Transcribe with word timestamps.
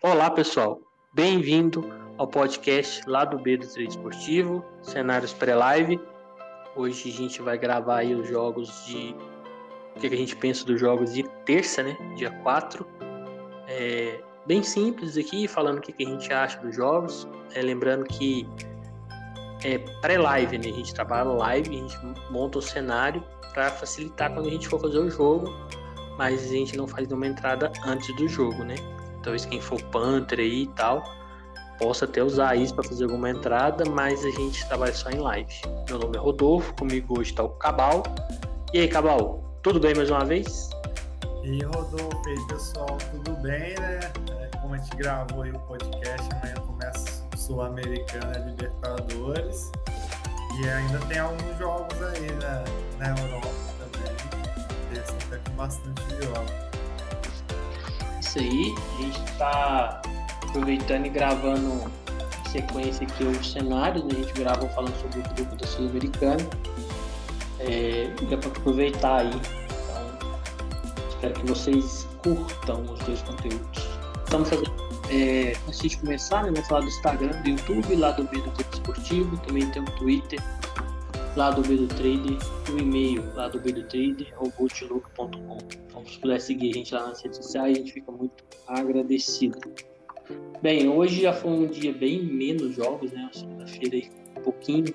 Olá, 0.00 0.30
pessoal. 0.30 0.80
Bem-vindo 1.12 1.84
ao 2.16 2.28
podcast 2.28 3.02
lá 3.08 3.24
do 3.24 3.36
B 3.36 3.56
do 3.56 3.66
Trade 3.66 3.90
Esportivo, 3.90 4.64
cenários 4.80 5.32
pré-live. 5.32 6.00
Hoje 6.76 7.10
a 7.10 7.12
gente 7.12 7.42
vai 7.42 7.58
gravar 7.58 7.96
aí 7.96 8.14
os 8.14 8.28
jogos 8.28 8.86
de. 8.86 9.12
O 9.96 9.98
que 9.98 10.06
a 10.06 10.16
gente 10.16 10.36
pensa 10.36 10.64
dos 10.64 10.78
jogos 10.78 11.14
de 11.14 11.24
terça, 11.44 11.82
né? 11.82 11.96
Dia 12.14 12.30
4. 12.30 12.86
É 13.66 14.20
bem 14.46 14.62
simples 14.62 15.16
aqui, 15.16 15.48
falando 15.48 15.78
o 15.78 15.80
que 15.80 15.92
a 16.00 16.08
gente 16.08 16.32
acha 16.32 16.60
dos 16.60 16.76
jogos. 16.76 17.26
É, 17.52 17.60
lembrando 17.60 18.04
que 18.04 18.48
é 19.64 19.78
pré-live, 20.00 20.58
né? 20.58 20.68
A 20.68 20.74
gente 20.74 20.94
trabalha 20.94 21.24
live, 21.24 21.70
a 21.70 21.72
gente 21.72 21.98
monta 22.30 22.58
o 22.58 22.62
cenário 22.62 23.20
para 23.52 23.68
facilitar 23.68 24.32
quando 24.32 24.46
a 24.46 24.50
gente 24.50 24.68
for 24.68 24.80
fazer 24.80 24.98
o 24.98 25.10
jogo, 25.10 25.52
mas 26.16 26.44
a 26.44 26.54
gente 26.54 26.76
não 26.76 26.86
faz 26.86 27.08
nenhuma 27.08 27.26
entrada 27.26 27.72
antes 27.84 28.14
do 28.14 28.28
jogo, 28.28 28.62
né? 28.62 28.76
Talvez 29.28 29.44
quem 29.44 29.60
for 29.60 29.80
Panther 29.82 30.38
aí 30.38 30.62
e 30.62 30.66
tal, 30.68 31.04
possa 31.78 32.06
até 32.06 32.22
usar 32.22 32.56
isso 32.56 32.74
para 32.74 32.84
fazer 32.84 33.04
alguma 33.04 33.28
entrada, 33.28 33.84
mas 33.84 34.24
a 34.24 34.30
gente 34.30 34.66
trabalha 34.66 34.94
só 34.94 35.10
em 35.10 35.18
live. 35.18 35.54
Meu 35.86 35.98
nome 35.98 36.16
é 36.16 36.20
Rodolfo, 36.20 36.72
comigo 36.74 37.20
hoje 37.20 37.30
está 37.30 37.42
o 37.42 37.50
Cabal. 37.50 38.02
E 38.72 38.80
aí, 38.80 38.88
Cabal, 38.88 39.44
tudo 39.62 39.78
bem 39.78 39.94
mais 39.94 40.10
uma 40.10 40.24
vez? 40.24 40.70
E 41.44 41.62
Rodolfo, 41.62 42.22
e 42.26 42.46
pessoal, 42.48 42.96
tudo 43.10 43.32
bem, 43.42 43.74
né? 43.78 44.00
É, 44.40 44.56
como 44.62 44.74
a 44.74 44.78
gente 44.78 44.96
gravou 44.96 45.42
aí 45.42 45.50
o 45.50 45.58
podcast, 45.60 46.28
amanhã 46.32 46.54
começa 46.66 47.22
Sul-Americana 47.36 48.38
Libertadores. 48.38 49.70
E 50.58 50.68
ainda 50.68 50.98
tem 51.00 51.18
alguns 51.18 51.58
jogos 51.58 52.02
aí 52.02 52.32
né, 52.32 52.64
na 52.98 53.08
Europa 53.10 53.48
também. 53.78 55.00
Esse 55.00 55.12
até 55.26 55.36
com 55.50 55.56
bastante 55.56 56.02
jogos 56.24 56.67
isso 58.28 58.38
aí. 58.38 58.74
A 58.98 59.02
gente 59.02 59.24
está 59.24 60.02
aproveitando 60.48 61.06
e 61.06 61.08
gravando 61.08 61.90
em 62.46 62.50
sequência 62.50 63.06
aqui 63.06 63.24
os 63.24 63.52
cenários. 63.52 64.04
Né? 64.04 64.10
A 64.12 64.22
gente 64.22 64.32
gravou 64.34 64.68
falando 64.70 64.94
sobre 65.00 65.20
o 65.20 65.34
grupo 65.34 65.56
da 65.56 65.66
Sul-Americana. 65.66 66.46
É, 67.60 68.10
dá 68.30 68.36
para 68.36 68.48
aproveitar 68.48 69.20
aí. 69.20 69.30
Então, 69.30 71.08
espero 71.08 71.34
que 71.34 71.46
vocês 71.46 72.06
curtam 72.22 72.82
os 72.82 72.98
dois 73.00 73.22
conteúdos. 73.22 73.88
Estamos 74.24 74.48
fazendo. 74.48 74.88
É, 75.10 75.56
antes 75.66 75.80
de 75.80 75.96
começar, 75.96 76.42
né, 76.42 76.50
vamos 76.52 76.68
falar 76.68 76.82
do 76.82 76.88
Instagram, 76.88 77.42
do 77.42 77.48
YouTube, 77.48 77.96
lá 77.96 78.10
do 78.10 78.24
Medo 78.24 78.52
Esportivo, 78.70 79.38
também 79.38 79.66
tem 79.70 79.80
o 79.80 79.86
Twitter, 79.92 80.38
lá 81.36 81.50
do 81.50 81.62
B 81.62 81.76
do 81.76 81.86
Trader, 81.88 82.36
o 82.72 82.78
e-mail 82.78 83.24
lá 83.34 83.48
do 83.48 83.60
B 83.60 83.72
do 83.72 83.82
Trader, 83.84 84.32
robotlook.com. 84.36 85.58
Então, 85.86 86.04
se 86.06 86.18
puder 86.18 86.40
seguir 86.40 86.70
a 86.70 86.74
gente 86.74 86.94
lá 86.94 87.08
nas 87.08 87.22
redes 87.22 87.38
sociais, 87.38 87.76
a 87.76 87.80
gente 87.80 87.92
fica 87.92 88.10
muito 88.10 88.44
agradecido. 88.66 89.58
Bem, 90.60 90.88
hoje 90.88 91.22
já 91.22 91.32
foi 91.32 91.50
um 91.50 91.66
dia 91.66 91.92
bem 91.92 92.22
menos 92.22 92.74
jogos, 92.74 93.12
né? 93.12 93.30
Segunda-feira 93.32 94.08
um 94.36 94.42
pouquinho. 94.42 94.94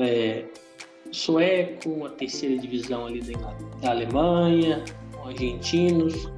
É, 0.00 0.44
sueco, 1.12 2.06
a 2.06 2.10
terceira 2.10 2.58
divisão 2.58 3.06
ali 3.06 3.20
da, 3.20 3.52
da 3.80 3.90
Alemanha, 3.90 4.84
argentinos, 5.24 6.28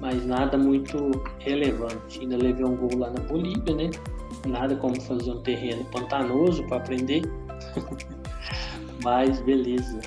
mas 0.00 0.26
nada 0.26 0.58
muito 0.58 1.10
relevante. 1.38 2.20
Ainda 2.20 2.36
levei 2.36 2.64
um 2.64 2.76
gol 2.76 2.98
lá 2.98 3.10
na 3.10 3.20
Bolívia, 3.20 3.74
né? 3.74 3.90
Nada 4.46 4.74
como 4.76 5.00
fazer 5.00 5.30
um 5.30 5.42
terreno 5.42 5.84
pantanoso 5.86 6.64
para 6.64 6.78
aprender. 6.78 7.22
Mas 9.02 9.40
beleza. 9.40 10.00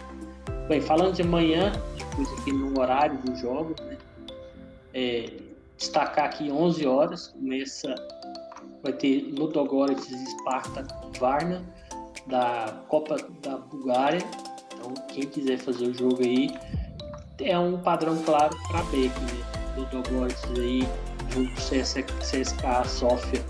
Bem, 0.68 0.82
falando 0.82 1.16
de 1.16 1.22
amanhã, 1.22 1.72
depois 1.98 2.32
aqui 2.40 2.52
no 2.52 2.80
horário 2.80 3.18
dos 3.20 3.40
jogos, 3.40 3.80
né? 3.82 3.98
É, 4.94 5.30
destacar 5.78 6.26
aqui 6.26 6.52
11 6.52 6.86
horas, 6.88 7.28
começa, 7.28 7.94
vai 8.84 8.94
ter 8.94 9.34
Ludogorets 9.38 10.10
e 10.10 10.26
Sparta 10.26 10.86
Varna 11.20 11.64
da 12.26 12.84
Copa 12.88 13.18
da 13.42 13.58
Bulgária. 13.58 14.22
Então, 14.74 14.94
quem 15.10 15.28
quiser 15.28 15.58
fazer 15.60 15.88
o 15.88 15.94
jogo 15.94 16.22
aí, 16.22 16.50
é 17.40 17.58
um 17.58 17.78
padrão 17.78 18.18
claro 18.24 18.56
para 18.68 18.84
Beck, 18.84 19.14
né? 19.20 19.58
Ludogorets 19.78 20.44
aí, 20.58 20.88
junto 21.30 21.52
com 21.52 21.62
CSK 21.62 22.88
Sofia, 22.88 23.46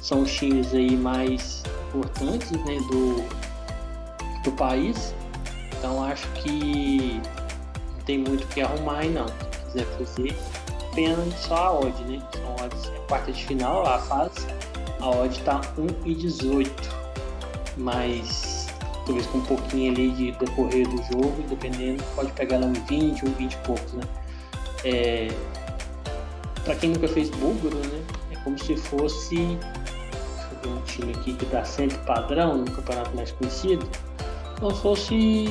são 0.00 0.22
os 0.22 0.34
times 0.34 0.74
aí 0.74 0.96
mais 0.96 1.62
importantes, 1.88 2.50
né? 2.50 2.76
Do, 2.90 3.47
do 4.48 4.56
país. 4.56 5.14
Então 5.78 6.02
acho 6.04 6.26
que 6.32 7.20
não 7.94 8.04
tem 8.04 8.18
muito 8.18 8.44
o 8.44 8.46
que 8.48 8.60
arrumar 8.60 9.00
aí 9.00 9.10
não. 9.10 9.26
Se 9.28 9.34
quiser 9.66 9.86
fazer, 9.98 10.36
apenas 10.90 11.34
só 11.34 11.56
a 11.56 11.80
odd, 11.80 12.04
né? 12.04 12.22
São 12.34 12.66
odds, 12.66 12.86
é 12.86 12.98
quarta 13.06 13.32
de 13.32 13.44
final, 13.44 13.86
a 13.86 13.98
fase. 13.98 14.46
A 15.00 15.08
odd 15.08 15.40
tá 15.42 15.60
1 15.76 15.86
e 16.08 16.14
18. 16.14 16.98
Mas 17.76 18.66
talvez 19.06 19.26
com 19.26 19.38
um 19.38 19.44
pouquinho 19.44 19.92
ali 19.92 20.10
de 20.10 20.32
decorrer 20.32 20.88
do 20.88 20.96
jogo, 21.04 21.42
dependendo, 21.48 22.02
pode 22.16 22.32
pegar 22.32 22.58
lá 22.58 22.66
um 22.66 22.72
20, 22.72 23.24
um 23.24 23.32
20 23.32 23.52
e 23.52 23.56
poucos, 23.58 23.92
né? 23.92 24.02
É, 24.84 25.28
para 26.64 26.74
quem 26.74 26.90
nunca 26.90 27.06
fez 27.06 27.30
búlgaro, 27.30 27.76
né? 27.76 28.02
É 28.32 28.36
como 28.42 28.58
se 28.58 28.76
fosse 28.76 29.58
um 30.66 30.82
time 30.82 31.12
aqui 31.12 31.34
que 31.34 31.46
dá 31.46 31.64
sempre 31.64 31.96
padrão 31.98 32.58
no 32.58 32.70
campeonato 32.70 33.14
mais 33.14 33.30
conhecido 33.30 33.88
se 34.60 34.82
fosse. 34.82 35.44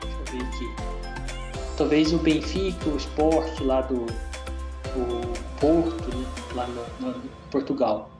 Deixa 0.00 0.18
eu 0.18 0.32
ver 0.32 0.44
aqui. 0.44 1.76
Talvez 1.76 2.12
o 2.12 2.18
Benfica, 2.18 2.88
o 2.88 2.96
esporte 2.96 3.62
lá 3.62 3.82
do, 3.82 4.06
Porto, 5.60 6.08
né? 6.08 6.26
lá 6.54 6.66
no, 6.66 7.12
no, 7.12 7.20
Portugal. 7.50 8.10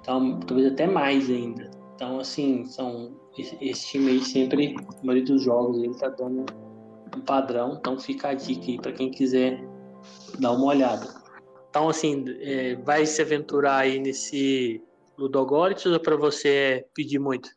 Então, 0.00 0.40
talvez 0.40 0.72
até 0.72 0.86
mais 0.86 1.28
ainda. 1.30 1.70
Então, 1.94 2.18
assim, 2.18 2.64
são 2.66 3.16
esse, 3.38 3.56
esse 3.60 3.86
time 3.86 4.10
aí 4.10 4.20
sempre, 4.20 4.74
a 4.76 5.06
maioria 5.06 5.24
dos 5.24 5.42
jogos, 5.42 5.82
ele 5.82 5.94
tá 5.94 6.08
dando 6.08 6.46
um 7.16 7.20
padrão. 7.20 7.76
Então, 7.78 7.98
fica 7.98 8.28
a 8.28 8.34
dica 8.34 8.64
aí 8.66 8.78
para 8.78 8.92
quem 8.92 9.10
quiser 9.10 9.62
dar 10.38 10.52
uma 10.52 10.66
olhada. 10.66 11.06
Então, 11.70 11.88
assim, 11.88 12.24
é, 12.40 12.76
vai 12.76 13.06
se 13.06 13.22
aventurar 13.22 13.78
aí 13.78 13.98
nesse 13.98 14.82
Ludogorets 15.16 15.86
ou 15.86 16.00
para 16.00 16.16
você 16.16 16.84
pedir 16.94 17.18
muito? 17.18 17.48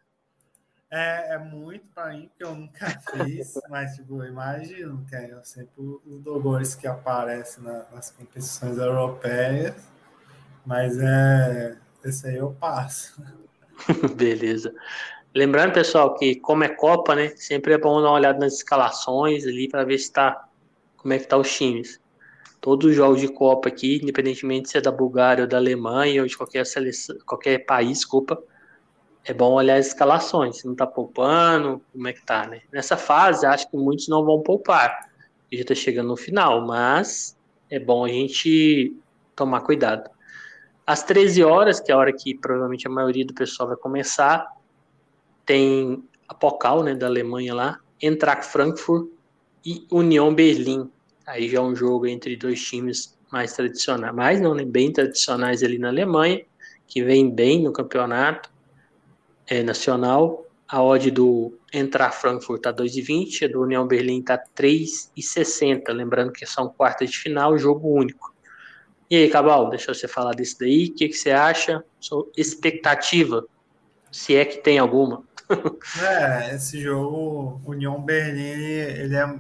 É, 0.98 1.34
é 1.34 1.38
muito 1.38 1.90
para 1.94 2.14
mim, 2.14 2.30
porque 2.30 2.46
eu 2.46 2.56
nunca 2.56 2.88
fiz, 3.12 3.60
mas 3.70 3.96
tipo, 3.96 4.24
eu 4.24 4.30
imagino 4.30 5.06
que 5.10 5.14
é 5.14 5.38
sempre 5.44 5.74
os 5.78 6.22
Dogores 6.22 6.74
que 6.74 6.88
aparecem 6.88 7.62
na, 7.66 7.84
nas 7.94 8.12
competições 8.12 8.78
europeias, 8.78 9.76
mas 10.66 10.98
é 10.98 11.78
esse 12.06 12.26
aí 12.28 12.38
eu 12.38 12.56
passo. 12.58 13.22
Beleza. 14.16 14.74
Lembrando, 15.34 15.74
pessoal, 15.74 16.16
que 16.16 16.36
como 16.36 16.64
é 16.64 16.70
Copa, 16.70 17.14
né? 17.14 17.28
Sempre 17.36 17.74
é 17.74 17.78
bom 17.78 18.02
dar 18.02 18.08
uma 18.08 18.16
olhada 18.16 18.40
nas 18.40 18.54
escalações 18.54 19.46
ali 19.46 19.68
para 19.68 19.84
ver 19.84 19.98
se 19.98 20.14
tá 20.14 20.48
como 20.96 21.14
é 21.14 21.20
que 21.20 21.28
tá 21.28 21.36
os 21.36 21.54
times. 21.54 22.00
Todos 22.62 22.92
os 22.92 22.96
jogos 22.96 23.20
de 23.20 23.28
Copa 23.28 23.68
aqui, 23.68 24.00
independentemente 24.02 24.70
se 24.70 24.78
é 24.78 24.82
da 24.82 24.94
Bulgária 24.94 25.44
ou 25.44 25.48
da 25.50 25.58
Alemanha 25.58 26.22
ou 26.22 26.28
de 26.28 26.38
qualquer 26.38 26.66
seleção, 26.66 27.18
qualquer 27.26 27.66
país, 27.66 27.98
desculpa, 27.98 28.42
é 29.26 29.34
bom 29.34 29.54
olhar 29.54 29.78
as 29.78 29.88
escalações, 29.88 30.58
se 30.58 30.68
não 30.68 30.76
tá 30.76 30.86
poupando, 30.86 31.82
como 31.92 32.08
é 32.08 32.14
que 32.14 32.24
tá, 32.24 32.48
né? 32.48 32.62
Nessa 32.72 32.96
fase, 32.96 33.46
acho 33.46 33.70
que 33.70 33.76
muitos 33.76 34.08
não 34.08 34.24
vão 34.24 34.42
poupar, 34.42 35.10
já 35.52 35.62
está 35.62 35.74
chegando 35.74 36.10
no 36.10 36.16
final, 36.16 36.66
mas 36.66 37.36
é 37.70 37.80
bom 37.80 38.06
a 38.06 38.08
gente 38.08 38.96
tomar 39.36 39.62
cuidado. 39.62 40.10
Às 40.86 41.02
13 41.02 41.44
horas, 41.44 41.80
que 41.80 41.92
é 41.92 41.96
a 41.96 41.98
hora 41.98 42.14
que 42.14 42.38
provavelmente 42.38 42.88
a 42.88 42.92
maioria 42.92 43.26
do 43.26 43.34
pessoal 43.34 43.70
vai 43.70 43.78
começar, 43.78 44.46
tem 45.44 46.04
a 46.28 46.34
Pokal, 46.36 46.84
né, 46.84 46.94
da 46.94 47.08
Alemanha 47.08 47.56
lá, 47.56 47.80
Eintracht 48.00 48.46
Frankfurt 48.46 49.10
e 49.66 49.88
União 49.92 50.34
Berlim. 50.34 50.92
Aí 51.26 51.50
já 51.50 51.58
é 51.58 51.62
um 51.62 51.76
jogo 51.76 52.06
entre 52.06 52.36
dois 52.36 52.62
times 52.64 53.18
mais 53.32 53.54
tradicionais, 53.54 54.14
mais 54.14 54.40
não, 54.40 54.54
né, 54.54 54.64
bem 54.64 54.94
tradicionais 54.94 55.64
ali 55.64 55.80
na 55.80 55.88
Alemanha, 55.88 56.46
que 56.86 57.04
vem 57.04 57.34
bem 57.34 57.64
no 57.64 57.74
campeonato 57.74 58.54
é, 59.48 59.64
nacional. 59.64 60.46
A 60.68 60.82
odd 60.82 61.12
do 61.12 61.58
entrar 61.72 62.12
Frankfurt 62.12 62.62
tá 62.64 62.74
2,20, 62.74 63.46
a 63.46 63.52
do 63.52 63.62
União 63.62 63.88
Berlim 63.88 64.22
tá 64.22 64.42
3,60. 64.58 65.92
Lembrando 65.94 66.32
que 66.32 66.46
são 66.46 66.70
quartas 66.70 67.12
de 67.12 67.18
final, 67.18 67.58
jogo 67.58 67.88
único. 67.88 68.34
E 69.10 69.16
aí, 69.16 69.30
Cabal, 69.30 69.70
deixa 69.70 69.94
você 69.94 70.08
falar 70.08 70.34
desse 70.34 70.58
daí. 70.58 70.88
O 70.88 70.96
que, 70.96 71.10
que 71.10 71.14
você 71.16 71.30
acha? 71.30 71.84
Sua 72.00 72.28
expectativa, 72.36 73.46
se 74.12 74.36
é 74.36 74.44
que 74.44 74.58
tem 74.58 74.80
alguma. 74.80 75.24
é, 76.02 76.56
esse 76.56 76.82
jogo, 76.82 77.62
União 77.64 78.02
Berlim, 78.02 78.42
ele 78.42 79.16
é, 79.16 79.40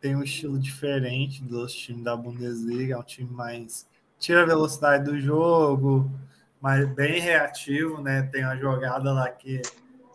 tem 0.00 0.14
um 0.14 0.22
estilo 0.22 0.58
diferente 0.58 1.42
dos 1.42 1.74
times 1.74 2.04
da 2.04 2.16
Bundesliga. 2.16 2.94
É 2.94 2.98
um 2.98 3.02
time 3.02 3.30
mais. 3.32 3.88
Tira 4.18 4.42
a 4.42 4.46
velocidade 4.46 5.04
do 5.04 5.18
jogo, 5.18 6.08
mas 6.60 6.88
bem 6.88 7.20
reativo, 7.20 8.00
né? 8.00 8.22
Tem 8.22 8.44
uma 8.44 8.56
jogada 8.56 9.12
lá 9.12 9.28
que 9.30 9.62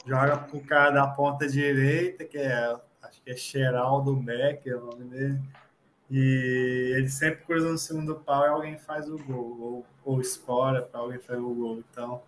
joga 0.05 0.37
pro 0.37 0.59
cara 0.61 0.91
da 0.91 1.07
ponta 1.07 1.47
direita, 1.47 2.25
que 2.25 2.37
é, 2.37 2.75
acho 3.01 3.21
que 3.21 3.31
é 3.31 3.35
Geraldo 3.35 4.15
Beck, 4.15 4.69
é 4.69 4.75
o 4.75 4.85
nome 4.85 5.05
dele. 5.05 5.41
E 6.11 6.93
ele 6.95 7.09
sempre 7.09 7.43
cruza 7.45 7.71
no 7.71 7.77
segundo 7.77 8.15
pau 8.15 8.43
e 8.45 8.49
alguém 8.49 8.77
faz 8.77 9.09
o 9.09 9.17
gol, 9.17 9.57
ou, 9.59 9.85
ou 10.03 10.21
escora 10.21 10.81
para 10.81 10.99
alguém 10.99 11.19
fazer 11.19 11.39
o 11.39 11.53
gol. 11.53 11.83
Então, 11.89 12.21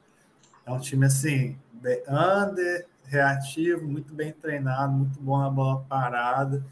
é 0.66 0.72
um 0.72 0.80
time 0.80 1.06
assim, 1.06 1.60
under, 2.08 2.88
reativo, 3.04 3.86
muito 3.86 4.14
bem 4.14 4.32
treinado, 4.32 4.94
muito 4.94 5.20
bom 5.20 5.38
na 5.38 5.50
bola 5.50 5.86
parada. 5.88 6.64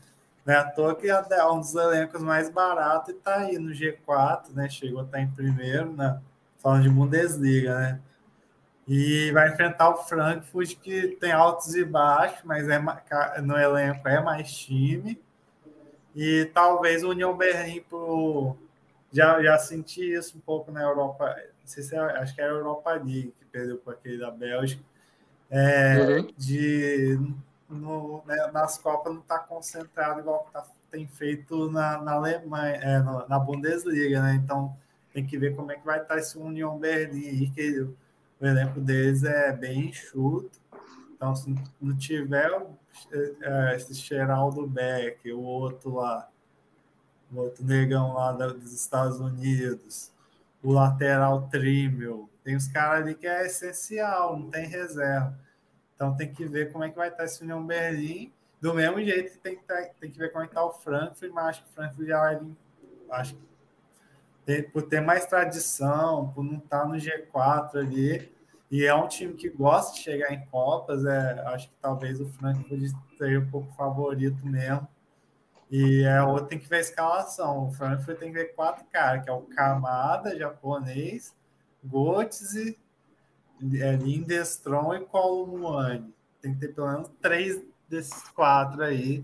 Não 0.45 0.54
é 0.54 0.57
à 0.57 0.63
toa 0.63 0.95
que 0.95 1.07
é 1.07 1.45
um 1.48 1.60
dos 1.60 1.75
elencos 1.75 2.22
mais 2.22 2.50
baratos 2.50 3.13
e 3.13 3.18
está 3.18 3.36
aí 3.36 3.57
no 3.57 3.72
G4, 3.72 4.50
né? 4.54 4.69
Chegou 4.69 5.01
a 5.01 5.04
estar 5.04 5.18
tá 5.18 5.24
em 5.24 5.30
primeiro, 5.30 5.94
né? 5.94 6.19
Falando 6.63 6.83
de 6.83 6.89
Bundesliga, 6.89 7.77
né? 7.77 8.00
E 8.88 9.31
vai 9.31 9.50
enfrentar 9.50 9.89
o 9.89 10.04
Frankfurt, 10.04 10.75
que 10.77 11.10
tem 11.19 11.31
altos 11.31 11.75
e 11.75 11.86
baixos, 11.86 12.42
mas 12.44 12.68
é, 12.68 12.80
no 13.42 13.57
elenco 13.57 14.07
é 14.07 14.21
mais 14.21 14.51
time. 14.51 15.21
E 16.15 16.50
talvez 16.54 17.04
o 17.04 17.10
União 17.10 17.36
Berlim 17.36 17.81
pro... 17.81 18.56
já, 19.12 19.42
já 19.42 19.57
senti 19.57 20.13
isso 20.13 20.38
um 20.38 20.42
pouco 20.42 20.71
na 20.71 20.81
Europa. 20.81 21.25
Não 21.25 21.68
sei 21.68 21.83
se 21.83 21.95
é, 21.95 22.00
acho 22.00 22.36
que 22.36 22.42
é 22.42 22.45
a 22.45 22.50
Europa 22.50 22.92
League 22.92 23.33
que 23.38 23.45
perdeu 23.45 23.77
para 23.77 23.94
aquele 23.94 24.18
da 24.18 24.31
Bélgica. 24.31 24.83
É, 25.50 25.98
uhum. 26.00 26.27
De 26.38 27.19
no, 27.69 28.21
né, 28.25 28.50
nas 28.51 28.77
Copas 28.77 29.13
não 29.13 29.21
está 29.21 29.39
concentrado 29.39 30.19
igual 30.19 30.48
tá, 30.51 30.66
tem 30.92 31.07
feito 31.07 31.71
na, 31.71 32.01
na 32.01 32.13
Alemanha, 32.13 32.75
é, 32.75 33.00
na 33.27 33.39
Bundesliga, 33.39 34.21
né? 34.21 34.36
Então 34.36 34.75
tem 35.13 35.25
que 35.25 35.38
ver 35.38 35.56
como 35.56 35.71
é 35.71 35.75
que 35.75 35.86
vai 35.86 36.01
estar 36.01 36.15
tá 36.15 36.19
esse 36.19 36.38
União 36.38 36.77
Berlim, 36.77 37.51
que 37.51 37.81
o 37.81 37.95
elenco 38.45 38.81
deles 38.81 39.24
é 39.24 39.54
bem 39.54 39.88
enxuto. 39.89 40.60
Então, 41.15 41.36
se 41.36 41.56
não 41.80 41.95
tiver 41.95 42.51
é, 43.12 43.75
esse 43.75 43.94
Geraldo 43.94 44.68
Beck, 44.68 45.31
o 45.31 45.42
outro 45.42 45.95
lá, 45.95 46.30
o 47.31 47.38
outro 47.39 47.63
negão 47.63 48.13
lá 48.13 48.31
dos 48.31 48.74
Estados 48.74 49.19
Unidos, 49.19 50.12
o 50.62 50.74
lateral 50.74 51.48
Trimel, 51.50 52.30
tem 52.44 52.56
os 52.56 52.68
caras 52.68 53.04
ali 53.04 53.16
que 53.16 53.27
é 53.27 53.45
essencial, 53.45 54.38
não 54.38 54.50
tem 54.50 54.68
reserva. 54.68 55.38
Então 55.95 56.16
tem 56.16 56.33
que 56.33 56.45
ver 56.45 56.71
como 56.71 56.83
é 56.83 56.89
que 56.89 56.95
vai 56.98 57.07
estar 57.07 57.24
esse 57.24 57.42
União 57.42 57.66
Berlim. 57.66 58.31
Do 58.59 58.74
mesmo 58.74 59.01
jeito 59.01 59.38
tem 59.39 59.56
que, 59.56 59.63
tá, 59.63 59.75
tem 60.00 60.12
que 60.12 60.18
ver 60.18 60.31
como 60.31 60.44
é 60.44 60.48
que 60.48 60.51
está 60.51 60.66
o 60.66 60.71
Frankfurt, 60.71 61.31
mas 61.31 61.45
acho 61.45 61.63
que 61.63 61.69
o 61.69 61.74
Frankfurt 61.74 62.07
já 62.07 62.19
vai 62.19 62.42
acho 63.12 63.36
que 63.36 63.52
tem, 64.45 64.63
por 64.63 64.84
ter 64.84 65.01
mais 65.01 65.25
tradição, 65.25 66.31
por 66.34 66.44
não 66.44 66.57
estar 66.57 66.81
tá 66.81 66.86
no 66.86 66.95
G4 66.95 67.75
ali, 67.75 68.31
e 68.74 68.86
é 68.86 68.95
um 68.95 69.07
time 69.07 69.36
que 69.36 69.50
gosta 69.50 69.94
de 69.94 70.00
chegar 70.00 70.34
em 70.34 70.44
Copas, 70.48 71.06
é, 71.06 71.44
acho 71.50 71.69
que 71.69 71.75
talvez 71.80 72.19
o 72.19 72.25
Frankfurt 72.25 72.92
seja 73.19 73.40
um 73.40 73.50
pouco 73.51 73.72
favorito 73.74 74.44
mesmo. 74.44 74.88
E 75.69 76.04
é 76.04 76.24
outro 76.24 76.48
tem 76.48 76.57
que 76.57 76.68
ver 76.68 76.78
a 76.78 76.80
escalação. 76.80 77.68
O 77.68 77.72
Frankfurt 77.72 78.18
tem 78.18 78.31
que 78.31 78.40
ver 78.40 78.56
quatro 78.56 78.84
caras, 78.92 79.24
que 79.24 79.30
é 79.30 79.34
o 79.34 79.42
Kamada, 79.42 80.36
japonês, 80.36 81.36
Götze, 81.84 82.80
é, 83.80 83.95
Lindestrom 83.95 84.95
e 84.95 85.01
Columuani. 85.01 86.12
Tem 86.42 86.56
que 86.56 86.60
ter 86.60 86.74
pelo 86.74 86.92
menos 86.92 87.12
três 87.22 87.62
desses 87.88 88.28
quatro 88.30 88.84
aí 88.84 89.24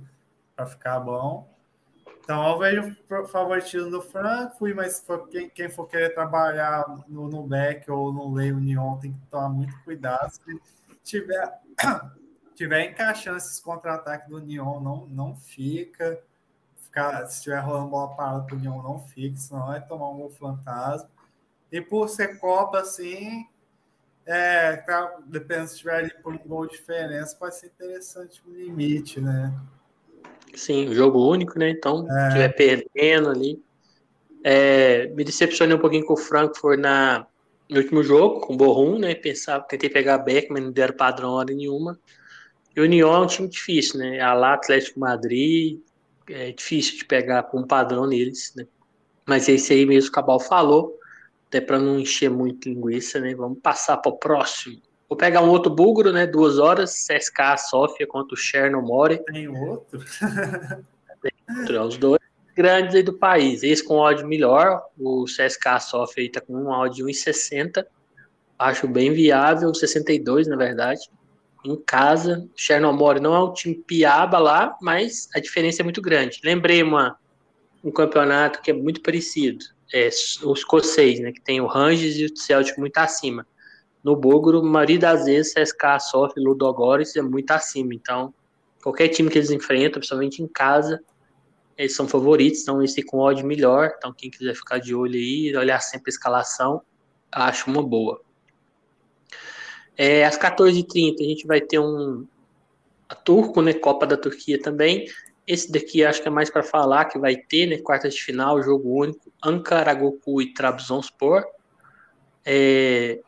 para 0.56 0.68
ficar 0.68 1.00
bom. 1.00 1.49
Então 2.30 2.48
eu 2.48 2.60
vejo 2.60 2.96
o 3.10 3.28
favoritismo 3.28 3.90
do 3.90 4.04
Frankfurt, 4.04 4.76
mas 4.76 5.04
quem, 5.32 5.50
quem, 5.50 5.68
for 5.68 5.88
querer 5.88 6.14
trabalhar 6.14 6.86
no, 7.08 7.42
back 7.42 7.90
ou 7.90 8.14
no 8.14 8.32
Lei 8.32 8.52
Union 8.52 8.98
tem 8.98 9.14
que 9.14 9.26
tomar 9.32 9.50
muito 9.50 9.76
cuidado. 9.84 10.30
Se 10.30 10.62
tiver, 11.04 11.60
tiver 12.54 12.92
encaixando 12.92 13.38
esses 13.38 13.60
contra-ataques 13.60 14.30
do 14.30 14.38
Union, 14.38 14.80
não, 14.80 15.08
não 15.08 15.36
fica. 15.36 16.22
Ficar, 16.76 17.26
se 17.26 17.38
estiver 17.38 17.62
rolando 17.62 17.90
bola 17.90 18.16
parada 18.16 18.42
do 18.42 18.56
Union, 18.58 18.80
não 18.84 19.00
fica, 19.00 19.36
senão 19.36 19.66
vai 19.66 19.84
tomar 19.84 20.12
um 20.12 20.30
fantasma. 20.30 21.10
E 21.72 21.82
por 21.82 22.10
ser 22.10 22.38
Copa, 22.38 22.82
assim, 22.82 23.48
é, 24.24 24.76
tá, 24.76 25.18
dependendo 25.26 25.70
se 25.70 25.80
tiver 25.80 25.96
ali 25.96 26.14
por 26.22 26.36
um 26.36 26.38
gol 26.38 26.68
de 26.68 26.74
diferença, 26.74 27.36
pode 27.36 27.56
ser 27.56 27.66
interessante 27.66 28.40
o 28.46 28.52
limite, 28.52 29.20
né? 29.20 29.52
Sim, 30.54 30.94
jogo 30.94 31.28
único, 31.30 31.58
né? 31.58 31.70
Então, 31.70 32.08
é. 32.10 32.28
estiver 32.28 32.56
perdendo 32.56 33.30
ali. 33.30 33.62
É, 34.44 35.08
me 35.08 35.24
decepcionei 35.24 35.76
um 35.76 35.80
pouquinho 35.80 36.06
com 36.06 36.14
o 36.14 36.18
Frankfurt 36.18 36.80
na, 36.80 37.26
no 37.70 37.78
último 37.78 38.04
jogo, 38.04 38.42
com 38.42 38.54
o 38.54 38.58
Borrom, 38.58 38.98
né? 38.98 39.16
Pensava, 39.16 39.64
tentei 39.66 39.90
pegar 39.90 40.16
a 40.16 40.20
Beck, 40.20 40.50
mas 40.50 40.64
não 40.64 40.72
deram 40.72 40.96
padrão 40.96 41.32
hora 41.32 41.54
nenhuma. 41.54 42.00
E 42.76 42.80
o 42.80 42.84
União 42.84 43.14
é 43.14 43.20
um 43.20 43.28
time 43.28 43.50
difícil, 43.50 44.00
né? 44.00 44.20
A 44.20 44.34
lá, 44.34 44.54
Atlético 44.54 45.00
Madrid, 45.00 45.80
é 46.30 46.52
difícil 46.52 46.98
de 46.98 47.06
pegar 47.06 47.44
com 47.44 47.60
um 47.60 47.68
padrão 47.68 48.08
neles, 48.08 48.54
né? 48.56 48.66
Mas 49.26 49.50
é 49.50 49.54
isso 49.54 49.72
aí 49.74 49.86
mesmo 49.86 50.12
que 50.12 50.14
o 50.14 50.16
Cabal 50.16 50.40
falou 50.40 51.00
até 51.50 51.60
para 51.60 51.80
não 51.80 52.00
encher 52.00 52.30
muito 52.30 52.70
linguiça, 52.70 53.20
né? 53.20 53.34
Vamos 53.34 53.60
passar 53.60 53.98
para 53.98 54.12
o 54.12 54.18
próximo. 54.18 54.80
Vou 55.10 55.18
pegar 55.18 55.42
um 55.42 55.50
outro 55.50 55.74
búlgaro, 55.74 56.14
né? 56.14 56.28
Duas 56.28 56.60
horas, 56.60 57.08
CSKA 57.08 57.58
Sofia 57.58 58.06
contra 58.06 58.36
o 58.36 58.38
Chernomore. 58.38 59.24
Tem 59.26 59.48
outro? 59.48 60.06
Tem 61.22 61.32
outro, 61.60 61.76
é 61.76 61.82
os 61.82 61.98
dois 61.98 62.22
grandes 62.56 62.94
aí 62.94 63.02
do 63.02 63.14
país. 63.14 63.64
Esse 63.64 63.84
com 63.84 64.04
áudio 64.04 64.28
melhor, 64.28 64.84
o 64.98 65.26
CSKA 65.26 65.80
Sofia 65.80 66.26
está 66.26 66.40
com 66.40 66.54
um 66.54 66.72
áudio 66.72 67.08
1,60. 67.08 67.84
Acho 68.60 68.88
bem 68.88 69.12
viável, 69.12 69.74
62 69.74 70.48
na 70.48 70.56
verdade. 70.56 71.10
Em 71.66 71.76
casa, 71.76 72.48
Chernomore 72.56 73.20
não 73.20 73.34
é 73.34 73.44
um 73.44 73.52
time 73.52 73.76
piaba 73.76 74.38
lá, 74.38 74.78
mas 74.82 75.28
a 75.34 75.40
diferença 75.40 75.82
é 75.82 75.84
muito 75.84 76.02
grande. 76.02 76.40
Lembrei 76.44 76.84
uma, 76.84 77.18
um 77.84 77.92
campeonato 77.92 78.62
que 78.62 78.70
é 78.70 78.74
muito 78.74 79.02
parecido 79.02 79.66
é, 79.94 80.10
o 80.44 80.54
escocês, 80.54 81.20
né, 81.20 81.32
que 81.32 81.42
tem 81.42 81.60
o 81.60 81.66
Rangers 81.66 82.16
e 82.18 82.26
o 82.26 82.38
Celtic 82.38 82.78
muito 82.78 82.98
acima. 82.98 83.46
No 84.04 84.16
Búlgaro, 84.16 84.60
a 84.60 84.64
maioria 84.64 85.00
das 85.00 85.26
vezes, 85.26 85.54
CSKA 85.54 86.00
sofre 86.00 86.42
Ludogorets 86.42 87.16
é 87.16 87.22
muito 87.22 87.52
acima. 87.52 87.94
Então, 87.94 88.34
qualquer 88.82 89.10
time 89.10 89.30
que 89.30 89.38
eles 89.38 89.52
enfrentam, 89.52 90.00
principalmente 90.00 90.42
em 90.42 90.48
casa, 90.48 91.02
eles 91.78 91.96
são 91.96 92.08
favoritos, 92.08 92.62
então 92.62 92.82
esse 92.82 93.02
com 93.04 93.20
odd 93.20 93.44
melhor. 93.44 93.94
Então, 93.98 94.14
quem 94.14 94.30
quiser 94.30 94.56
ficar 94.56 94.80
de 94.80 94.94
olho 94.96 95.16
aí, 95.16 95.56
olhar 95.56 95.80
sempre 95.80 96.10
a 96.10 96.14
escalação, 96.14 96.82
acho 97.32 97.70
uma 97.70 97.84
boa. 97.84 98.22
É, 99.98 100.26
às 100.26 100.38
14h30 100.38 101.20
a 101.20 101.24
gente 101.24 101.46
vai 101.46 101.60
ter 101.60 101.80
um 101.80 102.26
a 103.10 103.16
Turco, 103.16 103.62
né? 103.62 103.74
Copa 103.74 104.06
da 104.06 104.16
Turquia 104.16 104.62
também. 104.62 105.08
Esse 105.48 105.72
daqui 105.72 106.06
acho 106.06 106.22
que 106.22 106.28
é 106.28 106.32
mais 106.32 106.50
para 106.50 106.64
falar 106.64 107.06
que 107.06 107.18
vai 107.18 107.36
ter, 107.36 107.66
né? 107.66 107.80
Quartas 107.80 108.14
de 108.14 108.22
final, 108.22 108.62
jogo 108.62 109.02
único, 109.02 109.32
Ankara, 109.44 109.94
Goku 109.94 110.42
e 110.42 110.54
Trabzonspor. 110.54 111.44
É, 112.46 113.20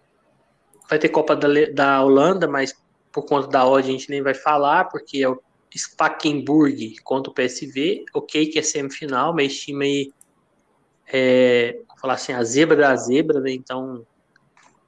vai 0.91 1.00
ter 1.00 1.07
Copa 1.07 1.38
da, 1.38 1.48
da 1.74 2.03
Holanda, 2.03 2.50
mas 2.50 2.75
por 3.13 3.25
conta 3.25 3.48
da 3.48 3.65
odd 3.65 3.88
a 3.88 3.91
gente 3.91 4.10
nem 4.10 4.21
vai 4.21 4.33
falar, 4.33 4.89
porque 4.89 5.24
é 5.24 5.29
o 5.29 5.41
Spakenburg 5.74 6.98
contra 7.01 7.31
o 7.31 7.33
PSV, 7.33 8.03
ok, 8.13 8.48
que 8.48 8.60
é 8.60 8.62
semifinal, 8.62 9.33
mas 9.33 9.53
esse 9.53 9.62
time 9.67 9.86
aí, 9.86 10.13
é, 11.07 11.79
vou 11.88 11.98
falar 11.98 12.15
assim, 12.15 12.33
a 12.33 12.43
zebra 12.43 12.75
da 12.75 12.93
zebra, 12.98 13.39
né? 13.39 13.53
Então 13.53 14.05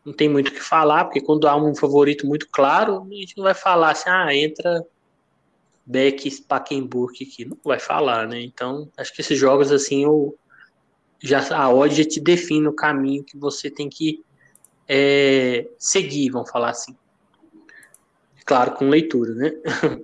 não 0.04 0.12
tem 0.12 0.28
muito 0.28 0.50
o 0.50 0.52
que 0.52 0.60
falar, 0.60 1.06
porque 1.06 1.22
quando 1.22 1.48
há 1.48 1.56
um 1.56 1.74
favorito 1.74 2.28
muito 2.28 2.50
claro, 2.52 3.08
a 3.10 3.16
gente 3.16 3.38
não 3.38 3.46
vai 3.46 3.54
falar 3.54 3.92
assim, 3.92 4.10
ah, 4.10 4.36
entra 4.36 4.86
Beck 5.86 6.30
Spakenburg 6.30 7.14
aqui, 7.24 7.46
não 7.46 7.58
vai 7.64 7.80
falar, 7.80 8.28
né? 8.28 8.42
Então, 8.42 8.90
acho 8.98 9.14
que 9.14 9.22
esses 9.22 9.40
jogos 9.40 9.72
assim, 9.72 10.06
o, 10.06 10.36
já, 11.22 11.56
a 11.56 11.74
odd 11.74 11.96
já 11.96 12.04
te 12.04 12.20
define 12.20 12.68
o 12.68 12.74
caminho 12.74 13.24
que 13.24 13.38
você 13.38 13.72
tem 13.72 13.88
que 13.88 14.22
é, 14.88 15.68
seguir, 15.78 16.30
vamos 16.30 16.50
falar 16.50 16.70
assim. 16.70 16.96
Claro, 18.46 18.72
com 18.72 18.90
leitura, 18.90 19.34
né? 19.34 19.54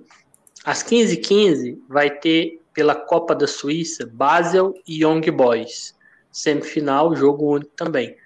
Às 0.64 0.82
15h15 0.82 1.20
15, 1.22 1.82
vai 1.88 2.10
ter 2.10 2.60
pela 2.72 2.94
Copa 2.94 3.34
da 3.34 3.46
Suíça 3.46 4.06
Basel 4.06 4.74
e 4.86 5.02
Young 5.04 5.30
Boys. 5.30 5.94
Semifinal, 6.30 7.14
jogo 7.14 7.54
único 7.54 7.72
também. 7.76 8.16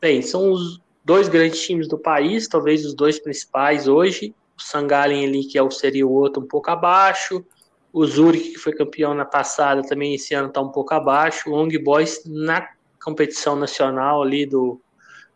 Bem, 0.00 0.20
são 0.20 0.50
os 0.50 0.80
dois 1.04 1.28
grandes 1.28 1.60
times 1.62 1.88
do 1.88 1.98
país, 1.98 2.48
talvez 2.48 2.84
os 2.84 2.94
dois 2.94 3.18
principais 3.18 3.86
hoje 3.86 4.34
o 4.56 4.62
Sangalin 4.62 5.26
ali, 5.26 5.44
que 5.44 5.58
é 5.58 5.62
o, 5.62 5.70
seria 5.70 6.06
o 6.06 6.12
outro, 6.12 6.42
um 6.42 6.46
pouco 6.46 6.70
abaixo. 6.70 7.44
O 7.92 8.06
Zurich, 8.06 8.52
que 8.52 8.58
foi 8.58 8.72
campeão 8.72 9.14
na 9.14 9.24
passada, 9.24 9.82
também 9.82 10.14
esse 10.14 10.34
ano 10.34 10.48
está 10.48 10.60
um 10.60 10.70
pouco 10.70 10.94
abaixo. 10.94 11.50
O 11.50 11.54
Long 11.54 11.68
Boys, 11.82 12.22
na 12.24 12.66
competição 13.02 13.56
nacional 13.56 14.22
ali 14.22 14.46
do 14.46 14.80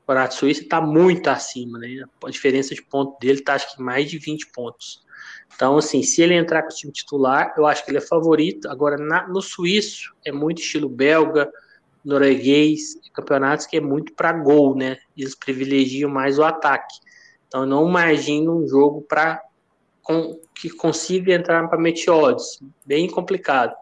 Campeonato 0.07 0.35
Suíça, 0.37 0.63
está 0.63 0.81
muito 0.81 1.29
acima, 1.29 1.81
né? 1.81 2.05
A 2.25 2.31
diferença 2.31 2.75
de 2.75 2.83
ponto 2.83 3.19
dele 3.19 3.41
está, 3.41 3.55
acho 3.55 3.75
que, 3.75 3.83
mais 3.83 4.09
de 4.09 4.19
20 4.19 4.53
pontos. 4.53 5.05
Então, 5.55 5.77
assim, 5.77 6.03
se 6.03 6.23
ele 6.23 6.35
entrar 6.35 6.63
com 6.63 6.69
o 6.69 6.75
time 6.75 6.93
titular, 6.93 7.53
eu 7.57 7.67
acho 7.67 7.85
que 7.85 7.91
ele 7.91 7.99
é 7.99 8.01
favorito. 8.01 8.69
Agora, 8.69 8.97
na, 8.97 9.27
no 9.27 9.43
suíço, 9.43 10.15
é 10.25 10.31
muito 10.31 10.63
estilo 10.63 10.89
belga, 10.89 11.51
norueguês, 12.05 12.97
campeonatos 13.13 13.67
que 13.67 13.79
é 13.79 13.81
muito 13.81 14.13
para 14.13 14.33
gol, 14.33 14.77
né? 14.77 14.97
Eles 15.17 15.35
privilegiam 15.35 16.09
mais 16.09 16.39
o 16.39 16.45
ataque. 16.45 16.95
Então, 17.49 17.63
eu 17.63 17.67
não 17.67 17.89
imagino 17.89 18.63
um 18.63 18.69
jogo 18.69 19.03
para 19.03 19.43
com, 20.03 20.39
que 20.55 20.71
consiga 20.71 21.35
entrar 21.35 21.67
para 21.69 21.81
Meteodes. 21.81 22.61
Bem 22.87 23.11
complicado. 23.11 23.75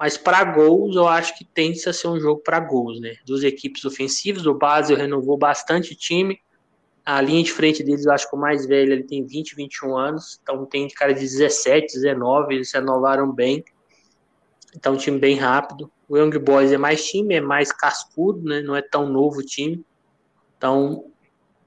Mas 0.00 0.16
para 0.16 0.42
gols, 0.42 0.96
eu 0.96 1.06
acho 1.06 1.36
que 1.36 1.44
tende 1.44 1.86
a 1.86 1.92
ser 1.92 2.08
um 2.08 2.18
jogo 2.18 2.40
para 2.42 2.58
gols, 2.58 2.98
né? 2.98 3.16
Duas 3.26 3.44
equipes 3.44 3.84
ofensivas, 3.84 4.46
o 4.46 4.54
Basel 4.54 4.96
renovou 4.96 5.36
bastante 5.36 5.94
time. 5.94 6.40
A 7.04 7.20
linha 7.20 7.42
de 7.42 7.52
frente 7.52 7.82
deles, 7.82 8.06
eu 8.06 8.12
acho 8.12 8.28
que 8.28 8.34
o 8.34 8.38
mais 8.38 8.64
velho 8.64 8.94
ele 8.94 9.04
tem 9.04 9.26
20, 9.26 9.54
21 9.54 9.98
anos. 9.98 10.40
Então 10.42 10.64
tem 10.64 10.86
de 10.86 10.94
cara 10.94 11.12
de 11.12 11.20
17, 11.20 11.92
19, 11.92 12.54
eles 12.54 12.72
renovaram 12.72 13.30
bem. 13.30 13.62
Então, 14.74 14.94
um 14.94 14.96
time 14.96 15.18
bem 15.18 15.36
rápido. 15.36 15.90
O 16.08 16.16
Young 16.16 16.38
Boys 16.38 16.72
é 16.72 16.78
mais 16.78 17.04
time, 17.06 17.34
é 17.34 17.40
mais 17.40 17.70
cascudo, 17.70 18.42
né? 18.42 18.62
Não 18.62 18.74
é 18.74 18.80
tão 18.80 19.06
novo 19.06 19.40
o 19.40 19.44
time. 19.44 19.84
Então, 20.56 21.10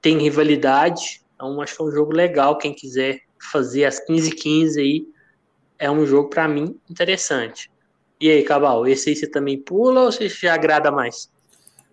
tem 0.00 0.18
rivalidade. 0.18 1.22
Então, 1.34 1.60
acho 1.60 1.76
que 1.76 1.82
é 1.82 1.84
um 1.84 1.92
jogo 1.92 2.12
legal. 2.12 2.58
Quem 2.58 2.74
quiser 2.74 3.20
fazer 3.38 3.84
as 3.84 4.00
15-15 4.04 4.80
aí, 4.80 5.06
é 5.78 5.90
um 5.90 6.06
jogo, 6.06 6.30
para 6.30 6.48
mim, 6.48 6.80
interessante. 6.88 7.70
E 8.24 8.30
aí, 8.30 8.42
Cabal, 8.42 8.86
esse 8.86 9.10
aí 9.10 9.16
você 9.16 9.26
também 9.26 9.60
pula 9.60 10.00
ou 10.00 10.10
você 10.10 10.30
já 10.30 10.54
agrada 10.54 10.90
mais? 10.90 11.30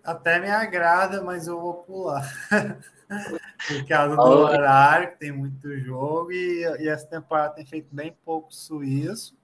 Até 0.02 0.40
me 0.40 0.48
agrada, 0.48 1.22
mas 1.22 1.46
eu 1.46 1.60
vou 1.60 1.74
pular. 1.82 2.26
Por 3.68 3.86
causa 3.86 4.16
do 4.16 4.22
horário, 4.22 5.10
que 5.10 5.18
tem 5.18 5.30
muito 5.30 5.78
jogo, 5.80 6.32
e, 6.32 6.62
e 6.80 6.88
essa 6.88 7.06
temporada 7.06 7.56
tem 7.56 7.66
feito 7.66 7.88
bem 7.92 8.16
pouco 8.24 8.48
suíço. 8.50 9.36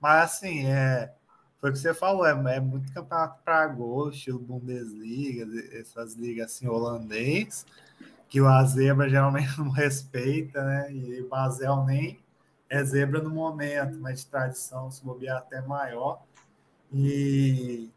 Mas 0.00 0.24
assim, 0.24 0.66
é, 0.66 1.12
foi 1.60 1.70
o 1.70 1.72
que 1.72 1.78
você 1.78 1.94
falou, 1.94 2.26
é, 2.26 2.32
é 2.56 2.58
muito 2.58 2.92
campeonato 2.92 3.40
para 3.44 3.64
gol, 3.68 4.10
estilo 4.10 4.40
Bundesliga, 4.40 5.46
essas 5.78 6.14
ligas 6.14 6.46
assim 6.46 6.66
holandês, 6.66 7.64
que 8.28 8.40
o 8.40 8.48
Azebra 8.48 9.08
geralmente 9.08 9.56
não 9.62 9.70
respeita, 9.70 10.60
né? 10.60 10.92
E 10.92 11.22
o 11.22 11.28
Basel 11.28 11.84
nem 11.84 12.18
é 12.68 12.82
zebra 12.84 13.22
no 13.22 13.30
momento, 13.30 13.98
mas 13.98 14.20
de 14.20 14.26
tradição, 14.26 14.90
se 14.90 15.04
bobear 15.04 15.38
até 15.38 15.60
maior. 15.60 16.22
E, 16.92 17.90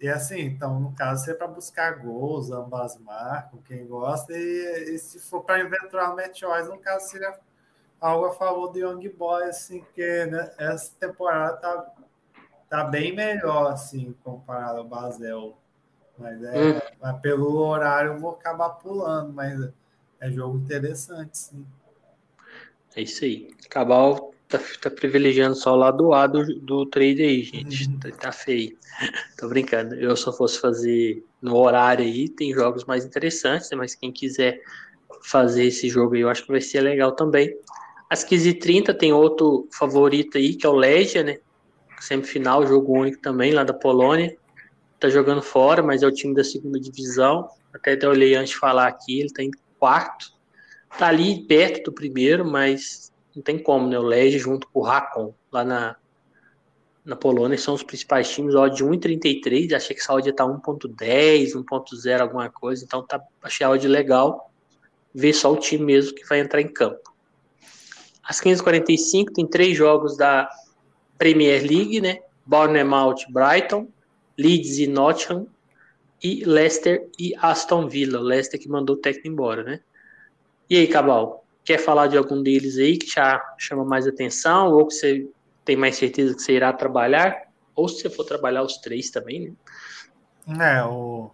e 0.00 0.08
assim, 0.08 0.40
então, 0.40 0.80
no 0.80 0.92
caso, 0.92 1.30
é 1.30 1.34
para 1.34 1.46
buscar 1.46 1.98
gols, 1.98 2.50
ambas 2.50 2.98
marcam, 2.98 3.60
quem 3.66 3.86
gosta, 3.86 4.32
e, 4.32 4.94
e 4.94 4.98
se 4.98 5.18
for 5.20 5.42
para 5.42 5.60
eventual 5.60 6.16
match 6.16 6.42
no 6.42 6.78
caso, 6.78 7.08
seria 7.08 7.38
algo 8.00 8.26
a 8.26 8.32
favor 8.32 8.68
do 8.68 8.78
Young 8.78 9.08
Boy, 9.10 9.44
assim, 9.44 9.84
que 9.94 10.26
né, 10.26 10.50
essa 10.58 10.92
temporada 10.98 11.56
tá, 11.56 11.92
tá 12.68 12.84
bem 12.84 13.14
melhor, 13.14 13.72
assim, 13.72 14.14
comparado 14.22 14.78
ao 14.78 14.84
Basel. 14.84 15.56
Mas, 16.18 16.42
é, 16.44 16.58
hum. 16.58 16.80
mas 17.00 17.20
pelo 17.20 17.56
horário 17.56 18.12
eu 18.12 18.20
vou 18.20 18.30
acabar 18.30 18.70
pulando, 18.70 19.32
mas 19.32 19.72
é 20.20 20.30
jogo 20.30 20.58
interessante, 20.58 21.36
sim. 21.36 21.66
É 22.96 23.02
isso 23.02 23.24
aí. 23.24 23.48
Cabal 23.68 24.32
tá, 24.48 24.60
tá 24.80 24.90
privilegiando 24.90 25.56
só 25.56 25.72
o 25.72 25.76
lado 25.76 26.12
A 26.12 26.26
do, 26.26 26.44
do 26.60 26.86
trade 26.86 27.22
aí, 27.22 27.42
gente. 27.42 27.88
Uhum. 27.88 27.98
Tá, 27.98 28.10
tá 28.10 28.32
feio. 28.32 28.76
Tô 29.38 29.48
brincando. 29.48 29.94
Eu 29.94 30.16
só 30.16 30.32
fosse 30.32 30.60
fazer 30.60 31.24
no 31.42 31.56
horário 31.56 32.04
aí, 32.04 32.28
tem 32.28 32.52
jogos 32.52 32.84
mais 32.84 33.04
interessantes, 33.04 33.70
né? 33.70 33.76
mas 33.76 33.94
quem 33.94 34.12
quiser 34.12 34.60
fazer 35.22 35.64
esse 35.64 35.88
jogo 35.88 36.14
aí, 36.14 36.20
eu 36.20 36.28
acho 36.28 36.42
que 36.42 36.50
vai 36.50 36.60
ser 36.60 36.80
legal 36.80 37.12
também. 37.12 37.56
Às 38.08 38.24
15h30 38.24 38.96
tem 38.96 39.12
outro 39.12 39.68
favorito 39.72 40.38
aí, 40.38 40.54
que 40.54 40.66
é 40.66 40.68
o 40.68 40.74
Legia, 40.74 41.22
né? 41.22 41.38
Semifinal, 42.00 42.66
jogo 42.66 42.92
único 42.92 43.20
também, 43.20 43.52
lá 43.52 43.64
da 43.64 43.72
Polônia. 43.72 44.36
Tá 45.00 45.08
jogando 45.08 45.42
fora, 45.42 45.82
mas 45.82 46.02
é 46.02 46.06
o 46.06 46.12
time 46.12 46.34
da 46.34 46.44
segunda 46.44 46.78
divisão. 46.78 47.48
Até 47.72 47.94
até 47.94 48.06
olhei 48.06 48.34
antes 48.34 48.50
de 48.50 48.58
falar 48.58 48.86
aqui, 48.86 49.20
ele 49.20 49.32
tá 49.32 49.42
em 49.42 49.50
quarto. 49.78 50.33
Tá 50.98 51.08
ali 51.08 51.42
perto 51.42 51.90
do 51.90 51.92
primeiro, 51.92 52.44
mas 52.44 53.12
não 53.34 53.42
tem 53.42 53.58
como, 53.58 53.88
né? 53.88 53.98
O 53.98 54.02
Legia 54.02 54.38
junto 54.38 54.68
com 54.68 54.80
o 54.80 54.82
Racon, 54.82 55.34
lá 55.50 55.64
na, 55.64 55.96
na 57.04 57.16
Polônia, 57.16 57.58
são 57.58 57.74
os 57.74 57.82
principais 57.82 58.30
times, 58.30 58.54
odd 58.54 58.76
de 58.76 58.84
1,33, 58.84 59.72
achei 59.74 59.94
que 59.94 60.00
essa 60.00 60.14
odd 60.14 60.28
ia 60.28 60.30
estar 60.30 60.44
1,10, 60.44 61.52
1,0 61.52 62.20
alguma 62.20 62.48
coisa, 62.48 62.84
então 62.84 63.02
tá, 63.02 63.20
achei 63.42 63.66
a 63.66 63.70
odd 63.70 63.86
legal, 63.88 64.50
ver 65.12 65.32
só 65.32 65.52
o 65.52 65.56
time 65.56 65.84
mesmo 65.84 66.14
que 66.14 66.26
vai 66.26 66.40
entrar 66.40 66.60
em 66.60 66.68
campo. 66.68 67.12
Às 68.22 68.40
15h45 68.40 69.32
tem 69.34 69.46
três 69.46 69.76
jogos 69.76 70.16
da 70.16 70.48
Premier 71.18 71.60
League, 71.62 72.00
né? 72.00 72.20
Bournemouth, 72.46 73.26
Brighton, 73.30 73.88
Leeds 74.38 74.78
e 74.78 74.86
Nottingham, 74.86 75.46
e 76.22 76.42
Leicester 76.44 77.06
e 77.18 77.34
Aston 77.36 77.86
Villa. 77.86 78.18
Leicester 78.18 78.58
que 78.58 78.68
mandou 78.68 78.96
o 78.96 78.98
técnico 78.98 79.28
embora, 79.28 79.62
né? 79.62 79.80
E 80.68 80.76
aí, 80.76 80.86
Cabal, 80.86 81.44
quer 81.64 81.78
falar 81.78 82.06
de 82.06 82.16
algum 82.16 82.42
deles 82.42 82.78
aí 82.78 82.96
que 82.96 83.06
já 83.06 83.40
chama 83.58 83.84
mais 83.84 84.06
atenção, 84.06 84.72
ou 84.72 84.86
que 84.86 84.94
você 84.94 85.28
tem 85.64 85.76
mais 85.76 85.96
certeza 85.96 86.34
que 86.34 86.42
você 86.42 86.52
irá 86.52 86.72
trabalhar? 86.72 87.48
Ou 87.74 87.88
se 87.88 88.02
você 88.02 88.10
for 88.10 88.24
trabalhar 88.24 88.62
os 88.62 88.78
três 88.78 89.10
também, 89.10 89.56
né? 90.46 90.76
É, 90.76 90.84
o, 90.84 91.30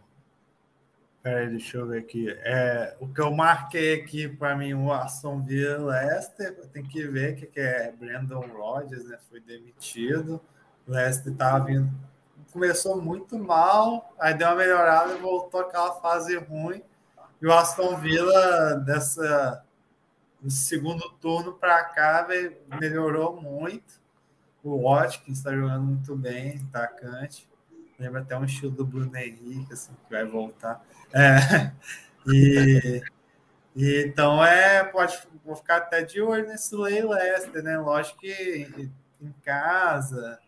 Peraí, 1.23 1.51
deixa 1.51 1.77
eu 1.77 1.87
ver 1.87 1.99
aqui. 1.99 2.31
É, 2.31 2.97
o 2.99 3.07
que 3.07 3.21
eu 3.21 3.31
marquei 3.31 4.01
aqui 4.01 4.27
para 4.27 4.57
mim, 4.57 4.73
o 4.73 4.91
Aston 4.91 5.43
Villa 5.43 6.01
Leicester, 6.01 6.57
tem 6.73 6.83
que 6.83 7.07
ver 7.07 7.37
que, 7.37 7.47
que 7.47 7.61
é 7.61 7.93
Brandon 7.93 8.41
Rodgers, 8.41 9.05
né? 9.05 9.19
Foi 9.29 9.39
demitido. 9.39 10.41
O 10.89 10.93
Leicester 10.93 11.33
estava 11.33 11.67
vindo. 11.67 11.91
Começou 12.51 13.01
muito 13.01 13.39
mal, 13.39 14.15
aí 14.19 14.33
deu 14.33 14.49
uma 14.49 14.57
melhorada 14.57 15.13
e 15.13 15.19
voltou 15.19 15.61
aquela 15.61 15.93
fase 16.01 16.37
ruim. 16.39 16.83
E 17.41 17.47
o 17.47 17.53
Aston 17.53 17.97
Villa, 17.97 18.75
dessa 18.77 19.65
do 20.41 20.51
segundo 20.51 21.11
turno 21.21 21.53
para 21.53 21.85
cá, 21.85 22.27
melhorou 22.81 23.41
muito. 23.41 24.01
O 24.63 24.83
Watkins 24.83 25.39
está 25.39 25.55
jogando 25.55 25.83
muito 25.83 26.17
bem, 26.17 26.61
atacante. 26.69 27.49
Lembra 27.99 28.21
até 28.21 28.37
um 28.37 28.45
estilo 28.45 28.71
do 28.71 28.85
Bruno 28.85 29.15
Henrique, 29.17 29.73
assim, 29.73 29.93
que 29.93 30.11
vai 30.11 30.25
voltar. 30.25 30.83
É, 31.13 31.73
e, 32.27 33.03
e, 33.77 34.05
então 34.07 34.45
é, 34.45 34.85
pode 34.85 35.19
vou 35.45 35.57
ficar 35.57 35.79
até 35.79 36.03
de 36.03 36.21
olho 36.21 36.47
nesse 36.47 36.75
Lei 36.75 37.03
Lester, 37.03 37.63
né? 37.63 37.77
Lógico 37.79 38.21
que 38.21 38.91
em 39.21 39.33
casa, 39.45 40.39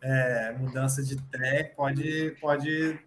é, 0.00 0.52
mudança 0.52 1.02
de 1.02 1.16
técnico 1.16 1.76
pode, 1.76 2.36
pode 2.40 2.98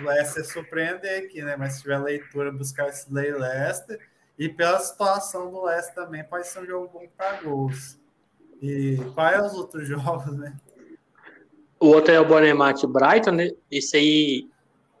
o 0.00 0.04
Lester 0.04 0.44
surpreender 0.44 1.24
aqui, 1.24 1.42
né? 1.42 1.56
Mas 1.56 1.74
se 1.74 1.82
tiver 1.82 1.98
leitura, 1.98 2.52
buscar 2.52 2.88
esse 2.88 3.12
Lei 3.12 3.32
Lester. 3.32 3.98
E 4.38 4.48
pela 4.48 4.78
situação 4.78 5.50
do 5.50 5.64
Lester 5.64 5.94
também, 5.94 6.24
pode 6.24 6.46
ser 6.46 6.60
um 6.60 6.66
jogo 6.66 6.90
bom 6.92 7.06
para 7.16 7.40
gols. 7.42 7.98
E 8.60 8.98
quais 9.14 9.38
é 9.38 9.42
os 9.42 9.54
outros 9.54 9.86
jogos, 9.88 10.36
né? 10.36 10.56
O 11.78 11.88
outro 11.88 12.12
é 12.12 12.20
o 12.20 12.24
Bonemate 12.24 12.86
Brighton, 12.86 13.32
né? 13.32 13.50
Esse 13.70 13.96
aí 13.96 14.48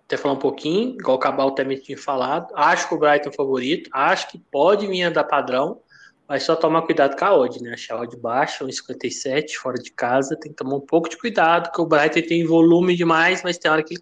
até 0.06 0.16
falar 0.16 0.34
um 0.34 0.38
pouquinho, 0.38 0.94
igual 0.94 1.16
o 1.16 1.20
Cabal 1.20 1.50
também 1.52 1.78
tinha 1.78 1.98
falado. 1.98 2.52
Acho 2.54 2.88
que 2.88 2.94
o 2.94 2.98
Brighton 2.98 3.30
é 3.30 3.32
favorito, 3.32 3.90
acho 3.92 4.28
que 4.28 4.38
pode 4.38 4.86
vir 4.86 5.02
a 5.02 5.10
dar 5.10 5.24
padrão, 5.24 5.80
mas 6.28 6.44
só 6.44 6.54
tomar 6.54 6.82
cuidado 6.82 7.16
com 7.16 7.24
a 7.24 7.36
odd, 7.36 7.60
né? 7.60 7.72
Achar 7.72 7.96
a 7.96 8.02
odd 8.02 8.16
baixa, 8.16 8.64
1,57 8.64 9.54
fora 9.54 9.76
de 9.76 9.90
casa, 9.90 10.36
tem 10.36 10.52
que 10.52 10.56
tomar 10.56 10.76
um 10.76 10.80
pouco 10.80 11.08
de 11.08 11.18
cuidado, 11.18 11.64
porque 11.64 11.80
o 11.80 11.86
Brighton 11.86 12.22
tem 12.22 12.46
volume 12.46 12.94
demais, 12.94 13.42
mas 13.42 13.58
tem 13.58 13.70
hora 13.70 13.82
que 13.82 13.96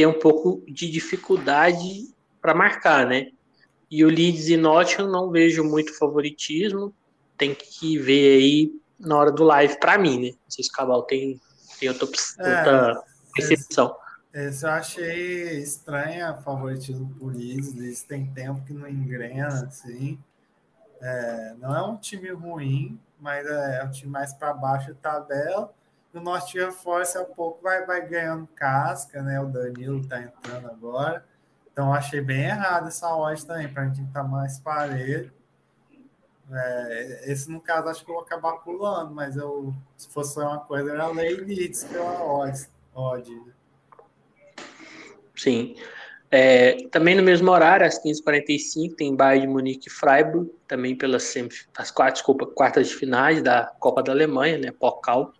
tem 0.00 0.06
um 0.06 0.18
pouco 0.18 0.64
de 0.66 0.90
dificuldade 0.90 2.08
para 2.40 2.54
marcar, 2.54 3.06
né? 3.06 3.32
E 3.90 4.02
o 4.02 4.08
Leeds 4.08 4.48
e 4.48 4.56
Nottingham 4.56 5.10
não 5.10 5.30
vejo 5.30 5.62
muito 5.62 5.92
favoritismo, 5.98 6.94
tem 7.36 7.54
que 7.54 7.98
ver 7.98 8.38
aí 8.38 8.72
na 8.98 9.14
hora 9.18 9.30
do 9.30 9.44
live 9.44 9.78
para 9.78 9.98
mim, 9.98 10.18
né? 10.18 10.28
Não 10.30 10.50
sei 10.50 10.64
se 10.64 10.70
o 10.70 10.72
Cabal 10.72 11.02
tem, 11.02 11.38
tem 11.78 11.90
outra, 11.90 12.08
é, 12.38 12.56
outra 12.56 13.02
percepção. 13.34 13.94
Esse 14.32 14.64
eu 14.64 14.70
achei 14.70 15.58
estranha 15.58 16.30
a 16.30 16.34
favoritismo 16.34 17.14
por 17.18 17.34
Leeds. 17.34 17.74
Leeds 17.74 18.02
tem 18.02 18.24
tempo 18.32 18.64
que 18.64 18.72
não 18.72 18.88
engrena, 18.88 19.66
assim. 19.66 20.18
É, 20.98 21.54
não 21.58 21.76
é 21.76 21.82
um 21.82 21.98
time 21.98 22.30
ruim, 22.30 22.98
mas 23.20 23.46
é, 23.46 23.80
é 23.80 23.84
um 23.84 23.90
time 23.90 24.10
mais 24.10 24.32
para 24.32 24.54
baixo 24.54 24.94
da 24.94 24.94
tabela. 24.94 25.74
E 26.12 26.18
o 26.18 26.20
Nottingham 26.20 26.72
Force, 26.72 27.16
a 27.16 27.24
pouco, 27.24 27.62
vai, 27.62 27.86
vai 27.86 28.06
ganhando 28.06 28.46
casca, 28.54 29.22
né? 29.22 29.40
O 29.40 29.46
Danilo 29.46 30.06
tá 30.06 30.20
entrando 30.20 30.66
agora. 30.68 31.24
Então, 31.72 31.92
achei 31.92 32.20
bem 32.20 32.46
errado 32.46 32.88
essa 32.88 33.14
odd 33.14 33.46
também, 33.46 33.72
para 33.72 33.84
a 33.84 33.86
gente 33.86 34.02
estar 34.02 34.22
tá 34.22 34.28
mais 34.28 34.58
parelho. 34.58 35.32
É, 36.52 37.32
esse, 37.32 37.48
no 37.50 37.60
caso, 37.60 37.88
acho 37.88 38.04
que 38.04 38.10
eu 38.10 38.16
vou 38.16 38.24
acabar 38.24 38.54
pulando, 38.54 39.14
mas 39.14 39.36
eu, 39.36 39.72
se 39.96 40.08
fosse 40.08 40.38
uma 40.38 40.58
coisa, 40.58 40.90
era 40.90 41.06
lei 41.08 41.36
Leeds 41.36 41.84
pela 41.84 42.24
odd. 42.24 42.68
odd 42.92 43.30
né? 43.30 43.52
Sim. 45.36 45.76
É, 46.32 46.86
também 46.88 47.14
no 47.14 47.22
mesmo 47.22 47.50
horário, 47.50 47.86
às 47.86 48.00
15h45, 48.02 48.94
tem 48.96 49.16
Bayern 49.16 49.46
de 49.46 49.52
Munique 49.52 49.88
e 49.88 49.90
Freiburg, 49.90 50.50
também 50.66 50.96
pelas 50.96 51.34
as 51.76 51.90
quatro, 51.90 52.14
desculpa, 52.14 52.46
quartas 52.46 52.88
de 52.88 52.94
finais 52.94 53.42
da 53.42 53.66
Copa 53.80 54.02
da 54.02 54.12
Alemanha, 54.12 54.58
né, 54.58 54.70
Pokal. 54.70 55.32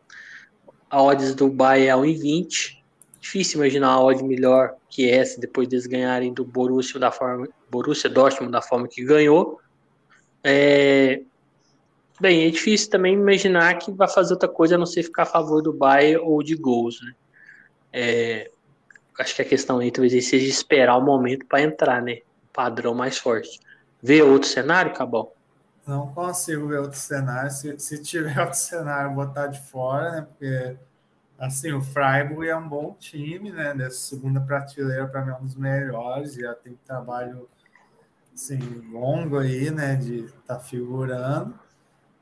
A 0.91 1.03
odds 1.03 1.35
do 1.35 1.49
Bayern 1.49 2.09
é 2.09 2.15
1,20. 2.15 2.79
Difícil 3.21 3.61
imaginar 3.61 3.97
uma 3.97 4.05
odd 4.05 4.25
melhor 4.25 4.75
que 4.89 5.09
essa, 5.09 5.41
depois 5.41 5.69
deles 5.69 5.87
ganharem 5.87 6.33
do 6.33 6.45
Borussia, 6.45 6.99
da 6.99 7.13
forma, 7.13 7.49
Borussia 7.71 8.11
Dortmund 8.11 8.51
da 8.51 8.61
forma 8.61 8.89
que 8.89 9.05
ganhou. 9.05 9.61
É, 10.43 11.21
Bem, 12.21 12.47
é 12.47 12.51
difícil 12.51 12.91
também 12.91 13.15
imaginar 13.15 13.79
que 13.79 13.91
vai 13.91 14.07
fazer 14.07 14.35
outra 14.35 14.49
coisa 14.49 14.75
a 14.75 14.79
não 14.79 14.85
ser 14.85 15.03
ficar 15.05 15.23
a 15.23 15.27
favor 15.27 15.63
do 15.63 15.73
Bayern 15.73 16.23
ou 16.23 16.43
de 16.43 16.55
gols, 16.55 17.01
né? 17.01 17.15
É, 17.91 18.51
acho 19.19 19.35
que 19.35 19.41
a 19.41 19.45
questão 19.45 19.79
aí 19.79 19.91
talvez 19.91 20.29
seja 20.29 20.47
esperar 20.47 20.99
o 20.99 21.01
momento 21.01 21.47
para 21.47 21.63
entrar, 21.63 22.03
né? 22.03 22.19
Padrão 22.53 22.95
mais 22.95 23.17
forte. 23.17 23.59
Ver 24.03 24.23
outro 24.23 24.47
cenário, 24.47 24.93
Cabal? 24.93 25.35
Não 25.87 26.13
consigo 26.13 26.69
ver 26.69 26.81
outro 26.81 26.99
cenário. 26.99 27.51
Se, 27.51 27.79
se 27.79 28.03
tiver 28.03 28.39
outro 28.41 28.59
cenário, 28.59 29.15
botar 29.15 29.47
de 29.49 29.61
fora, 29.71 30.13
né? 30.13 30.23
Porque, 30.23 30.77
assim, 31.39 31.73
o 31.73 31.83
Freiburg 31.83 32.49
é 32.49 32.57
um 32.57 32.69
bom 32.69 32.95
time, 32.99 33.51
né? 33.51 33.75
Dessa 33.75 33.99
segunda 33.99 34.41
prateleira, 34.41 35.07
para 35.09 35.25
mim, 35.25 35.33
é 35.33 35.37
um 35.37 35.45
dos 35.45 35.57
melhores. 35.57 36.35
Já 36.35 36.55
tem 36.55 36.79
trabalho, 36.87 37.49
assim, 38.35 38.59
longo 38.91 39.39
aí, 39.39 39.71
né? 39.71 39.97
De 39.97 40.27
estar 40.27 40.57
tá 40.57 40.61
figurando. 40.61 41.59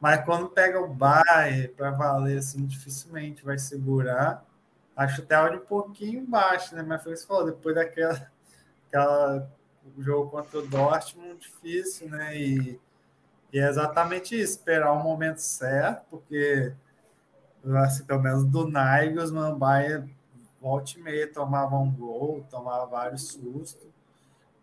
Mas 0.01 0.25
quando 0.25 0.49
pega 0.49 0.81
o 0.81 0.93
Bayern 0.93 1.69
para 1.69 1.91
valer, 1.91 2.39
assim, 2.39 2.65
dificilmente 2.65 3.45
vai 3.45 3.59
segurar. 3.59 4.45
Acho 4.97 5.23
até 5.23 5.41
um 5.51 5.61
pouquinho 5.61 6.27
baixo, 6.27 6.75
né? 6.75 6.83
Mas 6.83 7.03
foi 7.03 7.13
isso 7.15 7.27
falou, 7.27 7.47
depois 7.47 7.75
daquela 7.75 8.31
aquela, 8.89 9.51
jogo 9.99 10.31
contra 10.31 10.59
o 10.59 10.67
Dortmund, 10.67 11.39
difícil, 11.39 12.09
né? 12.09 12.37
E, 12.37 12.81
e 13.53 13.59
é 13.59 13.69
exatamente 13.69 14.39
isso, 14.39 14.59
esperar 14.59 14.93
o 14.93 15.03
momento 15.03 15.39
certo, 15.39 16.05
porque 16.11 16.73
assim, 17.85 18.05
pelo 18.05 18.23
menos 18.23 18.45
do 18.45 18.69
Nagelsmann, 18.69 19.53
o 19.53 19.57
Bayern 19.57 20.15
volta 20.61 20.93
e 20.99 21.03
meia 21.03 21.33
tomava 21.33 21.77
um 21.77 21.91
gol, 21.91 22.45
tomava 22.51 22.87
vários 22.87 23.29
sustos, 23.29 23.89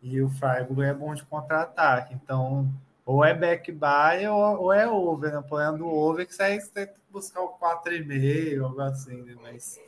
e 0.01 0.21
o 0.21 0.29
Freiburg 0.29 0.83
é 0.83 0.93
bom 0.93 1.15
de 1.15 1.23
contra-ataque. 1.23 2.13
Então, 2.13 2.71
ou 3.05 3.23
é 3.25 3.33
back 3.33 3.71
buy 3.71 4.27
ou, 4.27 4.63
ou 4.63 4.73
é 4.73 4.87
over, 4.87 5.31
né? 5.31 5.39
O 5.39 5.43
problema 5.43 5.77
do 5.77 5.87
over 5.87 6.23
é 6.23 6.25
que 6.25 6.33
você 6.33 6.59
tem 6.69 6.87
que 6.87 6.93
buscar 7.11 7.41
o 7.41 7.57
4,5, 7.57 8.63
algo 8.63 8.81
assim, 8.81 9.21
né? 9.23 9.35
Mas 9.41 9.79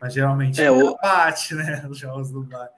mas 0.00 0.12
geralmente 0.12 0.62
é, 0.62 0.70
o... 0.70 0.96
bate, 0.96 1.54
né? 1.54 1.84
Os 1.88 1.98
jogos 1.98 2.30
do 2.30 2.42
Bayern. 2.42 2.70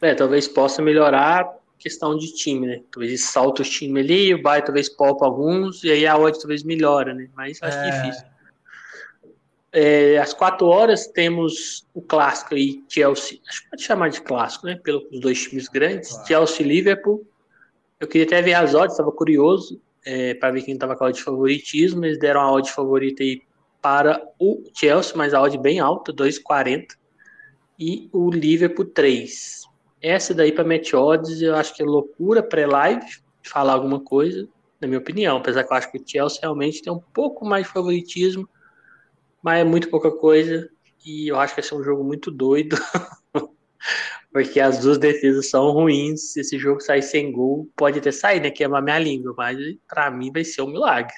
É, 0.00 0.14
talvez 0.14 0.48
possa 0.48 0.82
melhorar 0.82 1.54
questão 1.82 2.16
de 2.16 2.32
time, 2.32 2.66
né? 2.66 2.82
Talvez 2.90 3.24
salta 3.24 3.62
o 3.62 3.64
time 3.64 4.00
ali, 4.00 4.34
o 4.34 4.40
Bayern 4.40 4.66
talvez 4.66 4.88
poupa 4.88 5.26
alguns, 5.26 5.82
e 5.82 5.90
aí 5.90 6.06
a 6.06 6.16
odd 6.16 6.38
talvez 6.38 6.62
melhora, 6.62 7.12
né? 7.12 7.28
Mas 7.34 7.58
acho 7.60 7.76
é... 7.76 7.90
difícil. 7.90 8.32
É, 9.74 10.18
às 10.18 10.34
quatro 10.34 10.66
horas 10.66 11.06
temos 11.06 11.88
o 11.94 12.02
clássico 12.02 12.54
aí, 12.54 12.84
Chelsea. 12.88 13.38
Acho 13.48 13.62
que 13.62 13.70
pode 13.70 13.82
chamar 13.82 14.10
de 14.10 14.20
clássico, 14.20 14.66
né? 14.66 14.78
Pelos 14.82 15.18
dois 15.18 15.42
times 15.42 15.66
grandes, 15.66 16.10
claro. 16.10 16.26
Chelsea 16.26 16.66
e 16.66 16.68
Liverpool. 16.68 17.26
Eu 17.98 18.06
queria 18.06 18.26
até 18.26 18.42
ver 18.42 18.54
as 18.54 18.74
odds, 18.74 18.92
estava 18.92 19.10
curioso 19.10 19.80
é, 20.04 20.34
para 20.34 20.50
ver 20.50 20.62
quem 20.62 20.74
estava 20.74 20.94
com 20.94 21.04
a 21.04 21.06
odd 21.08 21.16
de 21.16 21.24
favoritismo. 21.24 22.04
Eles 22.04 22.18
deram 22.18 22.42
a 22.42 22.52
odd 22.52 22.70
favorita 22.70 23.22
aí 23.22 23.40
para 23.80 24.22
o 24.38 24.62
Chelsea, 24.74 25.16
mas 25.16 25.32
a 25.32 25.40
odd 25.40 25.56
bem 25.58 25.80
alta, 25.80 26.12
2,40. 26.12 26.88
E 27.78 28.10
o 28.12 28.30
Liverpool 28.30 28.84
3. 28.84 29.62
Essa 30.02 30.34
daí 30.34 30.50
para 30.50 30.64
match 30.64 30.92
odds 30.94 31.40
eu 31.40 31.54
acho 31.54 31.74
que 31.74 31.82
é 31.82 31.86
loucura 31.86 32.42
pré-live 32.42 33.06
falar 33.44 33.74
alguma 33.74 34.00
coisa, 34.00 34.48
na 34.80 34.88
minha 34.88 34.98
opinião. 34.98 35.36
Apesar 35.36 35.64
que 35.64 35.72
eu 35.72 35.76
acho 35.76 35.90
que 35.92 35.98
o 35.98 36.02
Chelsea 36.04 36.40
realmente 36.42 36.82
tem 36.82 36.92
um 36.92 37.00
pouco 37.12 37.44
mais 37.44 37.66
de 37.66 37.72
favoritismo, 37.72 38.48
mas 39.42 39.60
é 39.60 39.64
muito 39.64 39.88
pouca 39.88 40.10
coisa. 40.10 40.68
E 41.04 41.28
eu 41.28 41.38
acho 41.38 41.54
que 41.54 41.60
vai 41.60 41.68
ser 41.68 41.74
um 41.74 41.82
jogo 41.82 42.02
muito 42.02 42.30
doido. 42.30 42.76
porque 44.32 44.58
as 44.58 44.78
duas 44.78 44.98
defesas 44.98 45.50
são 45.50 45.70
ruins. 45.70 46.32
Se 46.32 46.40
esse 46.40 46.58
jogo 46.58 46.80
sair 46.80 47.02
sem 47.02 47.30
gol, 47.30 47.68
pode 47.76 47.98
até 47.98 48.10
sair, 48.10 48.40
né? 48.40 48.50
Queimar 48.50 48.82
minha 48.82 48.98
língua, 48.98 49.34
mas 49.36 49.58
para 49.86 50.10
mim 50.10 50.32
vai 50.32 50.44
ser 50.44 50.62
um 50.62 50.68
milagre. 50.68 51.14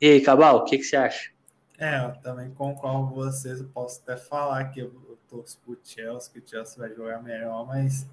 E 0.00 0.06
aí, 0.06 0.20
Cabal, 0.20 0.58
o 0.58 0.64
que, 0.64 0.78
que 0.78 0.84
você 0.84 0.96
acha? 0.96 1.30
É, 1.78 2.04
eu 2.04 2.20
também 2.22 2.50
concordo 2.50 3.08
com 3.08 3.14
vocês. 3.14 3.60
Eu 3.60 3.68
posso 3.68 4.00
até 4.02 4.16
falar 4.16 4.64
que 4.70 4.80
eu 4.80 5.07
torço 5.28 5.58
pro 5.64 5.78
Chelsea, 5.82 6.32
que 6.32 6.38
o 6.38 6.48
Chelsea 6.48 6.78
vai 6.78 6.94
jogar 6.94 7.22
melhor, 7.22 7.66
mas 7.66 8.06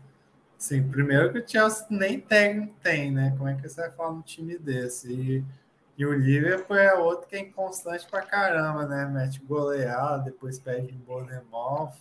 sim, 0.57 0.87
primeiro 0.87 1.31
que 1.31 1.39
o 1.39 1.47
Chelsea 1.47 1.85
nem 1.89 2.19
técnico 2.19 2.75
tem, 2.81 3.11
né? 3.11 3.33
Como 3.37 3.49
é 3.49 3.55
que 3.55 3.67
você 3.67 3.81
vai 3.81 3.91
falar 3.91 4.11
um 4.11 4.21
time 4.21 4.57
desse? 4.57 5.11
E, 5.11 5.45
e 5.97 6.05
o 6.05 6.13
Liverpool 6.13 6.75
é 6.75 6.93
outro 6.93 7.27
que 7.27 7.35
é 7.35 7.39
inconstante 7.39 8.07
pra 8.09 8.21
caramba, 8.21 8.85
né? 8.85 9.05
Mete 9.05 9.39
goleado, 9.41 10.25
depois 10.25 10.59
perde 10.59 10.93
em 10.93 10.97
Bournemouth. 10.97 11.93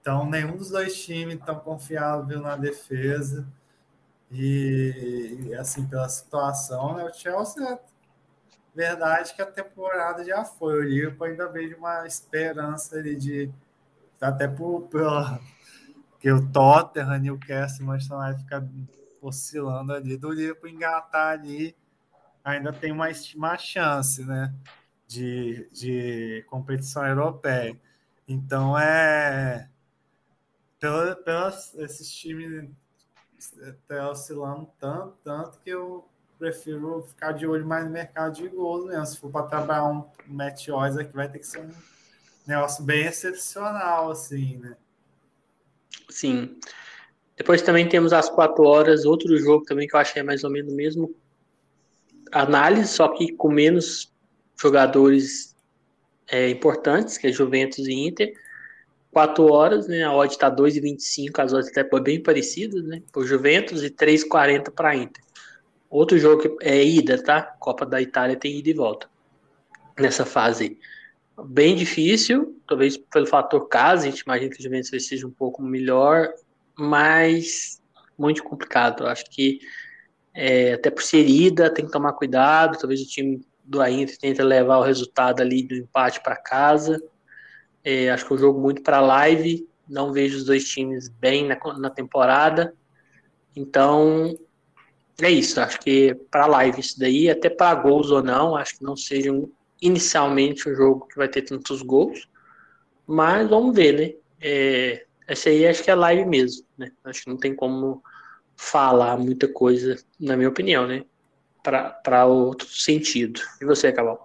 Então, 0.00 0.28
nenhum 0.28 0.56
dos 0.56 0.70
dois 0.70 0.96
times 1.04 1.38
tão 1.44 1.58
confiável 1.58 2.40
na 2.40 2.56
defesa. 2.56 3.46
E, 4.30 5.50
assim, 5.58 5.86
pela 5.86 6.08
situação, 6.08 6.94
né? 6.94 7.04
O 7.04 7.12
Chelsea 7.12 7.78
verdade 8.78 9.34
que 9.34 9.42
a 9.42 9.46
temporada 9.46 10.24
já 10.24 10.44
foi. 10.44 10.78
O 10.78 10.82
Liverpool 10.82 11.26
ainda 11.26 11.48
vejo 11.48 11.76
uma 11.76 12.06
esperança 12.06 12.96
ali 12.96 13.16
de 13.16 13.50
até 14.20 14.48
por, 14.48 14.82
pela 14.88 15.40
que 16.20 16.30
o 16.30 16.50
Tottenham, 16.50 17.18
Newcastle, 17.18 17.86
Manchester 17.86 18.18
United 18.18 18.42
ficar 18.42 18.68
oscilando 19.20 19.92
ali 19.92 20.16
do 20.16 20.30
Liverpool 20.30 20.68
engatar 20.68 21.32
ali, 21.32 21.76
ainda 22.42 22.72
tem 22.72 22.90
uma, 22.90 23.06
uma 23.36 23.58
chance, 23.58 24.24
né, 24.24 24.52
de, 25.06 25.68
de 25.72 26.44
competição 26.48 27.06
europeia. 27.06 27.78
Então 28.26 28.78
é 28.78 29.68
pela, 30.78 31.16
pelas 31.16 31.74
esses 31.74 32.12
times 32.12 32.70
tá 33.86 34.10
oscilando 34.10 34.68
tanto, 34.78 35.16
tanto 35.22 35.58
que 35.60 35.70
eu 35.70 36.08
prefiro 36.38 37.02
ficar 37.02 37.32
de 37.32 37.46
olho 37.46 37.66
mais 37.66 37.84
no 37.84 37.90
mercado 37.90 38.34
de 38.34 38.48
gols 38.48 38.86
mesmo. 38.86 39.06
Se 39.06 39.18
for 39.18 39.30
para 39.30 39.46
trabalhar 39.46 39.84
um 39.86 40.08
match 40.26 40.68
odds 40.68 40.96
aqui, 40.96 41.14
vai 41.14 41.28
ter 41.28 41.38
que 41.38 41.46
ser 41.46 41.60
um 41.60 41.70
negócio 42.48 42.82
bem 42.84 43.04
excepcional, 43.06 44.10
assim, 44.10 44.56
né? 44.56 44.76
Sim. 46.08 46.58
Depois 47.36 47.62
também 47.62 47.88
temos 47.88 48.12
às 48.12 48.28
quatro 48.28 48.64
horas 48.64 49.04
outro 49.04 49.36
jogo 49.36 49.64
também 49.64 49.86
que 49.86 49.94
eu 49.94 50.00
achei 50.00 50.22
mais 50.22 50.42
ou 50.42 50.50
menos 50.50 50.72
o 50.72 50.76
mesmo 50.76 51.14
análise, 52.32 52.88
só 52.88 53.08
que 53.08 53.32
com 53.32 53.50
menos 53.50 54.12
jogadores 54.60 55.56
é, 56.26 56.48
importantes, 56.48 57.16
que 57.16 57.28
é 57.28 57.32
Juventus 57.32 57.86
e 57.86 57.92
Inter. 57.92 58.32
4 59.12 59.44
horas, 59.46 59.88
né? 59.88 60.04
A 60.04 60.14
odd 60.14 60.32
está 60.32 60.50
2,25, 60.50 61.42
as 61.42 61.52
odds 61.52 61.70
até 61.70 61.82
bem 62.00 62.22
parecidas, 62.22 62.84
né? 62.84 63.02
Por 63.12 63.26
Juventus 63.26 63.82
e 63.82 63.90
3,40 63.90 64.70
para 64.70 64.94
Inter. 64.94 65.22
Outro 65.88 66.18
jogo 66.18 66.42
que 66.42 66.56
é 66.60 66.84
ida, 66.84 67.22
tá? 67.22 67.42
Copa 67.42 67.86
da 67.86 68.00
Itália 68.00 68.36
tem 68.36 68.58
ida 68.58 68.68
e 68.68 68.74
volta 68.74 69.08
nessa 69.98 70.26
fase. 70.26 70.78
Bem 71.46 71.76
difícil, 71.76 72.60
talvez 72.66 72.96
pelo 72.96 73.26
fator 73.26 73.68
casa, 73.68 74.06
a 74.06 74.10
gente 74.10 74.20
imagina 74.20 74.50
que 74.50 74.58
o 74.58 74.62
Juventus 74.62 75.06
seja 75.06 75.26
um 75.26 75.30
pouco 75.30 75.62
melhor, 75.62 76.32
mas 76.76 77.80
muito 78.18 78.42
complicado. 78.42 79.04
Eu 79.04 79.08
acho 79.08 79.24
que 79.30 79.60
é, 80.34 80.72
até 80.72 80.90
por 80.90 81.02
ser 81.02 81.28
ida, 81.28 81.72
tem 81.72 81.86
que 81.86 81.92
tomar 81.92 82.12
cuidado. 82.14 82.78
Talvez 82.78 83.00
o 83.00 83.06
time 83.06 83.40
do 83.64 83.84
Inter 83.86 84.18
tente 84.18 84.42
levar 84.42 84.78
o 84.78 84.82
resultado 84.82 85.40
ali 85.40 85.62
do 85.62 85.76
empate 85.76 86.20
para 86.22 86.34
casa. 86.34 87.00
É, 87.84 88.10
acho 88.10 88.26
que 88.26 88.32
é 88.32 88.36
um 88.36 88.38
jogo 88.38 88.60
muito 88.60 88.82
para 88.82 89.00
live. 89.00 89.68
Não 89.88 90.12
vejo 90.12 90.38
os 90.38 90.44
dois 90.44 90.64
times 90.68 91.08
bem 91.08 91.46
na, 91.46 91.56
na 91.78 91.90
temporada. 91.90 92.74
Então, 93.54 94.36
é 95.20 95.30
isso, 95.30 95.60
acho 95.60 95.80
que 95.80 96.14
para 96.30 96.46
live 96.46 96.80
isso 96.80 96.98
daí, 96.98 97.28
até 97.28 97.48
para 97.48 97.74
gols 97.74 98.10
ou 98.10 98.22
não, 98.22 98.54
acho 98.54 98.78
que 98.78 98.84
não 98.84 98.96
seja 98.96 99.32
um, 99.32 99.50
inicialmente 99.80 100.68
um 100.68 100.74
jogo 100.74 101.06
que 101.06 101.16
vai 101.16 101.28
ter 101.28 101.42
tantos 101.42 101.82
gols, 101.82 102.28
mas 103.06 103.48
vamos 103.48 103.74
ver, 103.74 103.92
né? 103.92 104.14
É, 104.40 105.06
essa 105.26 105.48
aí 105.48 105.66
acho 105.66 105.82
que 105.82 105.90
é 105.90 105.94
live 105.94 106.24
mesmo, 106.24 106.66
né? 106.76 106.90
Acho 107.04 107.24
que 107.24 107.30
não 107.30 107.36
tem 107.36 107.54
como 107.54 108.02
falar 108.56 109.16
muita 109.16 109.46
coisa, 109.46 109.96
na 110.18 110.36
minha 110.36 110.48
opinião, 110.48 110.86
né? 110.86 111.04
Para 111.62 112.26
outro 112.26 112.68
sentido. 112.68 113.40
E 113.60 113.64
você, 113.64 113.92
Cabal? 113.92 114.24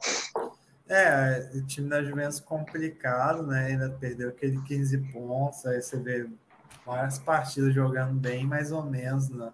É, 0.87 1.49
o 1.55 1.65
time 1.65 1.89
da 1.89 2.03
Juventus 2.03 2.39
complicado, 2.39 3.43
né? 3.43 3.67
Ainda 3.67 3.89
perdeu 3.89 4.29
aquele 4.29 4.61
15 4.63 4.97
pontos, 5.11 5.65
aí 5.65 5.81
você 5.81 5.97
vê 5.97 6.27
várias 6.85 7.19
partidas 7.19 7.73
jogando 7.73 8.13
bem, 8.13 8.45
mais 8.45 8.71
ou 8.71 8.83
menos, 8.83 9.29
né? 9.29 9.51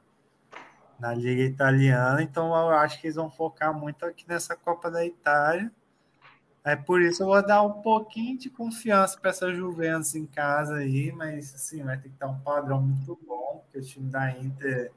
na 0.99 1.13
Liga 1.13 1.43
Italiana, 1.43 2.21
então 2.21 2.47
eu 2.47 2.69
acho 2.71 2.99
que 2.99 3.07
eles 3.07 3.15
vão 3.15 3.29
focar 3.29 3.73
muito 3.73 4.05
aqui 4.05 4.27
nessa 4.27 4.55
Copa 4.55 4.91
da 4.91 5.05
Itália. 5.05 5.71
É 6.63 6.75
por 6.75 7.01
isso 7.01 7.23
eu 7.23 7.27
vou 7.27 7.45
dar 7.45 7.63
um 7.63 7.81
pouquinho 7.81 8.37
de 8.37 8.49
confiança 8.49 9.17
para 9.19 9.29
essa 9.29 9.53
Juventus 9.53 10.13
em 10.15 10.25
casa 10.25 10.75
aí, 10.75 11.11
mas 11.11 11.53
assim, 11.55 11.83
vai 11.83 11.97
ter 11.97 12.09
que 12.09 12.19
dar 12.19 12.27
um 12.27 12.39
padrão 12.39 12.81
muito 12.81 13.17
bom, 13.25 13.63
porque 13.63 13.79
o 13.79 13.81
time 13.81 14.09
da 14.09 14.29
Inter 14.31 14.91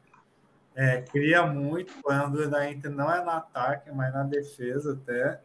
é, 0.75 1.01
cria 1.03 1.47
muito, 1.47 1.93
o 1.99 2.03
problema 2.03 2.49
da 2.49 2.71
Inter 2.71 2.91
não 2.91 3.13
é 3.13 3.23
no 3.23 3.31
ataque, 3.31 3.91
mas 3.93 4.13
na 4.13 4.25
defesa 4.25 4.93
até. 4.93 5.41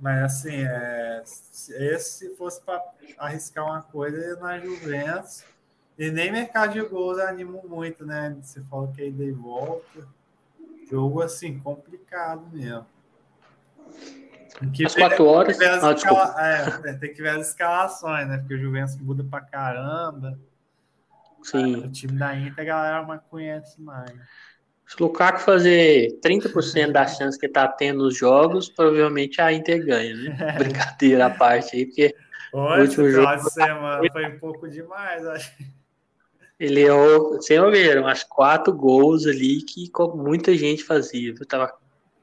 Mas 0.00 0.22
assim, 0.22 0.64
é, 0.64 1.22
se 1.24 2.34
fosse 2.36 2.60
para 2.62 2.82
arriscar 3.18 3.66
uma 3.66 3.82
coisa, 3.82 4.16
é 4.18 4.36
na 4.36 4.58
Juventus 4.58 5.44
e 5.98 6.10
nem 6.10 6.32
mercado 6.32 6.72
de 6.72 6.80
gols 6.80 7.18
anima 7.18 7.60
muito, 7.62 8.06
né? 8.06 8.34
Você 8.40 8.62
falou 8.62 8.88
que 8.88 9.02
aí 9.02 9.12
dei 9.12 9.32
volta. 9.32 10.08
Jogo 10.90 11.20
assim, 11.20 11.58
complicado 11.58 12.46
mesmo. 12.50 12.86
Que 14.72 14.84
Às 14.84 14.94
quatro 14.94 15.24
horas. 15.26 15.56
Tem 15.56 15.68
que, 15.68 15.74
ah, 15.74 15.92
escala... 15.92 16.34
é, 16.38 16.92
tem 16.94 17.14
que 17.14 17.22
ver 17.22 17.30
as 17.30 17.48
escalações, 17.48 18.28
né? 18.28 18.38
Porque 18.38 18.54
o 18.54 18.58
Juventus 18.58 18.96
muda 18.96 19.24
pra 19.24 19.40
caramba. 19.40 20.38
Sim. 21.42 21.76
o 21.76 21.90
time 21.90 22.18
da 22.18 22.36
Inter 22.36 22.62
a 22.62 22.64
galera 22.64 23.22
conhece 23.30 23.80
mais. 23.80 24.10
Se 24.86 24.96
o 25.00 25.04
Lukaku 25.04 25.40
fazer 25.40 26.18
30% 26.20 26.90
da 26.90 27.06
chance 27.06 27.38
que 27.38 27.48
tá 27.48 27.68
tendo 27.68 28.04
nos 28.04 28.16
jogos, 28.16 28.68
provavelmente 28.68 29.40
a 29.40 29.52
Inter 29.52 29.84
ganha, 29.84 30.14
né? 30.16 30.52
Brincadeira 30.58 31.26
à 31.26 31.30
parte 31.30 31.76
aí, 31.76 31.86
porque. 31.86 32.14
Hoje, 32.52 32.78
o 32.78 32.82
último 32.82 33.10
jogo. 33.10 33.50
Semana 33.50 34.02
foi 34.12 34.26
um 34.26 34.38
pouco 34.38 34.68
demais, 34.68 35.24
acho. 35.26 35.52
Ele 36.58 36.80
errou, 36.80 37.40
sem 37.40 37.58
ver, 37.70 37.98
umas 38.00 38.22
quatro 38.24 38.72
gols 38.72 39.26
ali 39.26 39.62
que 39.62 39.90
muita 40.14 40.54
gente 40.54 40.84
fazia. 40.84 41.34
Eu 41.38 41.46
tava 41.46 41.72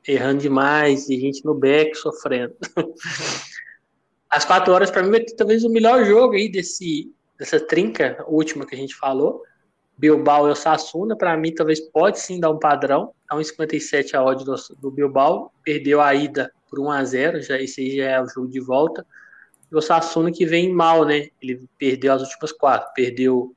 errando 0.07 0.41
demais 0.41 1.09
e 1.09 1.19
gente 1.19 1.43
no 1.43 1.53
back 1.53 1.95
sofrendo. 1.95 2.55
As 4.29 4.45
quatro 4.45 4.73
horas, 4.73 4.91
para 4.91 5.03
mim, 5.03 5.11
vai 5.11 5.19
ter 5.21 5.35
talvez 5.35 5.63
o 5.63 5.69
melhor 5.69 6.05
jogo 6.05 6.35
aí 6.35 6.49
desse, 6.49 7.11
dessa 7.37 7.59
trinca 7.59 8.23
última 8.27 8.65
que 8.65 8.75
a 8.75 8.77
gente 8.77 8.95
falou. 8.95 9.41
Bilbao 9.97 10.47
e 10.47 10.51
o 10.51 10.55
Sassuna, 10.55 11.17
para 11.17 11.35
mim, 11.35 11.53
talvez 11.53 11.79
pode 11.79 12.19
sim 12.19 12.39
dar 12.39 12.51
um 12.51 12.59
padrão. 12.59 13.13
É 13.31 13.35
1,57 13.35 14.13
a 14.13 14.23
odd 14.23 14.45
do, 14.45 14.55
do 14.79 14.91
Bilbao. 14.91 15.51
Perdeu 15.63 16.01
a 16.01 16.13
ida 16.13 16.51
por 16.69 16.79
1 16.79 16.91
a 16.91 17.03
0 17.03 17.41
já, 17.41 17.59
esse 17.59 17.81
aí 17.81 17.97
já 17.97 18.03
é 18.03 18.21
o 18.21 18.27
jogo 18.27 18.47
de 18.47 18.59
volta. 18.59 19.05
E 19.71 19.75
o 19.75 19.81
Sassuna 19.81 20.31
que 20.31 20.45
vem 20.45 20.71
mal, 20.71 21.03
né? 21.03 21.27
Ele 21.41 21.67
perdeu 21.77 22.13
as 22.13 22.21
últimas 22.21 22.51
quatro. 22.51 22.91
Perdeu. 22.93 23.55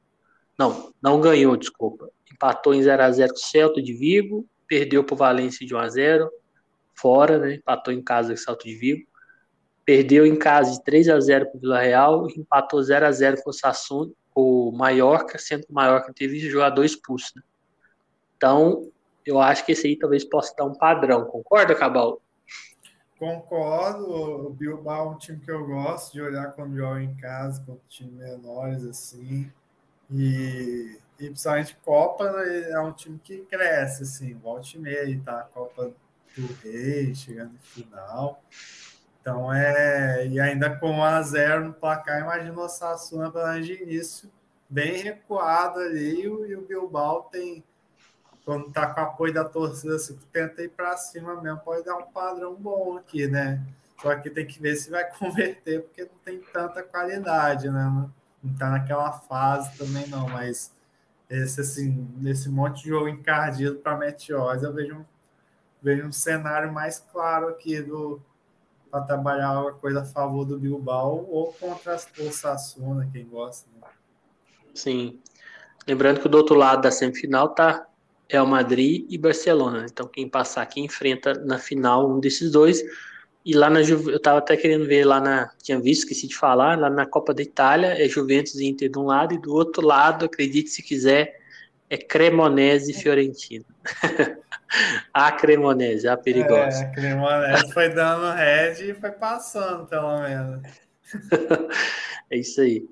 Não, 0.59 0.93
não 1.03 1.21
ganhou, 1.21 1.57
desculpa. 1.57 2.09
Empatou 2.33 2.75
em 2.75 2.83
0 2.83 3.03
a 3.03 3.11
0 3.11 3.33
com 3.33 3.39
o 3.39 3.43
Celta 3.43 3.83
de 3.83 3.93
Vigo. 3.93 4.47
Perdeu 4.67 5.05
para 5.05 5.15
o 5.15 5.17
Valência 5.17 5.67
de 5.67 5.75
1 5.75 5.79
a 5.79 5.89
0 5.89 6.31
fora, 7.01 7.39
né? 7.39 7.55
Empatou 7.55 7.93
em 7.93 8.03
casa 8.03 8.29
com 8.29 8.35
o 8.35 8.39
Celta 8.39 8.65
de 8.65 8.75
Vigo. 8.75 9.09
Perdeu 9.85 10.27
em 10.27 10.37
casa 10.37 10.73
de 10.73 10.85
3 10.85 11.09
a 11.09 11.19
0 11.19 11.47
para 11.47 11.57
o 11.57 11.61
Vila 11.61 11.81
Real 11.81 12.29
empatou 12.31 12.83
0 12.83 13.07
a 13.07 13.13
0 13.13 13.43
com 13.43 13.51
o 13.51 13.53
Sassuna 13.53 14.13
o 14.35 14.73
Mallorca, 14.73 15.39
sendo 15.39 15.67
que 15.67 15.73
o 15.73 15.75
Mallorca 15.75 16.13
teve 16.15 16.39
jogador 16.39 16.85
expulso. 16.85 17.33
Né? 17.37 17.43
Então, 18.37 18.91
eu 19.27 19.41
acho 19.41 19.65
que 19.65 19.73
esse 19.73 19.87
aí 19.87 19.97
talvez 19.97 20.25
possa 20.25 20.55
dar 20.57 20.65
um 20.65 20.75
padrão. 20.75 21.27
Concorda, 21.27 21.75
Cabal? 21.75 22.21
Concordo. 23.19 24.47
O 24.47 24.51
Bilbao 24.51 25.09
é 25.09 25.11
um 25.11 25.19
time 25.19 25.41
que 25.41 25.51
eu 25.51 25.67
gosto 25.67 26.13
de 26.13 26.23
olhar 26.23 26.53
quando 26.53 26.77
joga 26.77 27.03
em 27.03 27.15
casa, 27.17 27.63
com 27.67 27.79
times 27.89 28.15
menores, 28.15 28.85
assim. 28.85 29.51
E, 30.11 30.99
e 31.19 31.27
principalmente 31.27 31.77
Copa 31.85 32.33
né, 32.33 32.71
é 32.71 32.81
um 32.81 32.93
time 32.93 33.21
que 33.23 33.39
cresce, 33.43 34.05
assim, 34.05 34.35
volte 34.35 34.79
e 34.79 34.81
meia, 34.81 35.21
tá? 35.25 35.49
Copa 35.53 35.93
do 36.37 36.47
Rei, 36.63 37.15
chegando 37.15 37.53
no 37.53 37.59
final. 37.59 38.43
Então 39.21 39.53
é. 39.53 40.27
E 40.27 40.41
ainda 40.41 40.71
com 40.79 40.91
1 40.91 41.03
a 41.03 41.23
0 41.23 41.65
no 41.67 41.73
placar, 41.73 42.21
imagina 42.21 42.59
o 42.59 42.69
Sassuna 42.69 43.31
pela 43.31 43.61
de 43.61 43.83
início, 43.83 44.31
bem 44.69 45.03
recuado 45.03 45.81
ali, 45.81 46.23
e 46.23 46.57
o 46.57 46.63
Bilbao 46.63 47.29
tem. 47.31 47.65
Quando 48.45 48.71
tá 48.73 48.87
com 48.87 49.01
apoio 49.01 49.35
da 49.35 49.45
torcida, 49.45 49.97
assim, 49.97 50.19
tenta 50.33 50.63
ir 50.63 50.71
para 50.71 50.97
cima 50.97 51.41
mesmo, 51.41 51.61
pode 51.61 51.85
dar 51.85 51.97
um 51.97 52.11
padrão 52.11 52.55
bom 52.55 52.97
aqui, 52.97 53.27
né? 53.27 53.63
Só 54.01 54.17
que 54.17 54.31
tem 54.31 54.47
que 54.47 54.61
ver 54.61 54.77
se 54.77 54.91
vai 54.91 55.05
converter, 55.13 55.83
porque 55.83 56.05
não 56.05 56.19
tem 56.25 56.41
tanta 56.53 56.83
qualidade, 56.83 57.69
né? 57.69 58.11
Não, 58.43 58.55
tá 58.57 58.71
naquela 58.71 59.13
fase 59.13 59.77
também, 59.77 60.07
não, 60.09 60.27
mas 60.29 60.73
esse 61.29 61.61
assim, 61.61 62.09
nesse 62.17 62.49
monte 62.49 62.83
de 62.83 62.89
jogo 62.89 63.09
encardido 63.09 63.77
para 63.77 63.97
Meteoros, 63.97 64.63
eu 64.63 64.73
vejo 64.73 64.97
um, 64.97 65.05
vejo 65.83 66.07
um 66.07 66.13
cenário 66.13 66.73
mais 66.73 66.99
claro 67.13 67.49
aqui 67.49 67.81
do, 67.81 68.21
para 68.91 69.03
trabalhar 69.03 69.49
alguma 69.49 69.75
coisa 69.75 70.01
a 70.01 70.05
favor 70.05 70.45
do 70.45 70.59
Bilbao 70.59 71.27
ou 71.31 71.53
contra 71.55 71.97
o 71.97 72.33
Sassuna, 72.33 73.09
quem 73.13 73.25
gosta. 73.25 73.69
Né? 73.81 73.89
Sim. 74.75 75.21
Lembrando 75.87 76.21
que 76.21 76.29
do 76.29 76.37
outro 76.37 76.55
lado 76.55 76.83
da 76.83 76.91
semifinal 76.91 77.49
tá 77.51 77.87
Real 78.29 78.47
Madrid 78.47 79.07
e 79.09 79.17
Barcelona. 79.17 79.87
Então 79.91 80.07
quem 80.07 80.29
passar 80.29 80.63
aqui 80.63 80.81
enfrenta 80.81 81.35
na 81.35 81.59
final 81.59 82.11
um 82.11 82.21
desses 82.21 82.51
dois. 82.53 82.83
E 83.45 83.55
lá 83.55 83.71
na 83.71 83.81
eu 83.81 84.17
estava 84.17 84.39
até 84.39 84.57
querendo 84.57 84.87
ver 84.87 85.05
lá 85.05 85.21
na 85.21 85.51
tinha 85.63 85.81
visto 85.81 86.03
esqueci 86.03 86.29
de 86.29 86.37
falar, 86.37 86.79
lá 86.79 86.91
na 86.91 87.07
Copa 87.07 87.33
da 87.33 87.43
Itália 87.43 88.03
é 88.03 88.07
Juventus 88.07 88.57
e 88.57 88.67
Inter 88.67 88.91
de 88.91 88.99
um 88.99 89.05
lado 89.05 89.33
e 89.35 89.39
do 89.39 89.55
outro 89.55 89.85
lado, 89.85 90.27
acredite 90.27 90.69
se 90.69 90.83
quiser, 90.83 91.41
é 91.89 91.97
Cremonese 91.97 92.93
e 92.93 92.95
Fiorentina. 92.95 93.65
a 95.13 95.33
Cremonese, 95.33 96.09
a 96.09 96.17
perigosa. 96.17 96.85
É, 96.85 96.87
a 96.87 96.91
Cremonese 96.91 97.73
foi 97.73 97.89
dando 97.89 98.35
red 98.35 98.91
e 98.91 98.95
foi 98.95 99.11
passando, 99.11 99.87
pelo 99.87 100.21
menos. 100.21 100.63
é 102.31 102.37
isso 102.37 102.61
aí. 102.61 102.85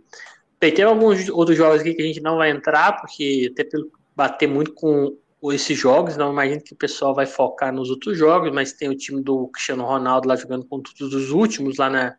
Bem, 0.60 0.74
tem 0.74 0.84
alguns 0.84 1.28
outros 1.28 1.56
jogos 1.56 1.80
aqui 1.80 1.94
que 1.94 2.02
a 2.02 2.06
gente 2.06 2.20
não 2.20 2.36
vai 2.36 2.50
entrar, 2.50 3.00
porque 3.00 3.48
até 3.52 3.64
pelo 3.64 3.90
bater 4.16 4.48
muito 4.48 4.72
com 4.74 5.16
esses 5.52 5.78
jogos, 5.78 6.16
não 6.16 6.32
imagino 6.32 6.60
que 6.60 6.72
o 6.72 6.76
pessoal 6.76 7.14
vai 7.14 7.26
focar 7.26 7.72
nos 7.72 7.90
outros 7.90 8.18
jogos, 8.18 8.50
mas 8.50 8.72
tem 8.72 8.88
o 8.88 8.96
time 8.96 9.22
do 9.22 9.46
Cristiano 9.48 9.84
Ronaldo 9.84 10.28
lá 10.28 10.34
jogando 10.34 10.66
com 10.66 10.80
todos 10.80 11.14
os 11.14 11.30
últimos 11.30 11.76
lá 11.76 11.88
na 11.88 12.16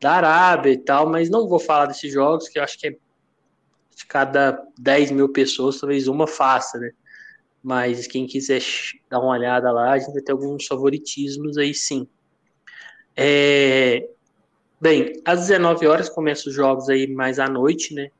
da 0.00 0.12
Arábia 0.12 0.72
e 0.72 0.78
tal, 0.78 1.06
mas 1.06 1.28
não 1.28 1.46
vou 1.46 1.58
falar 1.58 1.86
desses 1.86 2.10
jogos, 2.10 2.48
que 2.48 2.58
eu 2.58 2.62
acho 2.62 2.78
que 2.78 2.88
é 2.88 2.90
de 2.90 4.06
cada 4.06 4.62
10 4.78 5.10
mil 5.10 5.28
pessoas, 5.28 5.78
talvez 5.78 6.08
uma 6.08 6.26
faça, 6.26 6.78
né? 6.78 6.90
Mas 7.62 8.06
quem 8.06 8.26
quiser 8.26 8.62
dar 9.08 9.20
uma 9.20 9.32
olhada 9.32 9.70
lá, 9.70 9.92
a 9.92 9.98
gente 9.98 10.12
vai 10.12 10.22
ter 10.22 10.32
alguns 10.32 10.66
favoritismos 10.66 11.58
aí 11.58 11.74
sim. 11.74 12.06
É... 13.16 14.08
Bem, 14.80 15.20
às 15.26 15.40
19 15.40 15.86
horas 15.86 16.08
começam 16.08 16.48
os 16.48 16.56
jogos 16.56 16.88
aí 16.88 17.06
mais 17.06 17.38
à 17.38 17.46
noite, 17.46 17.92
né? 17.94 18.10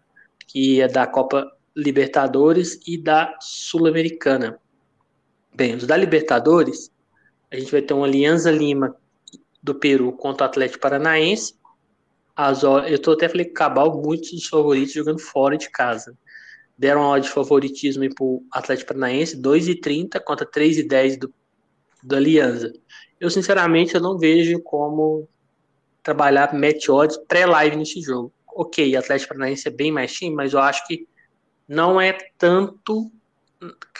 Que 0.46 0.82
é 0.82 0.88
da 0.88 1.06
Copa 1.06 1.50
Libertadores 1.74 2.78
e 2.86 2.98
da 2.98 3.34
Sul-Americana. 3.40 4.60
Bem, 5.54 5.74
os 5.74 5.86
da 5.86 5.96
Libertadores, 5.96 6.90
a 7.50 7.56
gente 7.58 7.72
vai 7.72 7.80
ter 7.80 7.94
uma 7.94 8.06
Alianza 8.06 8.50
Lima 8.50 8.94
do 9.62 9.74
Peru 9.74 10.12
contra 10.12 10.46
o 10.46 10.50
Atlético 10.50 10.80
Paranaense. 10.80 11.54
As, 12.36 12.62
eu 12.62 12.98
tô 13.00 13.12
até 13.12 13.28
falei 13.28 13.46
Cabal, 13.46 14.02
muitos 14.02 14.32
dos 14.32 14.46
favoritos 14.46 14.92
jogando 14.92 15.18
fora 15.18 15.56
de 15.56 15.70
casa 15.70 16.16
deram 16.80 17.02
uma 17.02 17.20
de 17.20 17.28
favoritismo 17.28 18.08
para 18.14 18.24
o 18.24 18.42
Atlético 18.50 18.94
Paranaense, 18.94 19.36
2,30 19.36 20.18
contra 20.24 20.46
3,10 20.46 21.18
do, 21.18 21.34
do 22.02 22.16
Alianza. 22.16 22.72
Eu, 23.20 23.28
sinceramente, 23.28 23.94
eu 23.94 24.00
não 24.00 24.16
vejo 24.16 24.58
como 24.62 25.28
trabalhar 26.02 26.54
match 26.54 26.88
odds 26.88 27.18
pré-live 27.28 27.76
nesse 27.76 28.00
jogo. 28.00 28.32
Ok, 28.48 28.96
Atlético 28.96 29.34
Paranaense 29.34 29.68
é 29.68 29.70
bem 29.70 29.92
mais 29.92 30.10
time, 30.14 30.34
mas 30.34 30.54
eu 30.54 30.58
acho 30.58 30.86
que 30.86 31.06
não 31.68 32.00
é 32.00 32.16
tanto 32.38 33.12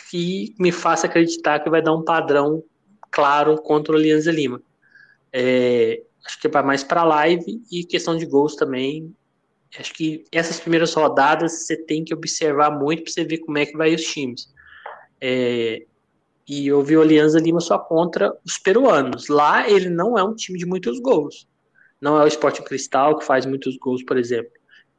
que 0.09 0.55
me 0.59 0.73
faça 0.73 1.07
acreditar 1.07 1.61
que 1.61 1.69
vai 1.69 1.83
dar 1.83 1.95
um 1.95 2.03
padrão 2.03 2.65
claro 3.11 3.61
contra 3.61 3.93
o 3.93 3.97
Alianza 3.97 4.33
Lima. 4.33 4.63
É, 5.31 6.03
acho 6.25 6.41
que 6.41 6.47
é 6.47 6.63
mais 6.63 6.83
para 6.83 7.05
live 7.05 7.63
e 7.71 7.85
questão 7.85 8.17
de 8.17 8.25
gols 8.25 8.57
também 8.57 9.15
acho 9.79 9.95
que 9.95 10.25
essas 10.33 10.59
primeiras 10.59 10.93
rodadas 10.95 11.67
você 11.67 11.77
tem 11.77 12.05
que 12.05 12.15
observar 12.15 12.71
muito 12.71 13.05
para 13.05 13.13
você 13.13 13.25
ver 13.25 13.39
como 13.39 13.59
é 13.59 13.67
que 13.67 13.77
vai 13.77 13.95
os 13.95 14.03
times. 14.03 14.53
É, 15.21 15.85
e 16.49 16.67
eu 16.67 16.83
vi 16.83 16.97
o 16.97 17.03
Alianza 17.03 17.39
Lima 17.39 17.61
só 17.61 17.79
contra 17.79 18.37
os 18.45 18.59
peruanos. 18.59 19.29
Lá 19.29 19.69
ele 19.69 19.89
não 19.89 20.19
é 20.19 20.25
um 20.25 20.35
time 20.35 20.59
de 20.59 20.67
muitos 20.67 20.99
gols. 20.99 21.47
Não 22.01 22.19
é 22.19 22.25
o 22.25 22.27
Sporting 22.27 22.65
Cristal 22.65 23.19
que 23.19 23.25
faz 23.25 23.47
muitos 23.47 23.77
gols, 23.77 24.03
por 24.03 24.17
exemplo. 24.17 24.51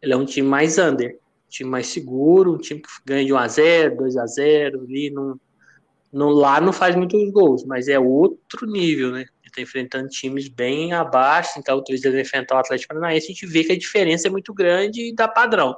Ele 0.01 0.13
é 0.13 0.17
um 0.17 0.25
time 0.25 0.47
mais 0.47 0.77
under, 0.77 1.15
um 1.15 1.49
time 1.49 1.69
mais 1.69 1.87
seguro, 1.87 2.53
um 2.53 2.57
time 2.57 2.81
que 2.81 2.89
ganha 3.05 3.25
de 3.25 3.33
1 3.33 3.37
a 3.37 3.47
0, 3.47 3.97
2 3.97 4.17
a 4.17 4.25
0, 4.25 4.81
ali 4.81 5.09
não, 5.09 6.29
lá 6.29 6.61
não 6.61 6.71
faz 6.71 6.95
muitos 6.95 7.29
gols, 7.31 7.65
mas 7.65 7.87
é 7.87 7.99
outro 7.99 8.65
nível, 8.65 9.11
né? 9.11 9.25
Está 9.51 9.61
enfrentando 9.61 10.07
times 10.07 10.47
bem 10.47 10.93
abaixo, 10.93 11.59
então 11.59 11.77
talvez 11.77 12.03
ele 12.03 12.21
enfrentar 12.21 12.55
o 12.55 12.59
Atlético 12.59 12.93
Paranaense, 12.93 13.25
a 13.25 13.29
gente 13.29 13.45
vê 13.45 13.63
que 13.63 13.73
a 13.73 13.77
diferença 13.77 14.27
é 14.27 14.31
muito 14.31 14.53
grande 14.53 15.09
e 15.09 15.15
dá 15.15 15.27
padrão. 15.27 15.75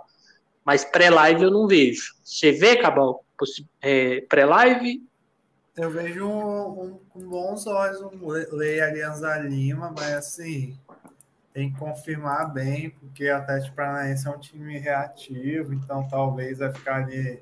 Mas 0.64 0.86
pré-live 0.86 1.44
eu 1.44 1.52
não 1.52 1.68
vejo. 1.68 2.14
Você 2.24 2.52
vê, 2.52 2.78
Cabal, 2.78 3.26
é, 3.82 4.22
pré-live? 4.22 5.04
Eu 5.76 5.90
vejo 5.90 6.26
um, 6.26 7.00
com 7.10 7.20
um, 7.20 7.30
bons 7.30 7.68
olhos 7.68 8.02
um 8.02 8.28
Lei 8.28 8.80
Alianza 8.80 9.36
Lima, 9.40 9.94
mas 9.98 10.14
assim, 10.14 10.78
tem 11.52 11.72
que 11.72 11.80
confirmar 11.80 12.54
bem, 12.54 12.92
porque 12.92 13.30
o 13.30 13.36
Atlético 13.36 13.76
Paranaense 13.76 14.28
é 14.28 14.30
um 14.30 14.40
time 14.40 14.78
reativo, 14.78 15.74
então 15.74 16.08
talvez 16.08 16.60
vai 16.60 16.72
ficar 16.72 17.04
ali 17.04 17.42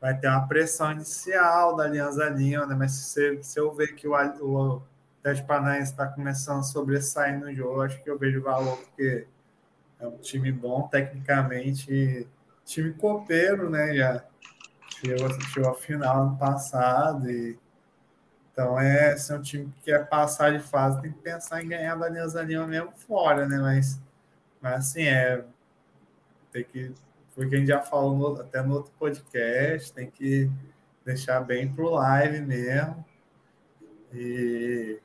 vai 0.00 0.16
ter 0.16 0.28
uma 0.28 0.46
pressão 0.46 0.92
inicial 0.92 1.76
da 1.76 1.84
Alianza 1.84 2.28
Lima, 2.28 2.66
né? 2.66 2.74
Mas 2.74 2.92
se, 2.92 3.42
se 3.42 3.58
eu 3.58 3.72
ver 3.72 3.94
que 3.94 4.06
o, 4.06 4.14
o 4.14 4.82
Atlético 5.20 5.48
Paranaense 5.48 5.90
está 5.90 6.06
começando 6.06 6.60
a 6.60 6.62
sobressair 6.62 7.38
no 7.38 7.52
jogo, 7.52 7.82
acho 7.82 8.02
que 8.02 8.10
eu 8.10 8.18
vejo 8.18 8.42
valor, 8.42 8.76
porque 8.78 9.26
é 10.00 10.06
um 10.06 10.16
time 10.18 10.52
bom 10.52 10.86
tecnicamente, 10.88 12.26
time 12.64 12.92
copeiro, 12.94 13.68
né? 13.68 13.94
Já 13.94 14.24
chegou, 14.88 15.70
à 15.70 15.74
final 15.74 16.22
ano 16.22 16.38
passado 16.38 17.30
e 17.30 17.58
Então 18.52 18.78
é 18.78 19.16
se 19.16 19.32
é 19.32 19.36
um 19.36 19.42
time 19.42 19.72
que 19.76 19.82
quer 19.90 20.08
passar 20.08 20.52
de 20.52 20.60
fase, 20.60 21.02
tem 21.02 21.12
que 21.12 21.18
pensar 21.18 21.62
em 21.62 21.68
ganhar 21.68 21.96
da 21.96 22.10
Neuza 22.10 22.44
mesmo 22.44 22.92
fora, 22.92 23.46
né? 23.46 23.58
Mas, 23.58 24.00
mas 24.60 24.74
assim, 24.74 25.02
é. 25.02 25.44
Tem 26.52 26.64
que. 26.64 26.92
Foi 27.34 27.46
o 27.46 27.48
que 27.48 27.54
a 27.56 27.58
gente 27.58 27.68
já 27.68 27.82
falou 27.82 28.16
no, 28.16 28.40
até 28.40 28.62
no 28.62 28.74
outro 28.74 28.92
podcast, 28.98 29.92
tem 29.92 30.10
que 30.10 30.50
deixar 31.04 31.40
bem 31.40 31.72
pro 31.72 31.90
live 31.90 32.40
mesmo. 32.40 33.04
E, 34.12 35.00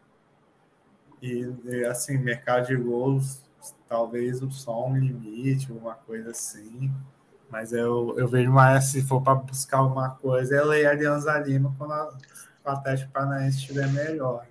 e, 1.23 1.85
assim, 1.85 2.17
mercado 2.17 2.67
de 2.67 2.75
gols, 2.75 3.41
talvez 3.87 4.41
só 4.51 4.87
um 4.87 4.97
limite, 4.97 5.71
alguma 5.71 5.93
coisa 5.93 6.31
assim. 6.31 6.91
Mas 7.49 7.71
eu, 7.71 8.13
eu 8.17 8.27
vejo 8.27 8.51
mais 8.51 8.85
se 8.85 9.01
for 9.01 9.21
para 9.21 9.35
buscar 9.35 9.77
alguma 9.77 10.09
coisa, 10.09 10.57
é 10.57 10.61
ler 10.61 10.85
a 10.85 10.91
Alianza 10.91 11.39
Lima 11.39 11.73
quando 11.77 11.93
a, 11.93 12.13
o 12.65 12.69
Atlético 12.69 13.11
Paranaense 13.13 13.57
estiver 13.59 13.87
melhor. 13.87 14.45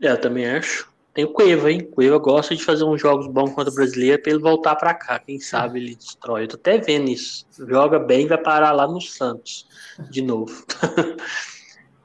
É, 0.00 0.12
eu 0.12 0.20
também 0.20 0.46
acho. 0.46 0.88
Tem 1.12 1.24
o 1.24 1.32
Cueva, 1.32 1.72
hein? 1.72 1.80
Cueva 1.80 2.18
gosta 2.18 2.54
de 2.54 2.64
fazer 2.64 2.84
uns 2.84 3.00
jogos 3.00 3.26
bons 3.26 3.52
contra 3.54 3.72
o 3.72 3.74
brasileiro 3.74 4.22
para 4.22 4.32
ele 4.32 4.40
voltar 4.40 4.76
para 4.76 4.94
cá. 4.94 5.18
Quem 5.18 5.40
sabe 5.40 5.80
ele 5.80 5.96
destrói. 5.96 6.44
Eu 6.44 6.48
tô 6.48 6.56
até 6.56 6.78
vendo 6.78 7.08
isso. 7.08 7.44
Joga 7.58 7.98
bem 7.98 8.28
vai 8.28 8.38
parar 8.38 8.70
lá 8.70 8.86
no 8.86 9.00
Santos 9.00 9.66
de 10.10 10.22
novo. 10.22 10.64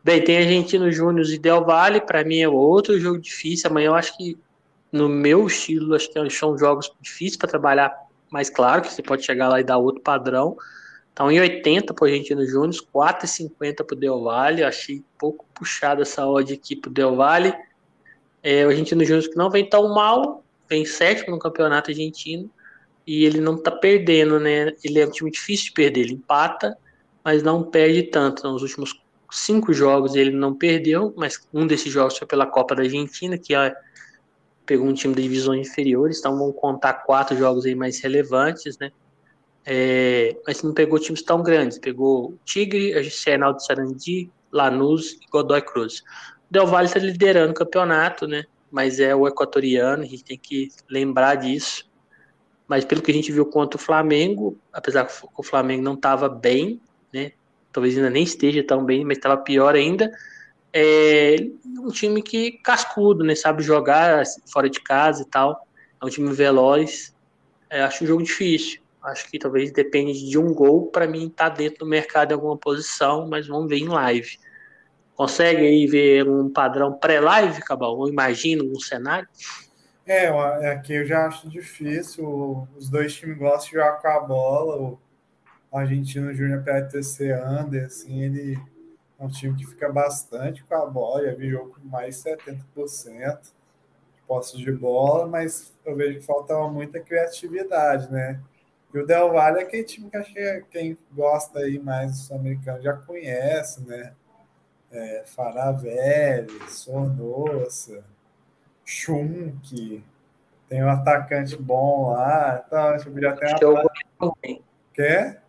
bem, 0.04 0.24
tem 0.24 0.38
Argentino 0.38 0.92
Júnior 0.92 1.28
e 1.28 1.38
Del 1.38 1.64
Valle. 1.64 2.02
Para 2.02 2.24
mim 2.24 2.40
é 2.40 2.48
outro 2.50 3.00
jogo 3.00 3.20
difícil. 3.20 3.70
Amanhã 3.70 3.88
eu 3.88 3.96
acho 3.96 4.16
que, 4.18 4.38
no 4.92 5.08
meu 5.08 5.48
estilo, 5.48 5.96
acho 5.96 6.12
que 6.12 6.30
são 6.30 6.58
jogos 6.58 6.92
difíceis 7.02 7.38
para 7.38 7.50
trabalhar 7.50 7.96
mais 8.30 8.50
claro 8.50 8.82
que 8.82 8.94
você 8.94 9.02
pode 9.02 9.26
chegar 9.26 9.50
lá 9.50 9.60
e 9.60 9.64
dar 9.64 9.78
outro 9.78 10.02
padrão. 10.02 10.58
Então, 11.12 11.32
em 11.32 11.40
80 11.40 11.94
para 11.94 12.04
o 12.04 12.08
Argentino 12.08 12.46
Júnior, 12.46 12.76
4,50 12.94 13.84
para 13.84 13.96
o 13.96 14.00
Del 14.00 14.24
Valle. 14.24 14.64
Achei 14.64 15.04
pouco 15.18 15.46
puxada 15.54 16.04
essa 16.04 16.26
odd 16.26 16.54
aqui 16.54 16.76
para 16.76 16.90
o 16.90 16.94
Del 16.94 17.16
Valle. 17.16 17.54
É, 18.42 18.66
o 18.66 18.70
Argentino 18.70 19.04
Júnior 19.04 19.30
que 19.30 19.36
não 19.36 19.50
vem 19.50 19.68
tão 19.68 19.94
mal, 19.94 20.44
vem 20.70 20.86
sétimo 20.86 21.32
no 21.32 21.40
campeonato 21.40 21.92
argentino 21.92 22.50
e 23.06 23.26
ele 23.26 23.42
não 23.42 23.56
está 23.56 23.72
perdendo, 23.72 24.40
né? 24.40 24.72
Ele 24.84 25.00
é 25.00 25.06
um 25.08 25.10
time 25.10 25.32
difícil 25.32 25.66
de 25.66 25.72
perder, 25.72 26.02
ele 26.02 26.14
empata, 26.14 26.78
mas 27.24 27.42
não 27.42 27.64
perde 27.64 28.04
tanto. 28.04 28.48
Nos 28.48 28.62
últimos 28.62 28.94
cinco 29.32 29.74
jogos 29.74 30.16
ele 30.16 30.32
não 30.32 30.56
perdeu, 30.56 31.14
mas 31.16 31.40
um 31.54 31.68
desses 31.68 31.92
jogos 31.92 32.18
foi 32.18 32.28
pela 32.28 32.46
Copa 32.46 32.76
da 32.76 32.84
Argentina, 32.84 33.38
que 33.38 33.54
é 33.56 33.76
pegou 34.66 34.86
um 34.86 34.94
time 34.94 35.16
de 35.16 35.24
divisões 35.24 35.68
inferiores, 35.68 36.20
então 36.20 36.38
vamos 36.38 36.56
contar 36.56 36.94
quatro 36.94 37.36
jogos 37.36 37.66
aí 37.66 37.74
mais 37.74 38.00
relevantes, 38.00 38.78
né? 38.78 38.92
É, 39.66 40.38
mas 40.46 40.62
não 40.62 40.76
pegou 40.76 41.00
times 41.00 41.24
tão 41.24 41.42
grandes, 41.42 41.80
pegou 41.80 42.38
Tigre, 42.46 42.94
a 42.94 43.00
Arsenal 43.00 43.54
de 43.54 43.66
Sarandi, 43.66 44.32
Lanús 44.52 45.14
e 45.14 45.26
Godoy 45.32 45.62
Cruz. 45.64 46.04
Del 46.52 46.68
Valle 46.68 46.88
está 46.88 47.00
liderando 47.00 47.52
o 47.52 47.56
campeonato, 47.56 48.28
né? 48.28 48.44
Mas 48.72 49.00
é 49.00 49.16
o 49.16 49.28
equatoriano, 49.28 50.04
a 50.04 50.06
gente 50.06 50.24
tem 50.24 50.38
que 50.38 50.70
lembrar 50.88 51.34
disso. 51.36 51.90
Mas 52.68 52.86
pelo 52.86 53.02
que 53.02 53.10
a 53.10 53.14
gente 53.14 53.32
viu 53.32 53.48
contra 53.48 53.76
o 53.76 53.82
Flamengo, 53.82 54.56
apesar 54.72 55.06
que 55.06 55.14
o 55.36 55.42
Flamengo 55.42 55.82
não 55.82 55.96
estava 55.96 56.30
bem, 56.30 56.80
né? 57.12 57.32
Talvez 57.72 57.96
ainda 57.96 58.10
nem 58.10 58.24
esteja 58.24 58.64
tão 58.64 58.84
bem, 58.84 59.06
mas 59.06 59.18
estava 59.18 59.38
pior 59.38 59.76
ainda 59.76 60.12
é 60.74 61.36
um 61.80 61.90
time 61.90 62.22
que 62.22 62.52
cascudo, 62.64 63.24
né? 63.24 63.36
Sabe 63.36 63.64
jogar 63.64 64.24
fora 64.52 64.70
de 64.70 64.80
casa 64.80 65.24
e 65.24 65.26
tal. 65.26 65.68
É 66.02 66.06
um 66.06 66.10
time 66.10 66.32
veloz. 66.34 67.16
É, 67.70 67.82
acho 67.82 68.04
um 68.04 68.08
jogo 68.08 68.24
difícil. 68.24 68.82
Acho 69.02 69.30
que 69.30 69.40
talvez 69.40 69.72
depende 69.72 70.28
de 70.28 70.38
um 70.38 70.54
gol 70.54 70.88
para 70.88 71.08
mim 71.08 71.28
estar 71.28 71.50
tá 71.50 71.56
dentro 71.56 71.80
do 71.80 71.86
mercado 71.86 72.32
em 72.32 72.34
alguma 72.34 72.58
posição, 72.58 73.28
mas 73.28 73.48
vamos 73.48 73.70
ver 73.70 73.78
em 73.78 73.88
live. 73.88 74.38
Consegue 75.16 75.66
aí 75.66 75.86
ver 75.86 76.30
um 76.30 76.50
padrão 76.50 76.94
pré-live, 76.94 77.62
Cabal? 77.62 77.98
Ou 77.98 78.08
imagina 78.08 78.64
um 78.64 78.80
cenário? 78.80 79.28
É, 80.06 80.28
aqui 80.72 80.94
é 80.94 81.00
eu 81.00 81.06
já 81.06 81.28
acho 81.28 81.50
difícil. 81.50 82.68
Os 82.78 82.90
dois 82.90 83.14
times 83.16 83.38
gostam 83.38 83.66
de 83.66 83.72
jogar 83.72 83.94
com 83.94 84.08
a 84.08 84.20
bola. 84.20 84.98
O 85.72 85.78
argentino 85.78 86.34
Júnior 86.34 86.64
PTC 86.64 87.34
Under, 87.34 87.86
assim, 87.86 88.22
ele 88.24 88.60
é 89.20 89.24
um 89.24 89.28
time 89.28 89.56
que 89.56 89.66
fica 89.66 89.92
bastante 89.92 90.64
com 90.64 90.76
a 90.76 90.86
bola, 90.86 91.26
já 91.26 91.34
vi 91.36 91.50
jogo 91.50 91.76
com 91.76 91.88
mais 91.88 92.16
de 92.24 92.30
70% 92.30 93.42
de 93.42 94.22
posse 94.28 94.58
de 94.58 94.72
bola, 94.72 95.28
mas 95.28 95.74
eu 95.86 95.96
vejo 95.96 96.20
que 96.20 96.26
faltava 96.26 96.70
muita 96.70 97.00
criatividade, 97.00 98.12
né? 98.12 98.40
E 98.94 98.98
o 98.98 99.06
Del 99.06 99.32
Valle 99.32 99.60
é 99.60 99.64
aquele 99.64 99.84
time 99.84 100.10
que 100.10 100.18
acho 100.18 100.34
que 100.34 100.66
quem 100.72 100.98
gosta 101.14 101.60
aí 101.60 101.78
mais 101.78 102.12
do 102.12 102.18
sul-americano 102.18 102.82
já 102.82 102.94
conhece, 102.94 103.82
né? 103.86 104.14
É, 104.92 105.24
Faravelli, 105.28 106.68
Sornosa, 106.68 108.04
Schunk, 108.84 110.04
tem 110.68 110.84
um 110.84 110.90
atacante 110.90 111.56
bom 111.56 112.12
lá. 112.12 112.64
Então, 112.66 112.80
acho 112.90 113.12
que 113.12 113.22
já 113.22 113.36
tem 113.36 113.68
uma. 113.68 114.34
Quer? 114.94 115.44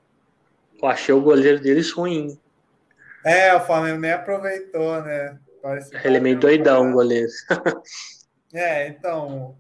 Eu 0.83 0.89
achei 0.89 1.15
o 1.15 1.21
goleiro 1.21 1.61
deles 1.61 1.93
ruim. 1.93 2.39
É, 3.25 3.55
o 3.55 3.61
Flamengo 3.61 4.01
nem 4.01 4.13
aproveitou, 4.13 5.03
né? 5.03 5.39
Parece 5.63 5.95
Ele 6.05 6.17
é 6.17 6.21
meio 6.21 6.39
doidão, 6.39 6.91
o 6.91 6.93
goleiro. 6.93 7.31
é, 8.55 8.89
então, 8.89 9.51
o 9.51 9.57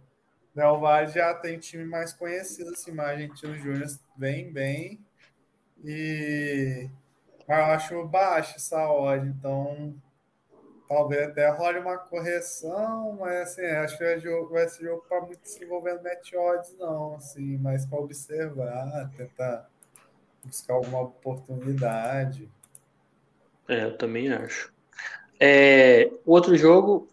Del 0.55 0.81
Valle 0.81 1.09
já 1.09 1.35
tem 1.35 1.59
time 1.59 1.85
mais 1.85 2.13
conhecido, 2.13 2.71
assim, 2.71 2.93
mas 2.93 3.09
Argentino 3.11 3.57
Júnior 3.59 3.87
vem 4.17 4.53
bem. 4.53 5.01
E 5.85 6.89
mas 7.51 7.59
eu 7.59 7.65
acho 7.65 8.05
baixo 8.07 8.55
essa 8.57 8.89
odd, 8.89 9.27
então 9.27 9.95
talvez 10.89 11.29
até 11.29 11.49
role 11.49 11.79
uma 11.79 11.99
correção, 11.99 13.17
mas 13.19 13.49
assim, 13.49 13.63
acho 13.63 13.97
que 13.97 14.05
vai, 14.05 14.21
jogo, 14.21 14.53
vai 14.53 14.69
ser 14.69 14.85
jogo 14.85 15.05
para 15.09 15.21
muito 15.21 15.49
se 15.49 15.65
envolvendo 15.65 16.03
match 16.03 16.33
odds, 16.33 16.77
não, 16.79 17.15
assim, 17.15 17.59
mas 17.59 17.87
para 17.87 17.99
observar, 17.99 19.11
tentar 19.17 19.70
buscar 20.45 20.75
alguma 20.75 21.03
oportunidade. 21.03 22.49
É, 23.69 23.85
eu 23.85 23.97
também 23.97 24.33
acho. 24.33 24.73
É, 25.39 26.11
outro 26.27 26.57
jogo, 26.57 27.09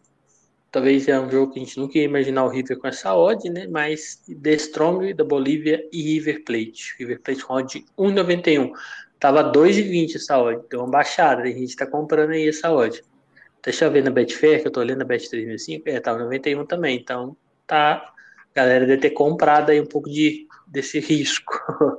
talvez 0.72 1.08
é 1.08 1.20
um 1.20 1.30
jogo 1.30 1.54
que 1.54 1.60
a 1.60 1.64
gente 1.64 1.80
nunca 1.80 1.98
ia 1.98 2.04
imaginar 2.04 2.46
o 2.46 2.50
River 2.50 2.78
com 2.78 2.88
essa 2.88 3.16
odd, 3.16 3.50
né? 3.50 3.68
Mas 3.68 4.24
The 4.42 4.54
Strong 4.54 5.14
da 5.14 5.24
Bolívia 5.24 5.88
e 5.92 6.02
River 6.14 6.44
Plate. 6.44 6.96
River 7.00 7.22
Plate 7.22 7.46
com 7.46 7.54
odd 7.54 7.86
1,91. 7.98 8.72
Tava 9.20 9.52
2,20 9.52 10.16
essa 10.16 10.38
odd, 10.38 10.64
deu 10.70 10.82
uma 10.82 10.90
baixada, 10.90 11.44
a 11.44 11.48
gente 11.48 11.76
tá 11.76 11.88
comprando 11.88 12.32
aí 12.32 12.48
essa 12.48 12.72
odd. 12.72 13.02
Deixa 13.64 13.86
eu 13.86 13.92
ver 13.92 14.04
na 14.04 14.12
Betfair, 14.12 14.62
que 14.62 14.68
eu 14.68 14.72
tô 14.72 14.82
lendo 14.82 15.02
a 15.02 15.06
Bet 15.06 15.30
3005, 15.30 15.90
é, 15.90 16.00
tava 16.00 16.20
91 16.20 16.66
também, 16.66 16.98
então 16.98 17.36
tá, 17.66 17.96
a 17.96 18.56
galera 18.56 18.86
deve 18.86 19.02
ter 19.02 19.10
comprado 19.10 19.72
aí 19.72 19.82
um 19.82 19.86
pouco 19.86 20.10
de, 20.10 20.48
desse 20.68 21.00
risco. 21.00 21.54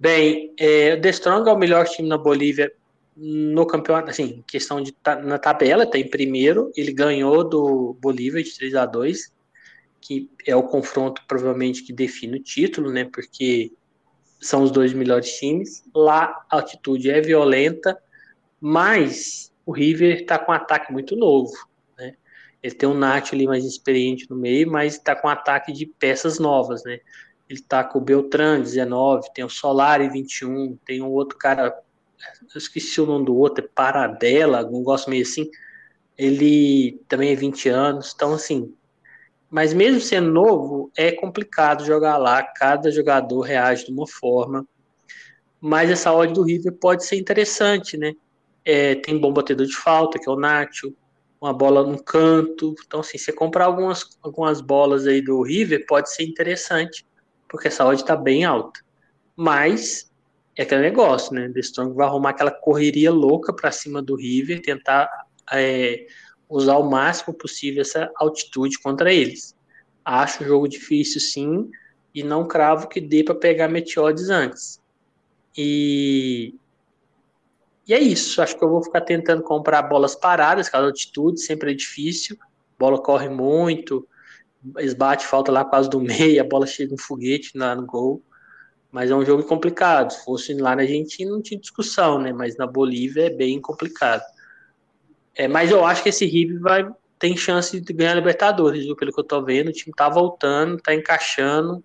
Bem, 0.00 0.52
é, 0.58 0.94
o 0.94 1.00
The 1.00 1.10
Strong 1.10 1.48
é 1.48 1.52
o 1.52 1.58
melhor 1.58 1.86
time 1.86 2.08
na 2.08 2.18
Bolívia 2.18 2.72
no 3.14 3.66
campeonato, 3.66 4.08
assim, 4.08 4.42
questão 4.46 4.82
de 4.82 4.96
na 5.24 5.38
tabela, 5.38 5.84
está 5.84 5.98
em 5.98 6.08
primeiro, 6.08 6.72
ele 6.74 6.90
ganhou 6.90 7.46
do 7.46 7.94
Bolívia 8.00 8.42
de 8.42 8.56
3 8.56 8.74
a 8.74 8.86
2 8.86 9.30
que 10.00 10.30
é 10.46 10.56
o 10.56 10.62
confronto 10.62 11.22
provavelmente 11.28 11.82
que 11.82 11.92
define 11.92 12.38
o 12.38 12.42
título, 12.42 12.90
né? 12.90 13.04
Porque 13.04 13.72
são 14.40 14.62
os 14.62 14.70
dois 14.70 14.92
melhores 14.94 15.38
times. 15.38 15.84
Lá 15.94 16.44
a 16.50 16.56
altitude 16.56 17.10
é 17.10 17.20
violenta, 17.20 17.96
mas 18.60 19.52
o 19.66 19.72
River 19.72 20.22
está 20.22 20.38
com 20.38 20.52
um 20.52 20.54
ataque 20.54 20.92
muito 20.92 21.14
novo, 21.14 21.52
né? 21.98 22.14
Ele 22.62 22.74
tem 22.74 22.88
um 22.88 22.94
Nath 22.94 23.32
ali 23.32 23.46
mais 23.46 23.64
experiente 23.64 24.28
no 24.30 24.36
meio, 24.36 24.70
mas 24.70 24.94
está 24.94 25.14
com 25.14 25.28
um 25.28 25.30
ataque 25.30 25.72
de 25.72 25.86
peças 25.86 26.38
novas, 26.38 26.82
né? 26.82 27.00
Ele 27.50 27.58
está 27.58 27.84
com 27.84 27.98
o 27.98 28.02
Beltrán, 28.02 28.60
19, 28.60 29.32
tem 29.34 29.44
o 29.44 29.50
Solari, 29.50 30.08
21, 30.08 30.78
tem 30.86 31.02
um 31.02 31.10
outro 31.10 31.36
cara 31.36 31.76
eu 32.54 32.58
esqueci 32.58 33.00
o 33.00 33.06
nome 33.06 33.26
do 33.26 33.36
outro, 33.36 33.64
é 33.64 33.68
Paradela, 33.68 34.66
um 34.66 34.78
negócio 34.78 35.10
meio 35.10 35.22
assim. 35.22 35.48
Ele 36.16 37.00
também 37.08 37.32
é 37.32 37.34
20 37.34 37.68
anos, 37.68 38.12
então 38.14 38.34
assim. 38.34 38.74
Mas 39.50 39.72
mesmo 39.72 40.00
sendo 40.00 40.30
novo, 40.30 40.92
é 40.96 41.10
complicado 41.12 41.84
jogar 41.84 42.16
lá. 42.18 42.42
Cada 42.42 42.90
jogador 42.90 43.40
reage 43.40 43.86
de 43.86 43.92
uma 43.92 44.06
forma. 44.06 44.66
Mas 45.60 45.90
essa 45.90 46.12
odd 46.12 46.32
do 46.32 46.42
River 46.42 46.72
pode 46.74 47.04
ser 47.04 47.16
interessante, 47.16 47.96
né? 47.96 48.12
É, 48.64 48.94
tem 48.94 49.18
bom 49.18 49.32
batedor 49.32 49.66
de 49.66 49.76
falta, 49.76 50.18
que 50.18 50.28
é 50.28 50.32
o 50.32 50.36
Nacho, 50.36 50.94
uma 51.40 51.52
bola 51.52 51.86
no 51.86 52.02
canto. 52.02 52.74
Então, 52.86 53.00
assim, 53.00 53.18
você 53.18 53.32
comprar 53.32 53.64
algumas, 53.64 54.18
algumas 54.22 54.60
bolas 54.60 55.06
aí 55.06 55.20
do 55.22 55.42
River 55.42 55.84
pode 55.86 56.12
ser 56.12 56.24
interessante, 56.24 57.04
porque 57.50 57.68
essa 57.68 57.84
odd 57.84 58.00
está 58.00 58.16
bem 58.16 58.44
alta. 58.44 58.80
Mas 59.36 60.10
é 60.56 60.62
aquele 60.62 60.82
negócio, 60.82 61.34
né? 61.34 61.48
The 61.48 61.60
Strong 61.60 61.94
vai 61.94 62.06
arrumar 62.06 62.30
aquela 62.30 62.50
correria 62.50 63.10
louca 63.10 63.52
para 63.52 63.72
cima 63.72 64.00
do 64.00 64.14
River, 64.14 64.62
tentar 64.62 65.10
é, 65.52 66.06
usar 66.48 66.76
o 66.76 66.88
máximo 66.88 67.34
possível 67.34 67.82
essa 67.82 68.10
altitude 68.16 68.78
contra 68.78 69.12
eles. 69.12 69.56
Acho 70.04 70.42
o 70.42 70.46
jogo 70.46 70.68
difícil, 70.68 71.20
sim, 71.20 71.70
e 72.14 72.22
não 72.22 72.46
cravo 72.46 72.88
que 72.88 73.00
dê 73.00 73.22
para 73.24 73.34
pegar 73.34 73.68
Meteodes 73.68 74.30
antes. 74.30 74.80
E, 75.56 76.54
E 77.86 77.94
é 77.94 77.98
isso. 77.98 78.40
Acho 78.40 78.56
que 78.56 78.64
eu 78.64 78.68
vou 78.68 78.82
ficar 78.82 79.00
tentando 79.00 79.42
comprar 79.42 79.82
bolas 79.82 80.14
paradas, 80.14 80.68
cada 80.68 80.86
altitude 80.86 81.40
sempre 81.40 81.72
é 81.72 81.74
difícil. 81.74 82.36
A 82.40 82.46
bola 82.78 83.02
corre 83.02 83.28
muito, 83.28 84.06
esbate, 84.78 85.26
falta 85.26 85.50
lá 85.50 85.64
quase 85.64 85.88
do 85.88 86.00
meio, 86.00 86.40
a 86.40 86.44
bola 86.44 86.66
chega 86.66 86.94
um 86.94 86.98
foguete 86.98 87.56
lá 87.56 87.74
no 87.74 87.86
gol. 87.86 88.22
Mas 88.92 89.10
é 89.10 89.14
um 89.14 89.24
jogo 89.24 89.44
complicado. 89.44 90.12
Se 90.12 90.24
fosse 90.24 90.52
lá 90.54 90.74
na 90.74 90.82
Argentina, 90.82 91.30
não 91.30 91.40
tinha 91.40 91.60
discussão, 91.60 92.18
né? 92.18 92.32
Mas 92.32 92.56
na 92.56 92.66
Bolívia 92.66 93.26
é 93.26 93.30
bem 93.30 93.60
complicado. 93.60 94.22
É, 95.34 95.46
mas 95.46 95.70
eu 95.70 95.84
acho 95.84 96.02
que 96.02 96.08
esse 96.08 96.26
River 96.26 96.60
vai 96.60 96.90
tem 97.20 97.36
chance 97.36 97.78
de 97.78 97.92
ganhar 97.92 98.12
a 98.12 98.14
Libertadores, 98.14 98.82
viu? 98.82 98.96
Pelo 98.96 99.12
que 99.12 99.20
eu 99.20 99.24
tô 99.24 99.44
vendo, 99.44 99.68
o 99.68 99.72
time 99.72 99.92
tá 99.94 100.08
voltando, 100.08 100.78
tá 100.78 100.94
encaixando. 100.94 101.84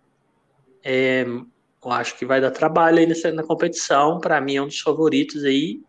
É, 0.82 1.24
eu 1.24 1.92
acho 1.92 2.18
que 2.18 2.26
vai 2.26 2.40
dar 2.40 2.52
trabalho 2.52 3.00
aí 3.00 3.06
nessa, 3.06 3.32
na 3.34 3.44
competição. 3.44 4.20
Para 4.20 4.40
mim 4.40 4.56
é 4.56 4.62
um 4.62 4.68
dos 4.68 4.80
favoritos 4.80 5.44
aí, 5.44 5.82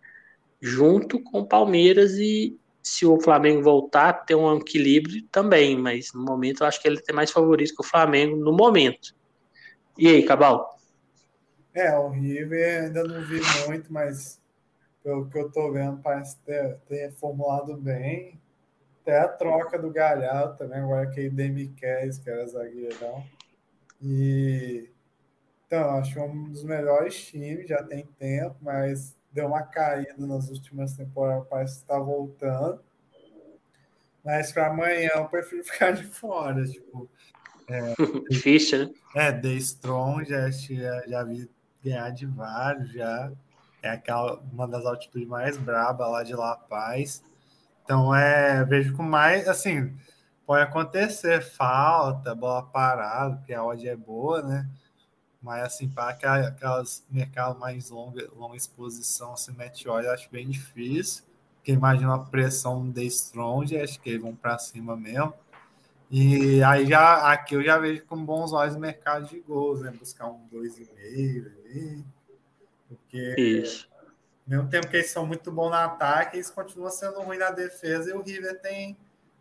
junto 0.61 1.22
com 1.22 1.44
Palmeiras 1.44 2.14
e 2.18 2.59
se 2.87 3.05
o 3.05 3.20
Flamengo 3.20 3.62
voltar, 3.62 4.12
ter 4.25 4.37
um 4.37 4.57
equilíbrio 4.57 5.22
também. 5.33 5.77
Mas 5.77 6.12
no 6.12 6.25
momento 6.25 6.62
eu 6.62 6.68
acho 6.68 6.81
que 6.81 6.87
ele 6.87 7.01
tem 7.01 7.14
mais 7.14 7.33
favorito 7.33 7.75
que 7.75 7.83
o 7.83 7.87
Flamengo 7.87 8.37
no 8.37 8.53
momento. 8.53 9.14
E 9.99 10.07
aí, 10.07 10.22
Cabal? 10.22 10.79
É, 11.75 11.99
o 11.99 12.09
River 12.09 12.85
ainda 12.85 13.03
não 13.03 13.20
vi 13.22 13.40
muito, 13.66 13.92
mas 13.92 14.40
pelo 15.03 15.29
que 15.29 15.37
eu 15.37 15.51
tô 15.51 15.72
vendo, 15.72 16.01
parece 16.01 16.38
ter, 16.38 16.79
ter 16.88 17.12
formulado 17.12 17.77
bem. 17.77 18.40
Até 19.03 19.18
a 19.18 19.29
troca 19.29 19.79
do 19.79 19.90
Galhardo 19.90 20.57
também, 20.57 20.79
agora 20.79 21.11
que 21.11 21.29
Demi 21.29 21.68
Kess, 21.68 22.18
que 22.18 22.31
era 22.31 22.46
zagueirão. 22.46 23.25
E 24.01 24.90
então, 25.66 25.90
acho 25.96 26.20
um 26.20 26.44
dos 26.44 26.62
melhores 26.62 27.27
times, 27.27 27.66
já 27.66 27.83
tem 27.83 28.07
tempo, 28.16 28.55
mas 28.61 29.16
deu 29.37 29.46
uma 29.46 29.62
caída 29.62 30.14
nas 30.27 30.49
últimas 30.49 30.94
temporadas, 30.94 31.46
parece 31.49 31.75
que 31.75 31.81
está 31.83 31.99
voltando. 31.99 32.81
Mas 34.25 34.51
para 34.51 34.68
amanhã 34.68 35.11
eu 35.14 35.27
prefiro 35.27 35.62
ficar 35.68 35.92
de 35.92 36.05
fora, 36.05 36.64
tipo. 36.64 37.09
É, 37.68 37.94
Difícil, 38.31 38.87
né? 38.87 38.94
É, 39.14 39.33
The 39.33 39.53
Strong 39.55 40.25
já, 40.25 40.51
já, 40.51 41.07
já 41.07 41.22
vi 41.22 41.51
ganhar 41.85 42.11
de 42.11 42.25
vários 42.25 42.90
já. 42.92 43.31
É 43.83 43.90
aquela, 43.90 44.40
uma 44.53 44.66
das 44.66 44.85
altitudes 44.87 45.29
mais 45.29 45.57
brabas 45.59 46.11
lá 46.11 46.22
de 46.22 46.35
La 46.35 46.57
Paz. 46.57 47.22
Então, 47.85 48.12
é, 48.12 48.64
vejo 48.64 48.96
com 48.96 49.03
mais, 49.03 49.46
assim, 49.46 49.94
pode 50.44 50.62
acontecer 50.62 51.40
falta, 51.42 52.35
bola 52.35 52.64
parada, 52.64 53.37
porque 53.37 53.55
a 53.55 53.62
odd 53.62 53.87
é 53.87 53.94
boa, 53.94 54.42
né? 54.42 54.68
Mas, 55.40 55.64
assim, 55.64 55.88
para 55.88 56.11
aquelas 56.11 57.05
mercados 57.11 57.59
mais 57.59 57.90
longa, 57.90 58.29
longa 58.35 58.57
exposição, 58.57 59.37
se 59.37 59.53
mete 59.53 59.88
olha, 59.88 60.12
acho 60.12 60.31
bem 60.31 60.49
difícil. 60.49 61.25
Porque 61.57 61.72
imagina 61.72 62.14
a 62.14 62.18
pressão 62.18 62.88
de 62.88 63.05
Strong, 63.07 63.79
acho 63.81 64.01
que 64.01 64.11
eles 64.11 64.22
vão 64.22 64.35
para 64.35 64.59
cima 64.59 64.96
mesmo. 64.96 65.35
E 66.11 66.62
aí 66.62 66.87
já 66.87 67.33
aqui 67.33 67.55
eu 67.55 67.62
já 67.62 67.79
vejo 67.79 68.05
com 68.05 68.25
bons 68.25 68.53
olhos 68.53 68.77
o 68.77 68.79
mercado 68.79 69.27
de 69.27 69.40
gols, 69.40 69.81
né? 69.81 69.90
Buscar 69.90 70.29
um 70.29 70.46
2,5 70.49 71.46
ali. 71.46 72.05
Porque 72.88 73.35
Isso. 73.37 73.88
ao 74.44 74.51
mesmo 74.51 74.70
tempo 74.70 74.87
que 74.88 74.96
eles 74.96 75.11
são 75.11 75.27
muito 75.27 75.51
bons 75.51 75.70
no 75.70 75.75
ataque, 75.75 76.37
eles 76.37 76.51
continuam 76.51 76.90
sendo 76.90 77.20
ruins 77.20 77.40
na 77.40 77.51
defesa 77.51 78.11
e 78.11 78.12
o 78.12 78.22
River 78.22 78.61
tem 78.61 78.96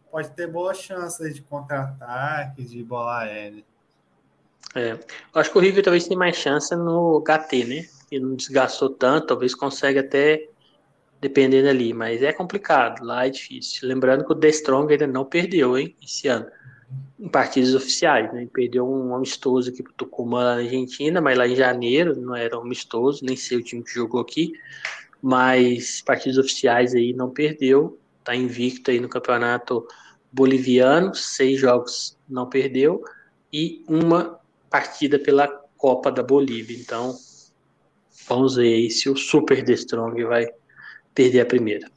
pode 0.10 0.30
ter 0.32 0.48
boas 0.48 0.78
chances 0.78 1.36
de 1.36 1.42
contra-ataque, 1.42 2.64
de 2.64 2.82
bola 2.82 3.20
aérea. 3.20 3.64
É, 4.74 4.98
acho 5.34 5.52
que 5.52 5.58
o 5.58 5.62
River 5.62 5.84
talvez 5.84 6.08
tenha 6.08 6.18
mais 6.18 6.36
chance 6.36 6.76
no 6.76 7.22
HT, 7.22 7.66
né? 7.66 7.86
Ele 8.12 8.26
não 8.26 8.36
desgastou 8.36 8.90
tanto, 8.90 9.28
talvez 9.28 9.54
consiga 9.54 10.02
até 10.02 10.50
dependendo 11.22 11.70
ali, 11.70 11.94
mas 11.94 12.22
é 12.22 12.32
complicado, 12.32 13.04
lá 13.04 13.26
é 13.26 13.30
difícil. 13.30 13.88
Lembrando 13.88 14.26
que 14.26 14.32
o 14.32 14.36
The 14.36 14.50
Strong 14.50 14.92
ainda 14.92 15.08
não 15.08 15.26
perdeu, 15.26 15.78
hein, 15.78 15.96
esse 16.04 16.28
ano, 16.28 16.46
em 17.20 17.30
partidas 17.30 17.74
oficiais, 17.74 18.32
né? 18.34 18.42
Ele 18.42 18.52
perdeu 18.54 18.88
um 18.88 19.16
amistoso 19.16 19.70
aqui 19.72 19.82
pro 19.82 19.94
Tucumã 19.94 20.44
na 20.44 20.62
Argentina, 20.62 21.22
mas 21.22 21.38
lá 21.38 21.48
em 21.48 21.56
janeiro 21.56 22.20
não 22.20 22.36
era 22.36 22.58
um 22.58 22.62
amistoso, 22.62 23.26
nem 23.26 23.36
sei 23.36 23.58
o 23.58 23.64
time 23.64 23.84
que 23.84 23.94
jogou 23.94 24.22
aqui, 24.22 24.52
mas 25.22 26.02
partidas 26.02 26.38
oficiais 26.38 26.94
aí 26.94 27.14
não 27.14 27.30
perdeu, 27.32 27.98
tá 28.24 28.36
invicto 28.36 28.92
aí 28.92 29.00
no 29.00 29.10
campeonato 29.10 29.88
boliviano, 30.32 31.16
seis 31.16 31.60
jogos 31.60 32.18
não 32.28 32.48
perdeu 32.48 33.04
e 33.52 33.84
uma 33.88 34.38
partida 34.76 35.18
pela 35.18 35.48
Copa 35.78 36.12
da 36.12 36.22
Bolívia. 36.22 36.78
Então, 36.78 37.16
vamos 38.28 38.58
ver 38.58 38.74
aí 38.74 38.92
se 38.92 39.10
o 39.10 39.16
Super 39.16 39.64
The 39.64 39.72
Strong 39.72 40.22
vai 40.26 40.48
perder 41.14 41.40
a 41.40 41.46
primeira. 41.46 41.90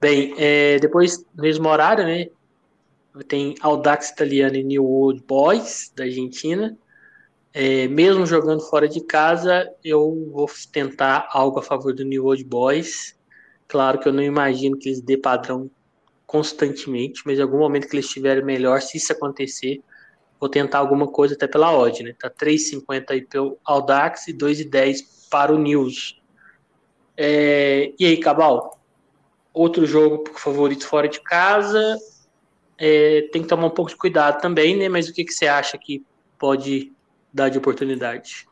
Bem, 0.00 0.34
é, 0.36 0.80
depois, 0.80 1.24
no 1.36 1.42
mesmo 1.42 1.68
horário, 1.68 2.04
né? 2.04 2.26
Tem 3.28 3.54
Audax 3.60 4.10
Italiano 4.10 4.56
e 4.56 4.64
New 4.64 4.84
Old 4.84 5.22
Boys, 5.22 5.92
da 5.94 6.02
Argentina. 6.02 6.76
É, 7.54 7.86
mesmo 7.86 8.26
jogando 8.26 8.60
fora 8.60 8.88
de 8.88 9.00
casa, 9.00 9.72
eu 9.84 10.28
vou 10.32 10.50
tentar 10.72 11.28
algo 11.30 11.60
a 11.60 11.62
favor 11.62 11.94
do 11.94 12.04
New 12.04 12.24
Old 12.24 12.42
Boys. 12.42 13.16
Claro 13.68 14.00
que 14.00 14.08
eu 14.08 14.12
não 14.12 14.22
imagino 14.22 14.76
que 14.76 14.88
eles 14.88 15.00
dê 15.00 15.16
padrão 15.16 15.70
constantemente, 16.26 17.22
mas 17.24 17.38
em 17.38 17.42
algum 17.42 17.58
momento 17.58 17.86
que 17.86 17.94
eles 17.94 18.06
estiverem 18.06 18.44
melhor, 18.44 18.82
se 18.82 18.96
isso 18.96 19.12
acontecer, 19.12 19.80
vou 20.38 20.48
tentar 20.48 20.78
alguma 20.78 21.08
coisa 21.08 21.34
até 21.34 21.46
pela 21.46 21.76
odd, 21.76 22.02
né? 22.02 22.14
Tá 22.18 22.30
3,50 22.30 23.10
aí 23.10 23.22
pelo 23.22 23.58
Audax 23.64 24.28
e 24.28 24.32
2,10 24.32 25.28
para 25.30 25.52
o 25.52 25.58
News. 25.58 26.20
É, 27.16 27.92
e 27.98 28.06
aí, 28.06 28.16
Cabal? 28.16 28.80
Outro 29.52 29.84
jogo 29.86 30.24
favorito 30.36 30.86
fora 30.86 31.08
de 31.08 31.20
casa. 31.20 31.98
É, 32.78 33.28
tem 33.32 33.42
que 33.42 33.48
tomar 33.48 33.66
um 33.66 33.70
pouco 33.70 33.90
de 33.90 33.96
cuidado 33.96 34.40
também, 34.40 34.76
né? 34.76 34.88
Mas 34.88 35.08
o 35.08 35.12
que, 35.12 35.24
que 35.24 35.32
você 35.32 35.48
acha 35.48 35.76
que 35.76 36.04
pode 36.38 36.92
dar 37.32 37.48
de 37.48 37.58
oportunidade? 37.58 38.46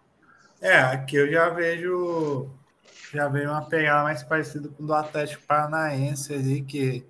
É, 0.61 0.79
aqui 0.79 1.17
eu 1.17 1.31
já 1.31 1.49
vejo 1.51 2.51
já 3.13 3.29
vejo 3.29 3.49
uma 3.49 3.63
pegada 3.63 4.03
mais 4.03 4.23
parecida 4.23 4.69
com 4.69 4.83
o 4.83 4.87
do 4.87 4.95
Atlético 4.95 5.43
Paranaense 5.47 6.35
ali, 6.35 6.63
que, 6.63 7.07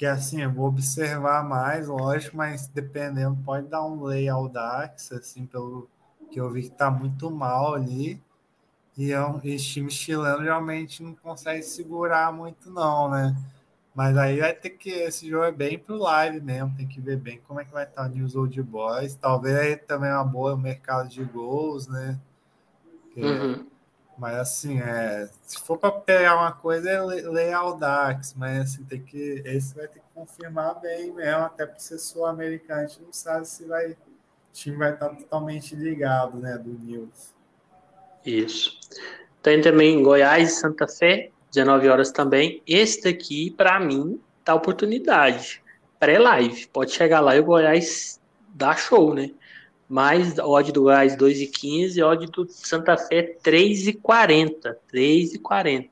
que 0.00 0.06
assim, 0.06 0.40
eu 0.40 0.50
vou 0.50 0.66
observar 0.66 1.44
mais, 1.44 1.86
lógico, 1.86 2.34
mas 2.34 2.66
dependendo, 2.66 3.36
pode 3.44 3.66
dar 3.68 3.84
um 3.84 4.02
lay 4.02 4.30
ao 4.30 4.48
Dax, 4.48 5.12
assim, 5.12 5.44
pelo 5.44 5.90
que 6.30 6.40
eu 6.40 6.48
vi 6.50 6.62
que 6.62 6.70
tá 6.70 6.90
muito 6.90 7.30
mal 7.30 7.74
ali. 7.74 8.18
E 8.96 9.12
é 9.12 9.22
um, 9.22 9.38
esse 9.44 9.66
time 9.66 9.90
chileno 9.90 10.38
realmente 10.38 11.02
não 11.02 11.14
consegue 11.14 11.62
segurar 11.62 12.32
muito, 12.32 12.70
não, 12.70 13.10
né? 13.10 13.36
Mas 13.94 14.16
aí 14.16 14.40
vai 14.40 14.54
ter 14.54 14.70
que. 14.70 14.88
Esse 14.88 15.28
jogo 15.28 15.44
é 15.44 15.52
bem 15.52 15.78
pro 15.78 15.98
live 15.98 16.40
mesmo, 16.40 16.74
tem 16.74 16.88
que 16.88 16.98
ver 16.98 17.18
bem 17.18 17.38
como 17.46 17.60
é 17.60 17.66
que 17.66 17.72
vai 17.72 17.84
estar 17.84 18.06
o 18.06 18.08
News 18.08 18.34
Old 18.34 18.62
Boys. 18.62 19.14
Talvez 19.14 19.54
aí 19.54 19.76
também 19.76 20.08
é 20.08 20.14
uma 20.14 20.24
boa 20.24 20.56
mercado 20.56 21.10
de 21.10 21.22
gols, 21.24 21.86
né? 21.86 22.18
Uhum. 23.14 23.66
Mas 24.20 24.36
assim, 24.36 24.78
é, 24.80 25.30
se 25.46 25.58
for 25.60 25.78
para 25.78 25.90
pegar 25.92 26.36
uma 26.36 26.52
coisa, 26.52 26.90
é 26.90 27.00
Leal 27.00 27.78
Dax, 27.78 28.34
mas 28.36 28.60
assim, 28.60 28.84
tem 28.84 29.02
que. 29.02 29.42
Esse 29.46 29.74
vai 29.74 29.88
ter 29.88 29.98
que 29.98 30.04
confirmar 30.14 30.78
bem 30.78 31.10
mesmo, 31.10 31.44
até 31.44 31.64
por 31.64 31.80
ser 31.80 31.98
sul-americano, 31.98 32.82
a 32.82 32.86
gente 32.86 33.00
não 33.00 33.14
sabe 33.14 33.48
se 33.48 33.64
vai. 33.64 33.92
O 33.92 33.96
time 34.52 34.76
vai 34.76 34.92
estar 34.92 35.08
totalmente 35.08 35.74
ligado, 35.74 36.38
né? 36.38 36.58
Do 36.58 36.70
News. 36.70 37.32
Isso. 38.22 38.78
Tem 39.42 39.62
também 39.62 40.02
Goiás 40.02 40.50
e 40.50 40.54
Santa 40.54 40.86
Fé, 40.86 41.30
19 41.50 41.88
horas 41.88 42.12
também. 42.12 42.62
Esse 42.66 43.04
daqui, 43.04 43.50
para 43.50 43.80
mim, 43.80 44.20
tá 44.44 44.54
oportunidade. 44.54 45.62
Pré-live. 45.98 46.66
Pode 46.66 46.90
chegar 46.90 47.20
lá 47.20 47.36
e 47.36 47.40
o 47.40 47.44
Goiás 47.44 48.20
dá 48.48 48.76
show, 48.76 49.14
né? 49.14 49.30
Mais 49.90 50.38
odd 50.38 50.70
do 50.70 50.82
Goiás 50.82 51.16
2,15, 51.16 52.02
odd 52.04 52.26
do 52.26 52.46
Santa 52.48 52.96
Fé 52.96 53.36
3,40. 53.42 54.76
3,40. 54.92 55.88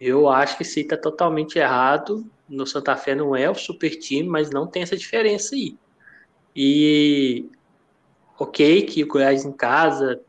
Eu 0.00 0.28
acho 0.28 0.56
que 0.56 0.62
isso 0.62 0.78
aí 0.78 0.86
tá 0.86 0.96
totalmente 0.96 1.58
errado. 1.58 2.26
No 2.48 2.66
Santa 2.66 2.96
Fé 2.96 3.14
não 3.14 3.36
é 3.36 3.48
o 3.48 3.54
super 3.54 3.90
time, 3.90 4.26
mas 4.26 4.50
não 4.50 4.66
tem 4.66 4.82
essa 4.82 4.96
diferença 4.96 5.54
aí. 5.54 5.76
E 6.56 7.50
ok 8.38 8.82
que 8.82 9.02
o 9.02 9.06
Goiás 9.06 9.44
em 9.44 9.52
casa 9.52 10.20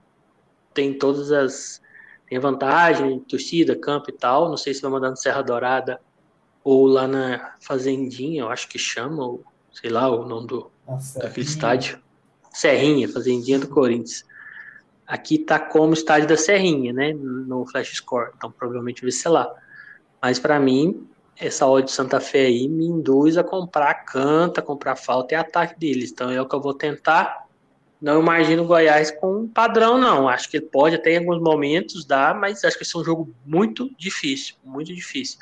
tem 0.73 0.93
todas 0.93 1.31
as. 1.31 1.81
Tem 2.27 2.39
vantagem, 2.39 3.19
torcida, 3.19 3.75
campo 3.75 4.09
e 4.09 4.13
tal. 4.13 4.49
Não 4.49 4.57
sei 4.57 4.73
se 4.73 4.81
vai 4.81 4.91
mandar 4.91 5.11
no 5.11 5.17
Serra 5.17 5.41
Dourada 5.41 6.01
ou 6.65 6.87
lá 6.87 7.07
na 7.07 7.53
Fazendinha, 7.59 8.41
eu 8.41 8.49
acho 8.49 8.67
que 8.67 8.79
chama, 8.79 9.23
ou 9.23 9.45
sei 9.71 9.91
lá, 9.91 10.09
o 10.09 10.25
nome 10.25 10.47
do, 10.47 10.71
daquele 11.15 11.45
estádio. 11.45 12.01
Serrinha, 12.55 13.07
Fazendinha 13.07 13.59
do 13.59 13.67
Corinthians. 13.67 14.25
Aqui 15.05 15.37
tá 15.37 15.59
como 15.59 15.93
estádio 15.93 16.27
da 16.27 16.37
Serrinha, 16.37 16.91
né? 16.91 17.13
No 17.13 17.65
Flash 17.65 17.95
Score. 17.95 18.31
Então 18.35 18.51
provavelmente 18.51 19.01
vai 19.01 19.11
ser 19.11 19.29
lá. 19.29 19.53
Mas 20.21 20.39
para 20.39 20.59
mim, 20.59 21.07
essa 21.37 21.67
odd 21.67 21.85
de 21.85 21.91
Santa 21.91 22.19
Fé 22.19 22.45
aí 22.45 22.67
me 22.67 22.85
induz 22.85 23.37
a 23.37 23.43
comprar 23.43 23.93
canta, 24.05 24.61
comprar 24.61 24.95
falta 24.95 25.35
e 25.35 25.37
ataque 25.37 25.79
deles. 25.79 26.11
Então 26.11 26.31
é 26.31 26.41
o 26.41 26.47
que 26.47 26.55
eu 26.55 26.61
vou 26.61 26.73
tentar 26.73 27.45
não 28.01 28.21
imagino 28.21 28.63
o 28.63 28.67
Goiás 28.67 29.09
com 29.09 29.41
um 29.41 29.47
padrão, 29.47 29.97
não. 29.97 30.27
Acho 30.27 30.49
que 30.49 30.57
ele 30.57 30.67
pode 30.67 30.95
até 30.95 31.13
em 31.13 31.17
alguns 31.17 31.41
momentos 31.41 32.05
dar, 32.05 32.39
mas 32.39 32.63
acho 32.63 32.77
que 32.77 32.83
esse 32.83 32.95
é 32.95 32.99
um 32.99 33.03
jogo 33.03 33.33
muito 33.45 33.89
difícil, 33.97 34.55
muito 34.63 34.93
difícil. 34.93 35.39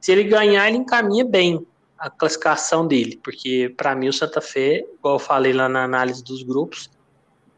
Se 0.00 0.10
ele 0.10 0.24
ganhar, 0.24 0.66
ele 0.66 0.78
encaminha 0.78 1.24
bem 1.24 1.64
a 2.00 2.08
classificação 2.08 2.86
dele, 2.86 3.20
porque 3.22 3.72
para 3.76 3.94
mim 3.94 4.08
o 4.08 4.12
Santa 4.12 4.40
Fé, 4.40 4.86
igual 4.98 5.16
eu 5.16 5.18
falei 5.18 5.52
lá 5.52 5.68
na 5.68 5.84
análise 5.84 6.24
dos 6.24 6.42
grupos, 6.42 6.90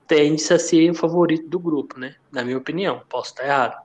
tende 0.09 0.43
a 0.53 0.59
ser 0.59 0.91
o 0.91 0.95
favorito 0.95 1.49
do 1.49 1.61
grupo, 1.61 1.99
né? 1.99 2.17
Na 2.31 2.45
minha 2.45 2.59
opinião, 2.59 3.03
posso 3.09 3.31
estar 3.31 3.45
errado. 3.45 3.81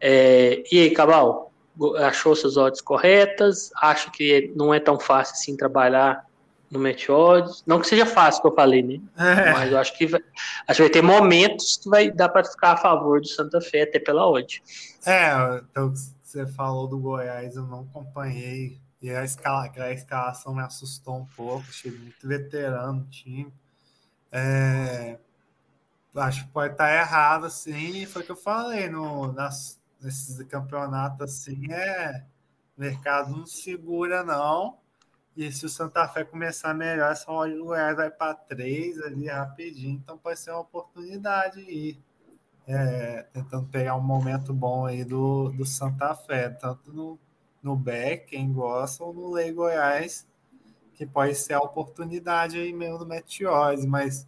É, 0.00 0.62
e 0.70 0.80
aí, 0.80 0.90
Cabal, 0.90 1.52
achou 1.98 2.36
suas 2.36 2.56
odds 2.56 2.80
corretas? 2.80 3.72
Acho 3.82 4.12
que 4.12 4.52
não 4.54 4.72
é 4.72 4.78
tão 4.78 5.00
fácil 5.00 5.34
assim 5.34 5.56
trabalhar 5.56 6.24
no 6.70 6.78
match 6.78 7.08
odds. 7.08 7.64
Não 7.66 7.80
que 7.80 7.88
seja 7.88 8.06
fácil, 8.06 8.42
que 8.42 8.48
eu 8.48 8.54
falei, 8.54 8.82
né? 8.82 9.00
É. 9.18 9.52
Mas 9.52 9.72
eu 9.72 9.78
acho 9.78 9.98
que 9.98 10.06
vai, 10.06 10.20
acho 10.68 10.76
que 10.76 10.82
vai 10.82 10.90
ter 10.90 11.02
momentos 11.02 11.78
que 11.82 11.88
vai 11.88 12.10
dar 12.10 12.28
para 12.28 12.44
ficar 12.44 12.72
a 12.72 12.76
favor 12.76 13.20
do 13.20 13.26
Santa 13.26 13.60
Fé, 13.60 13.82
até 13.82 13.98
pela 13.98 14.28
odd. 14.30 14.62
É, 15.04 15.60
então 15.70 15.92
você 16.22 16.46
falou 16.46 16.86
do 16.86 16.98
Goiás, 16.98 17.56
eu 17.56 17.64
não 17.64 17.80
acompanhei. 17.80 18.78
E 19.06 19.14
a, 19.14 19.22
escala, 19.22 19.70
a 19.72 19.92
escalação 19.92 20.52
me 20.52 20.62
assustou 20.62 21.18
um 21.18 21.26
pouco, 21.26 21.64
achei 21.68 21.92
muito 21.92 22.26
veterano 22.26 23.02
o 23.02 23.06
time. 23.08 23.54
É, 24.32 25.16
acho 26.16 26.44
que 26.44 26.50
pode 26.50 26.72
estar 26.72 26.92
errado, 26.92 27.46
assim, 27.46 28.04
foi 28.04 28.22
o 28.22 28.24
que 28.24 28.32
eu 28.32 28.36
falei, 28.36 28.88
no, 28.88 29.30
nas, 29.30 29.80
nesses 30.00 30.44
campeonatos 30.48 31.20
assim, 31.20 31.72
é 31.72 32.24
mercado 32.76 33.30
não 33.30 33.46
segura, 33.46 34.24
não. 34.24 34.76
E 35.36 35.52
se 35.52 35.64
o 35.64 35.68
Santa 35.68 36.08
Fé 36.08 36.24
começar 36.24 36.74
melhor, 36.74 37.12
essa 37.12 37.30
hora 37.30 37.54
do 37.54 37.66
Goiás 37.66 37.94
vai 37.94 38.10
para 38.10 38.34
três 38.34 39.00
ali 39.00 39.28
rapidinho, 39.28 40.00
então 40.02 40.18
pode 40.18 40.40
ser 40.40 40.50
uma 40.50 40.62
oportunidade 40.62 41.60
aí. 41.60 41.96
É, 42.66 43.22
tentando 43.32 43.68
pegar 43.68 43.94
um 43.94 44.02
momento 44.02 44.52
bom 44.52 44.84
aí 44.84 45.04
do, 45.04 45.52
do 45.52 45.64
Santa 45.64 46.12
Fé, 46.12 46.48
tanto 46.48 46.92
no, 46.92 47.16
no 47.66 47.74
Beck, 47.74 48.26
quem 48.28 48.52
gosta, 48.52 49.02
ou 49.02 49.12
no 49.12 49.32
Lei 49.32 49.52
Goiás, 49.52 50.24
que 50.94 51.04
pode 51.04 51.34
ser 51.34 51.54
a 51.54 51.60
oportunidade 51.60 52.56
aí 52.56 52.72
mesmo 52.72 52.98
do 52.98 53.06
Meteores, 53.06 53.84
mas 53.84 54.26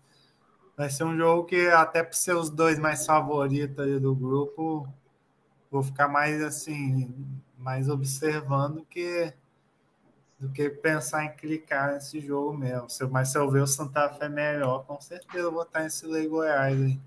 vai 0.76 0.90
ser 0.90 1.04
um 1.04 1.16
jogo 1.16 1.44
que 1.44 1.68
até 1.68 2.02
para 2.02 2.12
ser 2.14 2.34
os 2.34 2.50
dois 2.50 2.80
mais 2.80 3.06
favoritos 3.06 3.78
aí 3.78 4.00
do 4.00 4.12
grupo, 4.12 4.88
vou 5.70 5.84
ficar 5.84 6.08
mais 6.08 6.42
assim, 6.42 7.14
mais 7.56 7.88
observando 7.88 8.84
que 8.84 9.32
do 10.40 10.50
que 10.50 10.68
pensar 10.68 11.24
em 11.24 11.36
clicar 11.36 11.92
nesse 11.92 12.20
jogo 12.20 12.56
mesmo. 12.56 12.86
Mas 13.10 13.30
se 13.30 13.38
eu 13.38 13.48
ver 13.50 13.62
o 13.62 13.66
Santa 13.66 14.08
Fé 14.08 14.28
melhor, 14.28 14.84
com 14.84 15.00
certeza 15.00 15.44
eu 15.44 15.52
vou 15.52 15.62
estar 15.62 15.82
nesse 15.82 16.06
Lei 16.06 16.26
Goiás 16.28 16.80
aí. 16.80 17.00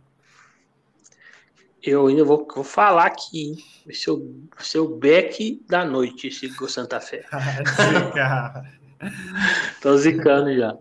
Eu 1.84 2.08
ainda 2.08 2.24
vou, 2.24 2.48
vou 2.54 2.64
falar 2.64 3.06
aqui, 3.06 3.56
o 3.88 3.94
seu, 3.94 4.36
seu 4.60 4.88
back 4.88 5.64
da 5.68 5.84
noite, 5.84 6.28
esse 6.28 6.50
Santa 6.70 7.00
Fé. 7.00 7.26
Tô 9.82 9.98
zicando 9.98 10.56
já. 10.56 10.78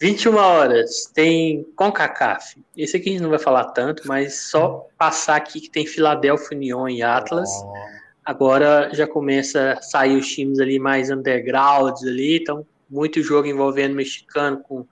21 0.00 0.36
horas, 0.36 1.10
tem 1.12 1.64
CONCACAF. 1.74 2.62
Esse 2.76 2.96
aqui 2.96 3.08
a 3.08 3.12
gente 3.12 3.22
não 3.22 3.30
vai 3.30 3.38
falar 3.38 3.72
tanto, 3.72 4.06
mas 4.06 4.50
só 4.50 4.86
passar 4.96 5.36
aqui 5.36 5.60
que 5.60 5.70
tem 5.70 5.86
Filadélfia 5.86 6.56
Union 6.56 6.88
e 6.88 7.02
Atlas. 7.02 7.50
Oh. 7.50 7.74
Agora 8.24 8.90
já 8.92 9.06
começa 9.06 9.72
a 9.72 9.82
sair 9.82 10.16
os 10.16 10.28
times 10.28 10.60
ali 10.60 10.78
mais 10.78 11.10
undergrounds 11.10 12.04
ali, 12.04 12.40
então 12.40 12.66
muito 12.88 13.22
jogo 13.22 13.48
envolvendo 13.48 13.94
mexicano 13.94 14.62
com 14.62 14.86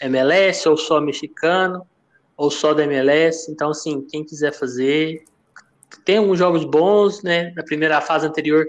MLS, 0.00 0.68
ou 0.68 0.76
só 0.76 1.00
mexicano 1.00 1.86
ou 2.40 2.50
só 2.50 2.72
da 2.72 2.84
MLS. 2.84 3.52
Então, 3.52 3.68
assim, 3.68 4.00
quem 4.00 4.24
quiser 4.24 4.50
fazer, 4.50 5.22
tem 6.06 6.16
alguns 6.16 6.38
jogos 6.38 6.64
bons, 6.64 7.22
né? 7.22 7.52
Na 7.54 7.62
primeira 7.62 8.00
fase 8.00 8.26
anterior 8.26 8.66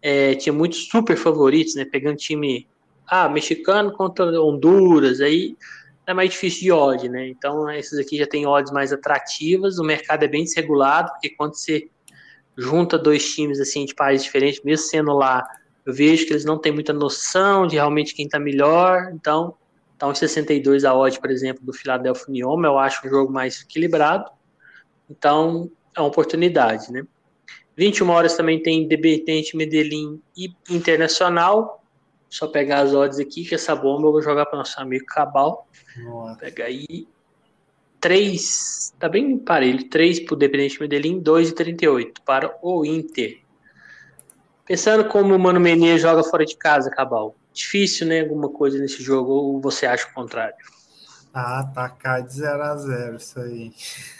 é, 0.00 0.34
tinha 0.36 0.54
muitos 0.54 0.88
super 0.88 1.18
favoritos, 1.18 1.74
né? 1.74 1.84
Pegando 1.84 2.16
time 2.16 2.66
ah, 3.06 3.28
mexicano 3.28 3.92
contra 3.92 4.24
Honduras, 4.40 5.20
aí 5.20 5.54
é 6.06 6.14
mais 6.14 6.30
difícil 6.30 6.62
de 6.62 6.72
odd, 6.72 7.08
né? 7.10 7.28
Então, 7.28 7.70
esses 7.70 7.98
aqui 7.98 8.16
já 8.16 8.26
tem 8.26 8.46
odds 8.46 8.72
mais 8.72 8.90
atrativas, 8.90 9.78
o 9.78 9.84
mercado 9.84 10.24
é 10.24 10.28
bem 10.28 10.44
desregulado, 10.44 11.10
porque 11.10 11.28
quando 11.28 11.54
você 11.54 11.90
junta 12.56 12.96
dois 12.96 13.34
times 13.34 13.60
assim 13.60 13.84
de 13.84 13.94
países 13.94 14.24
diferentes, 14.24 14.62
mesmo 14.64 14.86
sendo 14.86 15.12
lá, 15.12 15.46
eu 15.84 15.92
vejo 15.92 16.24
que 16.24 16.32
eles 16.32 16.46
não 16.46 16.56
têm 16.56 16.72
muita 16.72 16.94
noção 16.94 17.66
de 17.66 17.74
realmente 17.74 18.14
quem 18.14 18.24
está 18.24 18.38
melhor, 18.38 19.10
então 19.12 19.54
Tá 20.00 20.08
uns 20.08 20.18
62 20.18 20.86
a 20.86 20.94
odd, 20.94 21.20
por 21.20 21.30
exemplo, 21.30 21.62
do 21.62 21.74
Philadelphia 21.74 22.24
Union, 22.26 22.64
eu 22.64 22.78
acho 22.78 23.06
um 23.06 23.10
jogo 23.10 23.30
mais 23.30 23.60
equilibrado. 23.60 24.30
Então, 25.10 25.70
é 25.94 26.00
uma 26.00 26.08
oportunidade, 26.08 26.90
né? 26.90 27.06
21 27.76 28.08
horas 28.08 28.34
também 28.34 28.62
tem 28.62 28.84
Independente 28.84 29.54
Medellín 29.54 30.18
e 30.34 30.54
Internacional. 30.70 31.84
Só 32.30 32.46
pegar 32.46 32.80
as 32.80 32.94
odds 32.94 33.18
aqui, 33.18 33.44
que 33.44 33.54
essa 33.54 33.76
bomba 33.76 34.06
eu 34.06 34.12
vou 34.12 34.22
jogar 34.22 34.46
para 34.46 34.60
nosso 34.60 34.80
amigo 34.80 35.04
Cabal. 35.04 35.68
Nossa. 35.98 36.38
Pega 36.38 36.64
aí. 36.64 37.06
3, 38.00 38.94
tá 38.98 39.06
bem 39.06 39.36
parelho. 39.36 39.86
3 39.90 40.20
para 40.20 40.32
o 40.32 40.36
Independente 40.36 40.80
Medellín, 40.80 41.20
2,38 41.20 42.22
para 42.24 42.58
o 42.62 42.86
Inter. 42.86 43.42
Pensando 44.64 45.04
como 45.04 45.34
o 45.34 45.38
Mano 45.38 45.60
Menezes 45.60 46.00
joga 46.00 46.22
fora 46.22 46.46
de 46.46 46.56
casa, 46.56 46.90
Cabal 46.90 47.36
difícil, 47.52 48.06
né? 48.06 48.20
Alguma 48.20 48.48
coisa 48.48 48.78
nesse 48.78 49.02
jogo, 49.02 49.32
ou 49.32 49.60
você 49.60 49.86
acha 49.86 50.06
o 50.08 50.12
contrário? 50.12 50.56
Ah, 51.32 51.64
tá 51.72 51.88
cá 51.88 52.18
de 52.18 52.32
0 52.34 52.62
a 52.62 52.76
0 52.76 53.16
isso 53.16 53.38
aí. 53.38 53.72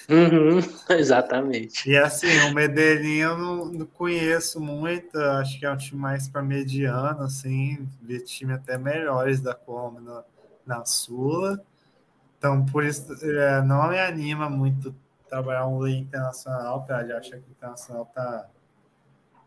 Uhum, 0.08 0.60
exatamente. 0.96 1.90
E 1.90 1.96
assim, 1.96 2.38
o 2.48 2.54
Medellín 2.54 3.18
eu 3.18 3.36
não, 3.36 3.64
não, 3.66 3.86
conheço 3.86 4.60
muito, 4.60 5.18
acho 5.18 5.58
que 5.58 5.66
é 5.66 5.72
um 5.72 5.76
time 5.76 6.00
mais 6.00 6.28
para 6.28 6.40
mediano, 6.40 7.22
assim, 7.22 7.88
vi 8.00 8.20
time 8.20 8.52
até 8.52 8.78
melhores 8.78 9.40
da 9.40 9.54
Colômbia 9.54 10.00
na, 10.00 10.24
na 10.64 10.84
Sula. 10.84 11.60
Então, 12.38 12.64
por 12.64 12.84
isso, 12.84 13.12
é, 13.24 13.60
não 13.62 13.88
me 13.88 13.98
anima 13.98 14.48
muito 14.48 14.94
trabalhar 15.28 15.66
um 15.66 15.80
lei 15.80 15.98
internacional, 15.98 16.84
para 16.84 17.06
já 17.06 17.18
acha 17.18 17.38
que 17.38 17.48
o 17.48 17.50
internacional 17.50 18.06
tá, 18.06 18.48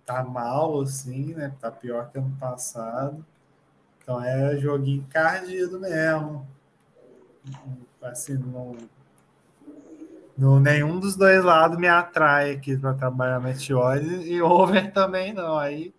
tá 0.05 0.23
mal, 0.23 0.81
assim, 0.81 1.33
né? 1.33 1.53
Tá 1.61 1.71
pior 1.71 2.09
que 2.11 2.17
ano 2.17 2.35
passado. 2.39 3.25
Então 4.03 4.21
é 4.21 4.57
joguinho 4.57 5.01
encardido 5.01 5.79
mesmo. 5.79 6.45
Assim, 8.01 8.33
não, 8.33 8.75
não, 10.37 10.59
nenhum 10.59 10.99
dos 10.99 11.15
dois 11.15 11.43
lados 11.43 11.77
me 11.77 11.87
atrai 11.87 12.51
aqui 12.51 12.77
para 12.77 12.93
trabalhar 12.93 13.39
Meteores 13.39 14.25
e 14.25 14.41
over 14.41 14.91
também 14.91 15.33
não. 15.33 15.57
Aí 15.57 15.93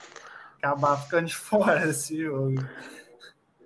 acabar 0.58 0.96
ficando 0.98 1.26
de 1.26 1.34
fora 1.36 1.88
esse 1.88 2.22
jogo. 2.22 2.62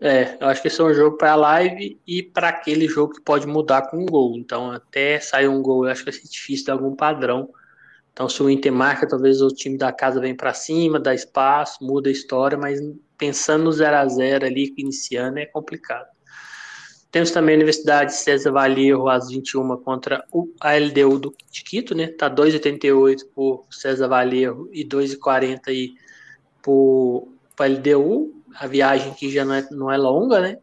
É, 0.01 0.37
eu 0.41 0.47
acho 0.47 0.63
que 0.63 0.69
esse 0.69 0.81
é 0.81 0.85
um 0.85 0.95
jogo 0.95 1.17
para 1.17 1.35
live 1.35 2.01
e 2.07 2.23
para 2.23 2.51
aquele 2.51 2.87
jogo 2.87 3.15
que 3.15 3.21
pode 3.21 3.47
mudar 3.47 3.91
com 3.91 3.99
um 3.99 4.07
gol. 4.07 4.37
Então, 4.37 4.71
até 4.71 5.19
sair 5.19 5.49
um 5.49 5.61
gol, 5.61 5.85
eu 5.85 5.91
acho 5.91 6.05
que 6.05 6.11
vai 6.11 6.21
ser 6.21 6.29
difícil 6.29 6.67
de 6.67 6.71
algum 6.71 6.95
padrão. 6.95 7.51
Então, 8.19 8.29
se 8.29 8.43
o 8.43 8.51
Inter 8.51 8.73
marca, 8.73 9.07
talvez 9.07 9.41
o 9.41 9.47
time 9.47 9.79
da 9.79 9.93
casa 9.93 10.21
vem 10.21 10.35
para 10.35 10.53
cima, 10.53 10.99
dá 10.99 11.15
espaço, 11.15 11.79
muda 11.81 12.09
a 12.09 12.13
história, 12.13 12.59
mas 12.59 12.81
pensando 13.17 13.63
no 13.63 13.71
0 13.71 13.97
a 13.97 14.09
0 14.09 14.45
ali, 14.45 14.75
iniciando, 14.77 15.39
é 15.39 15.47
complicado. 15.47 16.09
Temos 17.13 17.31
também 17.31 17.55
a 17.55 17.59
Universidade 17.59 18.13
César 18.13 18.51
Vallejo 18.51 19.07
às 19.07 19.29
21 19.29 19.77
contra 19.85 20.25
o 20.33 20.53
ALDU 20.61 21.17
do 21.17 21.31
Quito, 21.49 21.95
né? 21.95 22.09
Tá 22.09 22.29
2,88 22.29 23.25
por 23.33 23.65
César 23.71 24.09
Vallejo 24.09 24.69
e 24.73 24.85
2,40 24.85 25.69
aí 25.69 25.95
por, 26.61 27.29
LDU. 27.57 28.35
A 28.57 28.67
viagem 28.67 29.13
aqui 29.13 29.31
já 29.31 29.45
não 29.45 29.55
é, 29.55 29.69
não 29.71 29.93
é 29.93 29.97
longa, 29.97 30.41
né? 30.41 30.59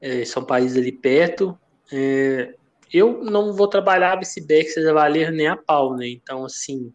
É, 0.00 0.24
são 0.24 0.44
países 0.44 0.76
ali 0.76 0.90
perto. 0.90 1.56
É, 1.92 2.56
eu 2.92 3.24
não 3.24 3.52
vou 3.52 3.68
trabalhar 3.68 4.16
Biceback, 4.16 4.70
César 4.70 4.92
Vallejo 4.92 5.32
nem 5.32 5.48
a 5.48 5.56
pau, 5.56 5.96
né? 5.96 6.08
Então, 6.08 6.44
assim, 6.44 6.92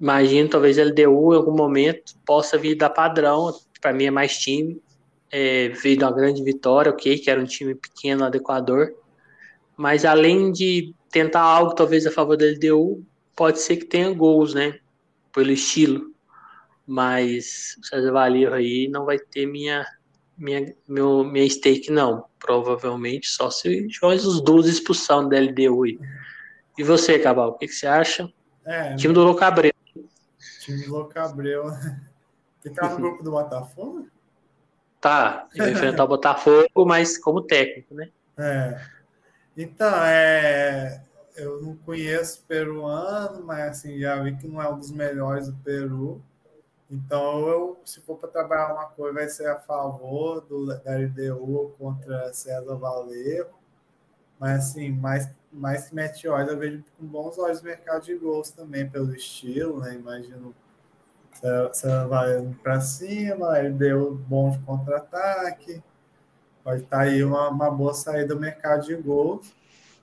imagino 0.00 0.48
talvez 0.48 0.76
LDU 0.76 1.32
em 1.32 1.36
algum 1.36 1.56
momento 1.56 2.14
possa 2.26 2.58
vir 2.58 2.74
dar 2.74 2.90
padrão, 2.90 3.52
para 3.80 3.92
mim 3.92 4.04
é 4.04 4.10
mais 4.10 4.36
time, 4.38 4.80
é, 5.30 5.68
veio 5.70 5.96
de 5.96 6.04
uma 6.04 6.12
grande 6.12 6.42
vitória, 6.42 6.92
ok, 6.92 7.18
que 7.18 7.30
era 7.30 7.40
um 7.40 7.46
time 7.46 7.74
pequeno 7.74 8.22
lá 8.22 8.28
do 8.28 8.36
Equador, 8.36 8.94
mas 9.76 10.04
além 10.04 10.52
de 10.52 10.94
tentar 11.10 11.42
algo 11.42 11.74
talvez 11.74 12.06
a 12.06 12.10
favor 12.10 12.36
da 12.36 12.44
LDU, 12.44 13.04
pode 13.34 13.60
ser 13.60 13.78
que 13.78 13.86
tenha 13.86 14.12
gols, 14.12 14.54
né, 14.54 14.78
pelo 15.32 15.50
estilo, 15.50 16.12
mas 16.86 17.76
o 17.80 17.86
César 17.86 18.12
Valeu 18.12 18.52
aí 18.52 18.88
não 18.88 19.04
vai 19.04 19.18
ter 19.18 19.46
minha 19.46 19.84
minha, 20.36 20.74
meu, 20.86 21.24
minha 21.24 21.48
stake 21.48 21.90
não, 21.90 22.24
provavelmente 22.38 23.28
só 23.28 23.50
se 23.50 23.88
os 24.02 24.40
12 24.40 24.70
expulsão 24.70 25.28
da 25.28 25.38
LDU. 25.38 25.86
E 25.86 26.82
você, 26.82 27.18
Cabal, 27.18 27.50
o 27.50 27.58
que, 27.58 27.66
que 27.66 27.74
você 27.74 27.86
acha? 27.86 28.32
É, 28.64 28.96
time 28.96 29.14
do 29.14 29.22
Louco 29.22 29.44
Abreu. 29.44 29.72
Time 30.60 30.84
do 30.84 30.92
Louco 30.92 31.18
Abreu. 31.18 31.64
Ficar 32.62 32.90
no 32.90 32.96
grupo 32.96 33.22
do 33.22 33.30
Botafogo? 33.30 34.08
Tá, 35.00 35.46
ele 35.52 35.64
vai 35.64 35.72
enfrentar 35.72 36.04
o 36.04 36.08
Botafogo, 36.08 36.86
mas 36.86 37.18
como 37.18 37.42
técnico, 37.42 37.94
né? 37.94 38.08
É. 38.38 38.80
Então, 39.54 39.94
é, 40.02 41.04
eu 41.36 41.60
não 41.60 41.76
conheço 41.76 42.42
peruano, 42.48 43.44
mas 43.44 43.70
assim, 43.70 43.98
já 43.98 44.20
vi 44.22 44.34
que 44.36 44.48
não 44.48 44.62
é 44.62 44.68
um 44.68 44.78
dos 44.78 44.90
melhores 44.90 45.48
do 45.48 45.54
Peru. 45.58 46.22
Então, 46.90 47.48
eu, 47.48 47.80
se 47.84 48.00
for 48.00 48.16
para 48.16 48.28
trabalhar 48.28 48.74
uma 48.74 48.86
coisa, 48.86 49.14
vai 49.14 49.28
ser 49.28 49.48
a 49.48 49.58
favor 49.58 50.42
do, 50.42 50.66
da 50.66 50.96
LDU 50.96 51.74
contra 51.78 52.32
César 52.32 52.76
Valerro. 52.76 53.54
Mas, 54.38 54.70
assim, 54.70 54.90
mais, 54.90 55.28
mais 55.50 55.88
que 55.88 55.94
Meteor, 55.94 56.40
eu 56.40 56.58
vejo 56.58 56.84
com 56.98 57.06
bons 57.06 57.38
olhos 57.38 57.60
o 57.60 57.64
mercado 57.64 58.04
de 58.04 58.14
gols 58.14 58.50
também, 58.50 58.88
pelo 58.88 59.14
estilo, 59.14 59.80
né? 59.80 59.94
Imagino 59.94 60.54
César 61.32 62.06
Valerro 62.06 62.54
para 62.62 62.80
cima, 62.80 63.58
LDU 63.58 64.14
bom 64.28 64.50
de 64.50 64.58
contra-ataque. 64.60 65.82
Pode 66.62 66.82
estar 66.82 66.98
tá 66.98 67.02
aí 67.02 67.24
uma, 67.24 67.48
uma 67.48 67.70
boa 67.70 67.94
saída 67.94 68.34
do 68.34 68.40
mercado 68.40 68.86
de 68.86 68.94
gols. 68.94 69.54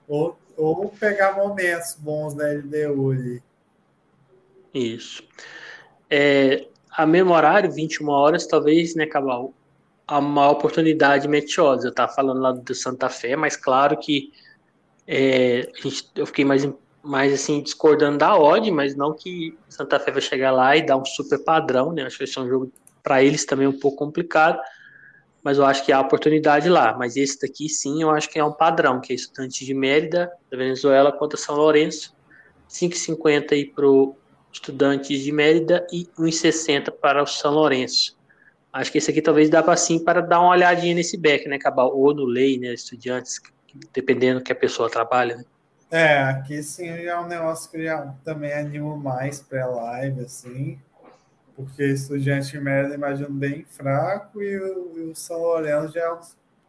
Ou, 0.07 0.37
ou 0.57 0.89
pegar 0.89 1.35
momentos 1.35 1.95
bons 1.95 2.33
da 2.33 2.47
LDU 2.51 3.11
ali. 3.11 3.43
Isso. 4.73 5.23
É, 6.09 6.67
a 6.91 7.05
mesmo 7.05 7.33
horário, 7.33 7.71
21 7.71 8.09
horas, 8.09 8.45
talvez, 8.45 8.95
né, 8.95 9.05
Cabal, 9.05 9.53
a 10.07 10.19
maior 10.19 10.51
oportunidade 10.51 11.27
meteosa. 11.27 11.87
Eu 11.87 11.91
estava 11.91 12.11
falando 12.11 12.41
lá 12.41 12.51
do 12.51 12.75
Santa 12.75 13.09
Fé, 13.09 13.35
mas 13.35 13.55
claro 13.55 13.97
que 13.97 14.31
é, 15.07 15.71
gente, 15.81 16.09
eu 16.15 16.25
fiquei 16.25 16.45
mais, 16.45 16.67
mais 17.01 17.33
assim, 17.33 17.61
discordando 17.61 18.17
da 18.17 18.37
odd, 18.37 18.69
mas 18.71 18.95
não 18.95 19.13
que 19.13 19.57
Santa 19.69 19.99
Fé 19.99 20.11
vai 20.11 20.21
chegar 20.21 20.51
lá 20.51 20.75
e 20.75 20.85
dar 20.85 20.97
um 20.97 21.05
super 21.05 21.39
padrão, 21.39 21.91
né? 21.91 22.03
Acho 22.03 22.17
que 22.17 22.25
vai 22.25 22.33
ser 22.33 22.39
um 22.41 22.49
jogo 22.49 22.71
para 23.01 23.23
eles 23.23 23.45
também 23.45 23.67
um 23.67 23.77
pouco 23.77 23.97
complicado, 23.97 24.59
mas 25.43 25.57
eu 25.57 25.65
acho 25.65 25.83
que 25.85 25.91
há 25.91 25.99
oportunidade 25.99 26.69
lá. 26.69 26.95
Mas 26.97 27.15
esse 27.15 27.39
daqui 27.39 27.67
sim, 27.67 28.01
eu 28.01 28.11
acho 28.11 28.29
que 28.29 28.37
é 28.37 28.43
um 28.43 28.51
padrão, 28.51 28.99
que 28.99 29.11
é 29.11 29.15
estudante 29.15 29.65
de 29.65 29.73
Mérida, 29.73 30.31
da 30.51 30.57
Venezuela 30.57 31.11
contra 31.11 31.37
São 31.37 31.55
Lourenço. 31.55 32.15
5,50 32.69 33.51
aí 33.51 33.65
pro 33.65 34.15
Estudantes 34.51 35.21
de 35.21 35.31
Mérida 35.31 35.85
e 35.91 36.07
1,60 36.17 36.91
para 36.91 37.23
o 37.23 37.27
São 37.27 37.53
Lourenço. 37.53 38.17
Acho 38.71 38.91
que 38.91 38.97
esse 38.97 39.11
aqui 39.11 39.21
talvez 39.21 39.49
dá 39.49 39.61
para 39.61 39.75
sim 39.75 39.99
para 39.99 40.21
dar 40.21 40.39
uma 40.39 40.51
olhadinha 40.51 40.95
nesse 40.95 41.17
back, 41.17 41.47
né, 41.47 41.57
Cabal? 41.57 41.95
Ou 41.95 42.13
no 42.13 42.25
Lei, 42.25 42.57
né, 42.57 42.73
Estudantes, 42.73 43.39
dependendo 43.93 44.41
que 44.41 44.51
a 44.51 44.55
pessoa 44.55 44.89
trabalha. 44.89 45.37
Né? 45.37 45.43
É, 45.91 46.19
aqui 46.23 46.63
sim 46.63 46.87
é 46.87 47.19
um 47.19 47.27
negócio 47.27 47.69
que 47.69 47.77
eu 47.77 48.13
também 48.23 48.53
animo 48.53 48.95
mais 48.95 49.41
pré-live, 49.41 50.21
assim, 50.21 50.79
porque 51.53 51.83
Estudiante 51.83 52.51
de 52.51 52.61
Mérida 52.61 52.95
imagino 52.95 53.29
bem 53.29 53.65
fraco 53.65 54.41
e 54.41 54.57
o, 54.57 54.97
e 54.97 55.01
o 55.11 55.15
São 55.15 55.37
Lourenço 55.37 55.93
já 55.93 56.01
é 56.01 56.13
um 56.13 56.19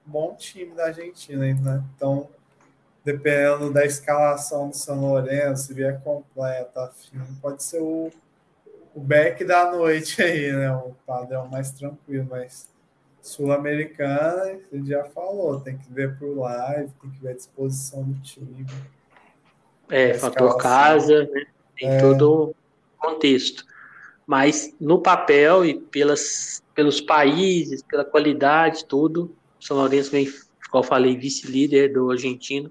bom 0.05 0.35
time 0.35 0.75
da 0.75 0.87
Argentina, 0.87 1.55
né? 1.55 1.85
Então 1.95 2.29
dependendo 3.05 3.73
da 3.73 3.85
escalação 3.85 4.69
do 4.69 4.77
São 4.77 5.01
Lourenço, 5.01 5.67
se 5.67 5.75
vier 5.75 6.01
completa, 6.03 6.85
afim, 6.85 7.21
pode 7.41 7.63
ser 7.63 7.81
o, 7.81 8.11
o 8.95 9.01
back 9.01 9.45
da 9.45 9.73
noite 9.73 10.23
aí, 10.23 10.53
né? 10.53 10.71
O 10.73 10.95
padrão 11.07 11.49
mais 11.49 11.73
tranquilo, 11.73 12.29
mas 12.31 12.69
Sul-Americana, 13.21 14.59
você 14.71 14.85
já 14.85 15.05
falou, 15.05 15.61
tem 15.61 15.77
que 15.77 15.93
ver 15.93 16.17
por 16.19 16.37
live, 16.39 16.93
tem 17.01 17.11
que 17.11 17.21
ver 17.21 17.31
a 17.31 17.35
disposição 17.35 18.05
do 18.05 18.21
time. 18.21 18.67
É, 19.91 20.15
fator 20.15 20.57
casa, 20.57 21.25
né? 21.25 21.45
Tem 21.77 21.89
é. 21.89 22.01
todo 22.01 22.51
o 22.51 22.55
contexto. 22.99 23.65
Mas 24.25 24.73
no 24.81 25.01
papel 25.01 25.65
e 25.65 25.75
pelas, 25.75 26.63
pelos 26.75 27.01
países, 27.01 27.83
pela 27.83 28.05
qualidade, 28.05 28.85
tudo, 28.85 29.35
São 29.61 29.77
Lourenço 29.77 30.13
vem, 30.13 30.33
como 30.71 30.85
eu 30.85 30.89
falei, 30.89 31.17
vice-líder 31.17 31.93
do 31.93 32.11
argentino 32.11 32.71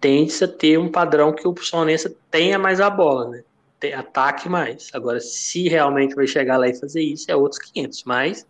tende 0.00 0.44
a 0.44 0.48
ter 0.48 0.78
um 0.78 0.90
padrão 0.90 1.32
que 1.32 1.46
o 1.46 1.54
Sonense 1.56 2.16
tenha 2.30 2.58
mais 2.58 2.80
a 2.80 2.90
bola, 2.90 3.30
né? 3.30 3.42
Ataque 3.94 4.48
mais. 4.48 4.90
Agora, 4.92 5.20
se 5.20 5.68
realmente 5.68 6.14
vai 6.14 6.26
chegar 6.26 6.56
lá 6.56 6.68
e 6.68 6.74
fazer 6.74 7.02
isso, 7.02 7.30
é 7.30 7.36
outros 7.36 7.60
500. 7.60 8.02
Mas 8.04 8.46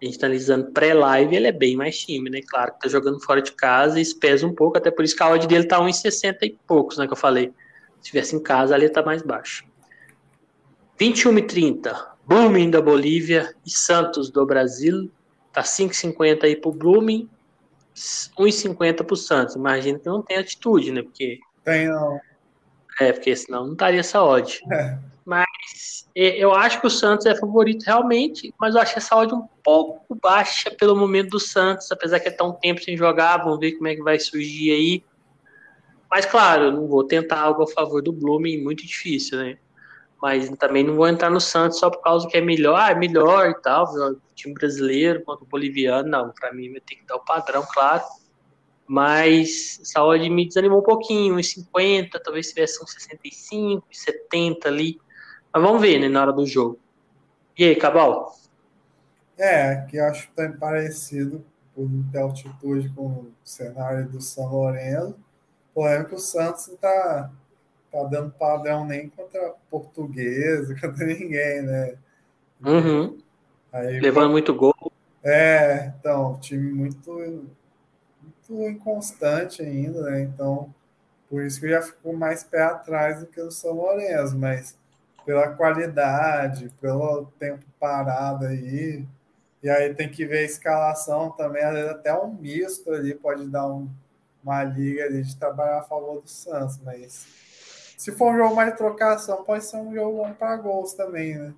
a 0.00 0.04
gente 0.04 0.18
tá 0.18 0.26
analisando 0.26 0.70
pré-live, 0.72 1.34
ele 1.34 1.46
é 1.46 1.52
bem 1.52 1.76
mais 1.76 1.98
time, 1.98 2.28
né? 2.28 2.40
Claro 2.46 2.72
que 2.74 2.80
tá 2.80 2.88
jogando 2.88 3.18
fora 3.20 3.40
de 3.40 3.52
casa 3.52 3.98
e 3.98 4.02
isso 4.02 4.18
pesa 4.18 4.46
um 4.46 4.54
pouco, 4.54 4.76
até 4.76 4.90
por 4.90 5.04
isso 5.04 5.16
que 5.16 5.22
a 5.22 5.30
odd 5.30 5.46
dele 5.46 5.64
tá 5.64 5.80
1,60 5.80 6.36
e 6.42 6.58
poucos, 6.66 6.98
né? 6.98 7.06
Que 7.06 7.12
eu 7.12 7.16
falei. 7.16 7.52
Se 8.00 8.10
tivesse 8.10 8.36
em 8.36 8.42
casa, 8.42 8.74
ali 8.74 8.88
tá 8.88 9.02
mais 9.02 9.22
baixo. 9.22 9.64
21 10.98 11.38
e 11.38 11.42
30. 11.42 12.08
Blooming 12.26 12.70
da 12.70 12.80
Bolívia 12.80 13.54
e 13.64 13.70
Santos 13.70 14.30
do 14.30 14.44
Brasil. 14.44 15.10
Tá 15.52 15.62
5,50 15.62 16.44
aí 16.44 16.54
pro 16.54 16.72
Blooming 16.72 17.28
1,50 18.38 19.04
para 19.04 19.14
o 19.14 19.16
Santos. 19.16 19.54
Imagina 19.54 19.98
que 19.98 20.06
não 20.06 20.22
tem 20.22 20.38
atitude, 20.38 20.92
né? 20.92 21.02
Porque. 21.02 21.38
Tem, 21.64 21.88
não. 21.88 22.20
É, 23.00 23.12
porque 23.12 23.34
senão 23.36 23.64
não 23.66 23.72
estaria 23.72 24.00
essa 24.00 24.22
odd. 24.22 24.60
É. 24.72 24.98
Mas 25.24 26.08
eu 26.14 26.52
acho 26.54 26.80
que 26.80 26.86
o 26.86 26.90
Santos 26.90 27.26
é 27.26 27.34
favorito 27.36 27.84
realmente, 27.84 28.52
mas 28.58 28.74
eu 28.74 28.80
acho 28.80 28.98
essa 28.98 29.14
odd 29.14 29.34
um 29.34 29.46
pouco 29.62 30.18
baixa 30.20 30.70
pelo 30.70 30.96
momento 30.96 31.30
do 31.30 31.40
Santos, 31.40 31.92
apesar 31.92 32.18
que 32.18 32.28
é 32.28 32.32
tão 32.32 32.52
tempo 32.52 32.82
sem 32.82 32.96
jogar, 32.96 33.36
vamos 33.36 33.60
ver 33.60 33.72
como 33.72 33.88
é 33.88 33.94
que 33.94 34.02
vai 34.02 34.18
surgir 34.18 34.72
aí. 34.72 35.04
Mas 36.10 36.24
claro, 36.24 36.72
não 36.72 36.88
vou 36.88 37.04
tentar 37.04 37.40
algo 37.40 37.62
a 37.62 37.66
favor 37.68 38.02
do 38.02 38.12
Blooming, 38.12 38.62
muito 38.62 38.86
difícil, 38.86 39.38
né? 39.38 39.58
Mas 40.20 40.48
também 40.56 40.84
não 40.84 40.96
vou 40.96 41.08
entrar 41.08 41.30
no 41.30 41.40
Santos 41.40 41.78
só 41.78 41.90
por 41.90 42.02
causa 42.02 42.26
que 42.28 42.36
é 42.36 42.40
melhor, 42.40 42.78
ah, 42.80 42.90
é 42.90 42.94
melhor 42.94 43.50
e 43.50 43.54
tal, 43.62 43.86
time 44.34 44.54
brasileiro 44.54 45.22
contra 45.24 45.44
o 45.44 45.48
boliviano, 45.48 46.08
não, 46.08 46.30
para 46.30 46.52
mim 46.52 46.70
vai 46.72 46.80
ter 46.80 46.96
que 46.96 47.06
dar 47.06 47.16
o 47.16 47.24
padrão, 47.24 47.64
claro, 47.72 48.04
mas 48.86 49.80
saúde 49.84 50.28
me 50.30 50.46
desanimou 50.46 50.80
um 50.80 50.84
pouquinho, 50.84 51.36
uns 51.36 51.50
50, 51.50 52.18
talvez 52.20 52.48
tivesse 52.48 52.82
uns 52.82 52.92
65, 52.92 53.86
70 53.90 54.68
ali, 54.68 54.98
mas 55.52 55.62
vamos 55.62 55.80
ver, 55.80 55.98
né, 55.98 56.08
na 56.08 56.22
hora 56.22 56.32
do 56.32 56.46
jogo. 56.46 56.78
E 57.56 57.64
aí, 57.64 57.76
Cabal? 57.76 58.34
É, 59.36 59.86
que 59.88 59.96
eu 59.96 60.04
acho 60.04 60.28
que 60.28 60.34
tá 60.34 60.48
parecido 60.58 61.44
por 61.74 61.88
ter 62.10 62.18
altitude 62.18 62.88
com 62.90 63.06
o 63.06 63.32
cenário 63.44 64.08
do 64.08 64.20
São 64.20 64.48
Lourenço, 64.48 65.16
porém 65.72 66.04
que 66.04 66.14
o 66.14 66.18
Santos 66.18 66.68
tá 66.80 67.30
tá 67.90 68.02
dando 68.04 68.30
padrão 68.32 68.84
nem 68.84 69.08
contra 69.08 69.54
português, 69.70 70.68
contra 70.80 71.06
ninguém, 71.06 71.62
né? 71.62 71.94
Uhum. 72.64 73.18
Aí, 73.72 74.00
Levando 74.00 74.30
muito 74.30 74.54
gol. 74.54 74.74
É, 75.22 75.92
então, 75.98 76.38
time 76.40 76.72
muito, 76.72 77.12
muito 78.22 78.68
inconstante 78.68 79.62
ainda, 79.62 80.02
né? 80.02 80.22
Então, 80.22 80.72
por 81.28 81.42
isso 81.42 81.60
que 81.60 81.66
eu 81.66 81.70
já 81.70 81.82
fico 81.82 82.12
mais 82.12 82.42
pé 82.42 82.62
atrás 82.62 83.20
do 83.20 83.26
que 83.26 83.40
o 83.40 83.50
São 83.50 83.72
Lourenço, 83.72 84.36
mas 84.36 84.76
pela 85.26 85.48
qualidade, 85.48 86.72
pelo 86.80 87.26
tempo 87.38 87.64
parado 87.78 88.46
aí, 88.46 89.04
e 89.62 89.68
aí 89.68 89.92
tem 89.94 90.08
que 90.08 90.24
ver 90.24 90.38
a 90.38 90.44
escalação 90.44 91.30
também, 91.32 91.62
às 91.62 91.74
vezes 91.74 91.90
até 91.90 92.14
um 92.14 92.32
misto 92.32 92.90
ali 92.90 93.14
pode 93.14 93.46
dar 93.46 93.66
um, 93.66 93.88
uma 94.42 94.62
liga 94.64 95.04
ali 95.04 95.22
de 95.22 95.36
trabalhar 95.36 95.80
a 95.80 95.82
favor 95.82 96.22
do 96.22 96.28
Santos, 96.28 96.80
mas 96.82 97.26
se 97.98 98.12
for 98.12 98.32
um 98.32 98.36
jogo 98.36 98.54
mais 98.54 98.76
trocação, 98.76 99.42
pode 99.42 99.64
ser 99.64 99.76
um 99.76 99.92
jogo 99.92 100.18
bom 100.18 100.32
para 100.32 100.56
gols 100.56 100.92
também, 100.92 101.34
né? 101.34 101.52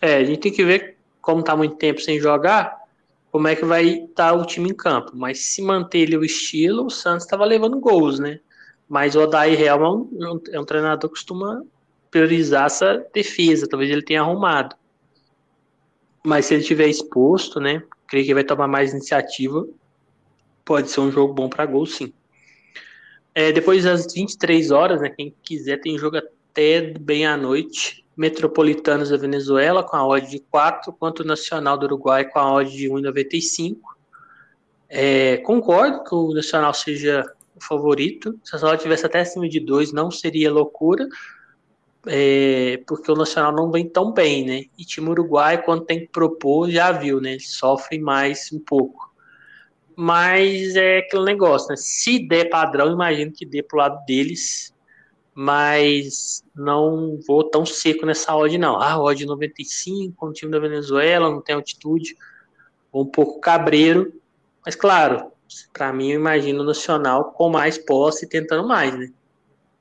É, 0.00 0.18
a 0.18 0.24
gente 0.24 0.38
tem 0.38 0.52
que 0.52 0.64
ver 0.64 0.96
como 1.20 1.42
tá 1.42 1.56
muito 1.56 1.74
tempo 1.74 2.00
sem 2.00 2.20
jogar, 2.20 2.80
como 3.32 3.48
é 3.48 3.56
que 3.56 3.64
vai 3.64 4.04
estar 4.04 4.30
tá 4.30 4.32
o 4.32 4.46
time 4.46 4.70
em 4.70 4.74
campo. 4.74 5.10
Mas 5.14 5.40
se 5.40 5.60
manter 5.60 5.98
ele 5.98 6.16
o 6.16 6.24
estilo, 6.24 6.86
o 6.86 6.90
Santos 6.90 7.24
estava 7.24 7.44
levando 7.44 7.80
gols, 7.80 8.20
né? 8.20 8.38
Mas 8.88 9.16
o 9.16 9.20
Odair 9.22 9.60
Helman 9.60 10.08
é 10.52 10.60
um 10.60 10.64
treinador 10.64 11.10
que 11.10 11.16
costuma 11.16 11.60
priorizar 12.08 12.66
essa 12.66 13.04
defesa, 13.12 13.66
talvez 13.68 13.90
ele 13.90 14.02
tenha 14.02 14.20
arrumado. 14.20 14.76
Mas 16.24 16.46
se 16.46 16.54
ele 16.54 16.62
tiver 16.62 16.86
exposto, 16.86 17.58
né? 17.58 17.82
Creio 18.06 18.26
que 18.26 18.34
vai 18.34 18.44
tomar 18.44 18.68
mais 18.68 18.92
iniciativa. 18.92 19.66
Pode 20.64 20.88
ser 20.88 21.00
um 21.00 21.10
jogo 21.10 21.34
bom 21.34 21.48
para 21.48 21.66
gol, 21.66 21.84
sim. 21.84 22.12
É, 23.36 23.52
depois 23.52 23.84
das 23.84 24.10
23 24.14 24.70
horas, 24.70 24.98
né, 24.98 25.10
quem 25.10 25.34
quiser 25.42 25.78
tem 25.78 25.98
jogo 25.98 26.16
até 26.16 26.80
bem 26.98 27.26
à 27.26 27.36
noite. 27.36 28.02
Metropolitanos 28.16 29.10
da 29.10 29.18
Venezuela 29.18 29.84
com 29.84 29.94
a 29.94 30.08
odd 30.08 30.26
de 30.30 30.38
4, 30.38 30.90
quanto 30.94 31.20
o 31.20 31.26
Nacional 31.26 31.76
do 31.76 31.84
Uruguai 31.84 32.24
com 32.24 32.38
a 32.38 32.50
odd 32.50 32.74
de 32.74 32.88
1,95. 32.88 33.76
É, 34.88 35.36
concordo 35.36 36.02
que 36.02 36.14
o 36.14 36.32
Nacional 36.32 36.72
seja 36.72 37.30
o 37.54 37.62
favorito. 37.62 38.40
Se 38.42 38.56
a 38.56 38.68
odd 38.70 38.82
tivesse 38.82 39.04
até 39.04 39.20
acima 39.20 39.46
de 39.46 39.60
2, 39.60 39.92
não 39.92 40.10
seria 40.10 40.50
loucura, 40.50 41.06
é, 42.06 42.82
porque 42.86 43.12
o 43.12 43.16
Nacional 43.16 43.52
não 43.52 43.70
vem 43.70 43.86
tão 43.86 44.12
bem, 44.12 44.46
né? 44.46 44.64
E 44.78 44.84
time 44.86 45.10
Uruguai, 45.10 45.62
quando 45.62 45.84
tem 45.84 46.00
que 46.00 46.08
propor, 46.08 46.70
já 46.70 46.90
viu, 46.90 47.20
né? 47.20 47.36
Sofre 47.38 47.98
mais 47.98 48.50
um 48.50 48.58
pouco. 48.58 49.14
Mas 49.96 50.76
é 50.76 50.98
aquele 50.98 51.24
negócio, 51.24 51.70
né? 51.70 51.76
Se 51.76 52.18
der 52.18 52.50
padrão, 52.50 52.92
imagino 52.92 53.32
que 53.32 53.46
dê 53.46 53.62
pro 53.62 53.78
lado 53.78 54.04
deles. 54.04 54.74
Mas 55.34 56.44
não 56.54 57.18
vou 57.26 57.44
tão 57.44 57.64
seco 57.66 58.06
nessa 58.06 58.34
odd, 58.34 58.56
não. 58.58 58.80
Ah, 58.80 58.98
odd 59.00 59.24
95, 59.24 60.26
um 60.26 60.32
time 60.32 60.50
da 60.50 60.58
Venezuela, 60.58 61.30
não 61.30 61.42
tem 61.42 61.54
altitude. 61.54 62.16
Um 62.92 63.06
pouco 63.06 63.40
cabreiro. 63.40 64.12
Mas 64.64 64.74
claro, 64.74 65.32
para 65.72 65.92
mim, 65.92 66.10
eu 66.10 66.20
imagino 66.20 66.62
o 66.62 66.66
Nacional 66.66 67.32
com 67.32 67.48
mais 67.48 67.78
posse 67.78 68.28
tentando 68.28 68.66
mais, 68.66 68.98
né? 68.98 69.10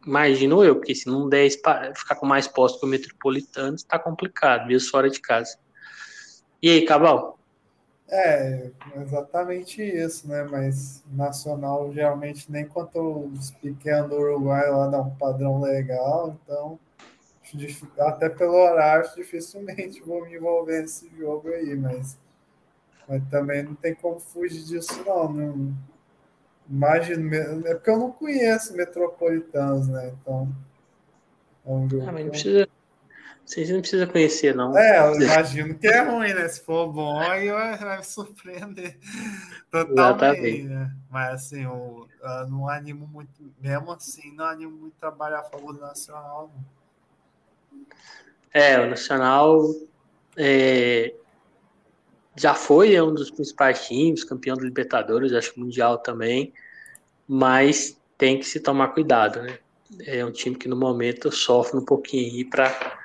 Imagino 0.05 0.63
eu, 0.63 0.75
porque 0.75 0.93
se 0.93 1.07
não 1.07 1.27
der 1.27 1.49
ficar 1.49 2.15
com 2.15 2.25
mais 2.25 2.47
posse 2.47 2.79
que 2.79 2.85
o 2.85 2.89
Metropolitano, 2.89 3.75
está 3.75 3.97
complicado, 3.97 4.67
mesmo 4.67 4.89
fora 4.89 5.09
de 5.09 5.19
casa. 5.19 5.57
E 6.61 6.69
aí, 6.69 6.85
Cabal? 6.85 7.39
É, 8.07 8.69
exatamente 8.97 9.81
isso, 9.81 10.27
né? 10.27 10.43
Mas 10.43 11.03
Nacional 11.11 11.91
geralmente 11.91 12.51
nem 12.51 12.65
quanto 12.65 12.99
os 12.99 13.51
pequenos 13.51 14.09
do 14.09 14.15
Uruguai 14.15 14.69
lá 14.69 14.87
dá 14.87 15.01
um 15.01 15.09
padrão 15.15 15.59
legal, 15.59 16.37
então 16.43 16.79
até 17.99 18.29
pelo 18.29 18.53
horário 18.53 19.09
dificilmente 19.15 20.01
vou 20.01 20.23
me 20.23 20.35
envolver 20.35 20.81
nesse 20.81 21.09
jogo 21.17 21.49
aí, 21.49 21.75
mas, 21.75 22.17
mas 23.07 23.23
também 23.29 23.63
não 23.63 23.75
tem 23.75 23.93
como 23.95 24.19
fugir 24.19 24.63
disso 24.63 25.03
não, 25.05 25.31
não 25.31 25.73
imagino, 26.69 27.33
é 27.33 27.73
porque 27.75 27.89
eu 27.89 27.99
não 27.99 28.11
conheço 28.11 28.75
metropolitanos, 28.75 29.87
né? 29.87 30.13
Então 30.21 30.47
é 31.65 31.71
um 31.71 31.89
jogo. 31.89 32.07
Ah, 32.07 32.11
mas 32.11 32.23
não 32.23 32.31
precisa 32.31 32.67
vocês 33.45 33.69
não 33.69 33.79
precisa 33.79 34.07
conhecer, 34.07 34.55
não. 34.55 34.75
É, 34.75 35.07
eu 35.07 35.21
imagino 35.21 35.77
que 35.77 35.85
é 35.87 36.01
ruim, 36.01 36.33
né? 36.33 36.47
Se 36.47 36.61
for 36.61 36.91
bom, 36.91 37.19
aí 37.19 37.47
vai 37.51 37.97
me 37.97 38.03
surpreender 38.03 38.97
totalmente. 39.69 40.63
Né? 40.63 40.91
Mas 41.09 41.33
assim, 41.35 41.63
eu, 41.63 42.07
eu, 42.21 42.47
não 42.47 42.67
animo 42.67 43.07
muito, 43.07 43.31
mesmo 43.61 43.91
assim, 43.91 44.35
não 44.35 44.45
animo 44.45 44.75
muito 44.75 44.95
trabalhar 44.99 45.41
a 45.41 45.43
favor 45.43 45.73
do 45.73 45.79
Nacional. 45.79 46.51
Não. 47.71 47.85
É, 48.51 48.79
o 48.79 48.89
Nacional 48.89 49.61
é, 50.35 51.13
já 52.35 52.55
foi 52.55 52.95
é 52.95 53.03
um 53.03 53.13
dos 53.13 53.29
principais 53.29 53.85
times, 53.85 54.23
campeão 54.23 54.57
do 54.57 54.65
Libertadores, 54.65 55.33
acho 55.33 55.53
que 55.53 55.59
Mundial 55.59 55.99
também, 55.99 56.51
mas 57.27 58.01
tem 58.17 58.39
que 58.39 58.45
se 58.45 58.59
tomar 58.59 58.87
cuidado, 58.87 59.43
né? 59.43 59.59
É 60.03 60.25
um 60.25 60.31
time 60.31 60.55
que 60.55 60.67
no 60.67 60.75
momento 60.75 61.31
sofre 61.31 61.77
um 61.77 61.85
pouquinho 61.85 62.49
para 62.49 63.04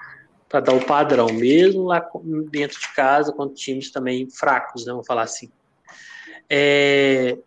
para 0.50 0.58
dar 0.58 0.74
o 0.74 0.84
padrão, 0.84 1.28
mesmo 1.28 1.84
lá 1.84 2.04
dentro 2.50 2.80
de 2.80 2.92
casa, 2.92 3.32
contra 3.32 3.54
times 3.54 3.92
também 3.92 4.28
fracos, 4.28 4.84
né, 4.84 4.90
vamos 4.90 5.06
falar 5.06 5.22
assim. 5.22 5.48
É, 6.50 7.38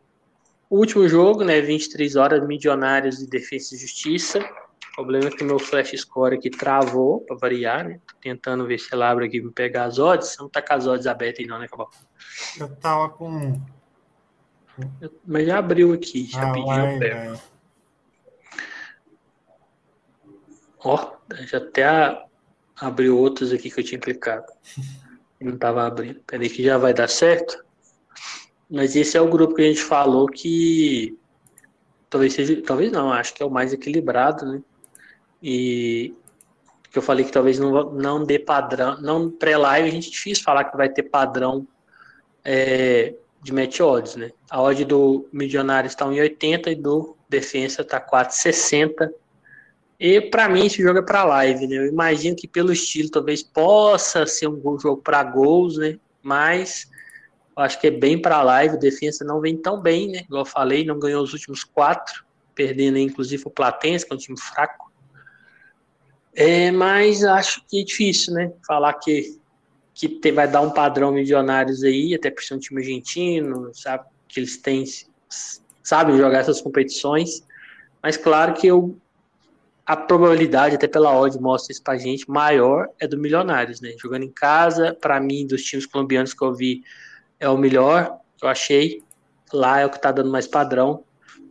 último 0.69 1.07
jogo, 1.09 1.43
né, 1.43 1.59
23 1.59 2.15
horas, 2.15 2.47
Milionários 2.47 3.21
e 3.21 3.29
Defesa 3.29 3.75
e 3.75 3.77
Justiça. 3.77 4.39
O 4.39 4.95
problema 4.95 5.27
é 5.27 5.31
que 5.31 5.43
meu 5.43 5.59
flash 5.59 5.91
score 5.97 6.35
aqui 6.35 6.49
travou, 6.49 7.19
para 7.21 7.35
variar, 7.35 7.83
né? 7.83 7.99
Tô 8.07 8.15
tentando 8.21 8.65
ver 8.65 8.79
se 8.79 8.93
ela 8.93 9.09
abre 9.09 9.25
aqui 9.25 9.41
para 9.41 9.51
pegar 9.51 9.85
as 9.85 9.97
odds. 9.97 10.37
Não 10.39 10.47
tá 10.47 10.61
com 10.61 10.73
as 10.73 10.85
odds 10.85 11.07
abertas 11.07 11.39
aí 11.39 11.47
não, 11.47 11.57
né, 11.59 11.67
Cabal? 11.67 11.89
Eu 12.59 12.75
tava 12.75 13.09
com... 13.09 13.59
Mas 15.25 15.47
já 15.47 15.57
abriu 15.57 15.93
aqui, 15.93 16.25
já 16.25 16.47
ah, 16.47 16.53
pediu 16.53 16.65
vai. 16.67 17.39
Ó, 20.85 21.11
já 21.47 21.57
até 21.57 21.85
a 21.85 22.25
abriu 22.79 23.17
outros 23.17 23.51
aqui 23.51 23.69
que 23.69 23.79
eu 23.79 23.83
tinha 23.83 23.99
clicado. 23.99 24.45
Não 25.39 25.53
estava 25.53 25.85
abrindo. 25.85 26.19
Peraí 26.25 26.49
que 26.49 26.63
já 26.63 26.77
vai 26.77 26.93
dar 26.93 27.09
certo. 27.09 27.63
Mas 28.69 28.95
esse 28.95 29.17
é 29.17 29.21
o 29.21 29.29
grupo 29.29 29.55
que 29.55 29.61
a 29.61 29.65
gente 29.65 29.83
falou 29.83 30.27
que 30.27 31.17
talvez 32.09 32.33
seja, 32.33 32.61
talvez 32.61 32.91
não, 32.91 33.11
acho 33.11 33.33
que 33.33 33.43
é 33.43 33.45
o 33.45 33.49
mais 33.49 33.73
equilibrado, 33.73 34.45
né? 34.45 34.61
E 35.41 36.13
que 36.89 36.97
eu 36.99 37.01
falei 37.01 37.25
que 37.25 37.31
talvez 37.31 37.57
não, 37.57 37.91
não 37.91 38.23
dê 38.23 38.37
padrão, 38.37 39.01
não 39.01 39.29
pré-live, 39.29 39.89
a 39.89 39.91
gente 39.91 40.09
é 40.09 40.11
difícil 40.11 40.43
falar 40.43 40.65
que 40.65 40.77
vai 40.77 40.87
ter 40.87 41.03
padrão 41.03 41.67
é, 42.45 43.15
de 43.41 43.51
match 43.51 43.79
odds, 43.79 44.15
né? 44.15 44.31
A 44.49 44.61
odd 44.61 44.85
do 44.85 45.27
Milionário 45.33 45.87
está 45.87 46.05
1,80 46.05 46.67
e 46.67 46.75
do 46.75 47.17
Defensa 47.27 47.81
está 47.81 47.99
4,60 47.99 49.11
e 50.03 50.19
para 50.19 50.49
mim 50.49 50.65
esse 50.65 50.83
jogo 50.83 50.99
é 50.99 51.01
para 51.01 51.23
live, 51.23 51.65
né? 51.65 51.77
Eu 51.77 51.85
imagino 51.85 52.35
que 52.35 52.45
pelo 52.45 52.73
estilo 52.73 53.09
talvez 53.09 53.41
possa 53.41 54.25
ser 54.25 54.49
um 54.49 54.77
jogo 54.77 55.01
para 55.01 55.23
gols, 55.23 55.77
né? 55.77 55.97
Mas 56.21 56.91
eu 57.55 57.63
acho 57.63 57.79
que 57.79 57.87
é 57.87 57.91
bem 57.91 58.21
para 58.21 58.43
live. 58.43 58.75
O 58.75 58.79
defesa 58.79 59.23
não 59.23 59.39
vem 59.39 59.55
tão 59.55 59.81
bem, 59.81 60.09
né? 60.09 60.23
Igual 60.25 60.41
eu 60.41 60.45
falei, 60.45 60.83
não 60.83 60.99
ganhou 60.99 61.23
os 61.23 61.31
últimos 61.31 61.63
quatro, 61.63 62.25
perdendo 62.53 62.97
inclusive 62.97 63.43
o 63.45 63.49
Platense, 63.49 64.05
que 64.05 64.11
é 64.11 64.15
um 64.15 64.19
time 64.19 64.37
fraco. 64.37 64.91
É, 66.35 66.69
mas 66.69 67.23
acho 67.23 67.63
que 67.65 67.79
é 67.79 67.85
difícil, 67.85 68.33
né? 68.33 68.51
Falar 68.67 68.95
que 68.95 69.39
que 69.93 70.09
te, 70.09 70.31
vai 70.33 70.49
dar 70.49 70.59
um 70.59 70.71
padrão 70.71 71.13
milionários 71.13 71.81
aí, 71.81 72.13
até 72.13 72.29
por 72.29 72.43
ser 72.43 72.55
um 72.55 72.59
time 72.59 72.81
argentino, 72.81 73.71
sabe? 73.73 74.03
Que 74.27 74.41
eles 74.41 74.57
têm 74.57 74.83
sabem 75.81 76.17
jogar 76.17 76.39
essas 76.39 76.59
competições. 76.59 77.41
Mas 78.01 78.17
claro 78.17 78.53
que 78.53 78.67
eu 78.67 78.97
a 79.85 79.97
probabilidade, 79.97 80.75
até 80.75 80.87
pela 80.87 81.17
odd 81.17 81.37
mostra 81.39 81.73
isso 81.73 81.83
pra 81.83 81.97
gente, 81.97 82.29
maior 82.29 82.87
é 82.99 83.07
do 83.07 83.17
Milionários, 83.17 83.81
né? 83.81 83.93
Jogando 84.01 84.23
em 84.23 84.31
casa, 84.31 84.97
para 84.99 85.19
mim, 85.19 85.45
dos 85.45 85.63
times 85.63 85.85
colombianos 85.85 86.33
que 86.33 86.43
eu 86.43 86.53
vi, 86.53 86.83
é 87.39 87.49
o 87.49 87.57
melhor 87.57 88.17
eu 88.41 88.47
achei. 88.47 89.01
Lá 89.53 89.79
é 89.79 89.85
o 89.85 89.89
que 89.89 90.01
tá 90.01 90.11
dando 90.11 90.31
mais 90.31 90.47
padrão, 90.47 91.03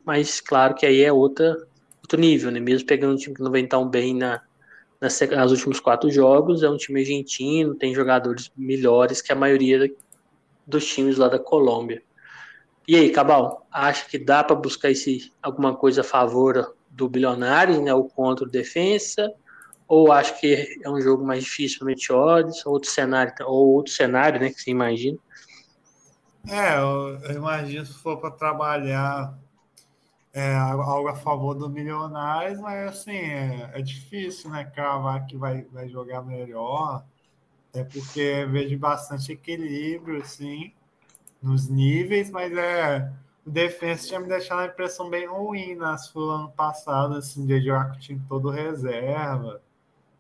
mas 0.05 0.41
claro 0.41 0.75
que 0.75 0.85
aí 0.85 1.03
é 1.03 1.13
outra, 1.13 1.57
outro 2.03 2.19
nível, 2.19 2.51
né? 2.51 2.59
Mesmo 2.59 2.87
pegando 2.87 3.15
um 3.15 3.17
time 3.17 3.35
que 3.35 3.43
não 3.43 3.51
vem 3.51 3.67
tão 3.67 3.89
bem 3.89 4.15
na, 4.15 4.43
nas, 5.01 5.21
nas 5.21 5.51
últimos 5.51 5.79
quatro 5.79 6.11
jogos, 6.11 6.63
é 6.63 6.71
um 6.71 6.77
time 6.77 7.01
argentino, 7.01 7.75
tem 7.75 7.95
jogadores 7.95 8.51
melhores 8.57 9.23
que 9.23 9.31
a 9.31 9.37
maioria 9.37 9.91
dos 10.67 10.87
times 10.87 11.17
lá 11.17 11.29
da 11.29 11.39
Colômbia. 11.39 12.03
E 12.89 12.97
aí, 12.97 13.11
Cabal, 13.11 13.67
acha 13.71 14.05
que 14.09 14.19
dá 14.19 14.43
para 14.43 14.57
buscar 14.57 14.91
esse, 14.91 15.33
alguma 15.41 15.77
coisa 15.77 16.01
a 16.01 16.05
favor 16.05 16.75
do 16.93 17.09
Bilionários, 17.09 17.81
né, 17.81 17.93
o 17.93 18.05
contra 18.05 18.45
o 18.45 18.51
Defensa, 18.51 19.33
ou 19.89 20.13
acho 20.13 20.39
que 20.39 20.79
é 20.83 20.89
um 20.89 21.01
jogo 21.01 21.25
mais 21.25 21.45
difícil 21.45 21.79
para 21.79 21.87
Meteodes, 21.87 22.65
outro 22.65 22.91
cenário, 22.91 23.33
ou 23.41 23.75
outro 23.75 23.93
cenário, 23.93 24.41
né, 24.41 24.51
que 24.51 24.61
você 24.61 24.71
imagina? 24.71 25.19
É, 26.49 26.79
eu, 26.79 27.37
imagino 27.37 27.87
se 27.87 27.95
for 27.95 28.19
para 28.19 28.31
trabalhar 28.31 29.39
é, 30.33 30.55
algo 30.55 31.09
a 31.09 31.15
favor 31.15 31.55
do 31.55 31.69
Milionários, 31.69 32.59
mas 32.61 32.89
assim, 32.89 33.17
é, 33.17 33.71
é, 33.75 33.83
difícil, 33.83 34.51
né, 34.51 34.65
cravar 34.65 35.27
que 35.27 35.37
vai, 35.37 35.63
vai 35.73 35.89
jogar 35.89 36.23
melhor, 36.23 37.05
é 37.73 37.85
porque 37.85 38.47
vejo 38.51 38.79
bastante 38.79 39.33
equilíbrio, 39.33 40.21
assim, 40.21 40.73
nos 41.43 41.69
níveis, 41.69 42.31
mas 42.31 42.53
é 42.53 43.11
o 43.45 43.51
Defensa 43.51 44.07
tinha 44.07 44.21
me 44.21 44.29
deixado 44.29 44.59
uma 44.59 44.67
impressão 44.67 45.11
bem 45.11 45.27
ruim 45.27 45.75
na 45.75 45.99
sua 45.99 46.37
ano 46.37 46.51
passado, 46.51 47.17
assim, 47.17 47.45
de 47.45 47.61
jogar 47.61 47.91
com 47.91 47.97
o 47.97 48.01
time 48.01 48.23
todo 48.29 48.51
reserva. 48.51 49.61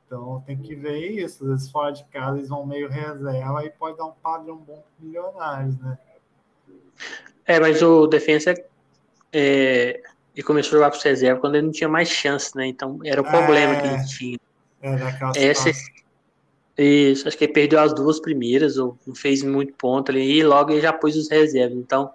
Então 0.07 0.43
tem 0.47 0.59
que 0.59 0.75
ver 0.75 0.99
isso. 0.99 1.45
Às 1.45 1.51
vezes 1.51 1.70
fora 1.70 1.93
de 1.93 2.05
casa 2.05 2.37
eles 2.37 2.49
vão 2.49 2.66
meio 2.66 2.89
reserva 2.89 3.64
e 3.64 3.70
pode 3.70 3.97
dar 3.97 4.07
um 4.07 4.12
padrão 4.12 4.57
bom 4.57 4.83
para 4.83 5.07
milionários, 5.07 5.79
né? 5.79 5.99
É, 7.47 7.59
mas 7.59 7.83
o 7.83 8.07
Defensa 8.07 8.55
é, 9.33 10.03
ele 10.35 10.43
começou 10.45 10.77
a 10.77 10.79
jogar 10.81 10.91
com 10.91 10.99
o 10.99 11.03
reserva 11.03 11.41
quando 11.41 11.55
ele 11.55 11.66
não 11.66 11.73
tinha 11.73 11.89
mais 11.89 12.09
chance, 12.09 12.57
né? 12.57 12.66
Então 12.66 12.99
era 13.05 13.20
o 13.20 13.25
problema 13.25 13.75
é, 13.75 13.81
que 13.81 13.87
ele 13.87 13.95
é. 13.95 14.05
tinha. 14.05 14.39
É, 14.83 14.97
naquela 14.97 15.33
Essa, 15.37 15.70
Isso, 16.77 17.29
acho 17.29 17.39
que 17.39 17.45
ele 17.45 17.53
perdeu 17.53 17.79
as 17.79 17.95
duas 17.95 18.18
primeiras, 18.18 18.77
ou 18.79 18.99
não 19.07 19.14
fez 19.14 19.43
muito 19.43 19.73
ponto 19.75 20.11
ali, 20.11 20.39
e 20.39 20.43
logo 20.43 20.73
ele 20.73 20.81
já 20.81 20.93
pôs 20.93 21.16
os 21.16 21.31
reservas. 21.31 21.79
Então, 21.79 22.11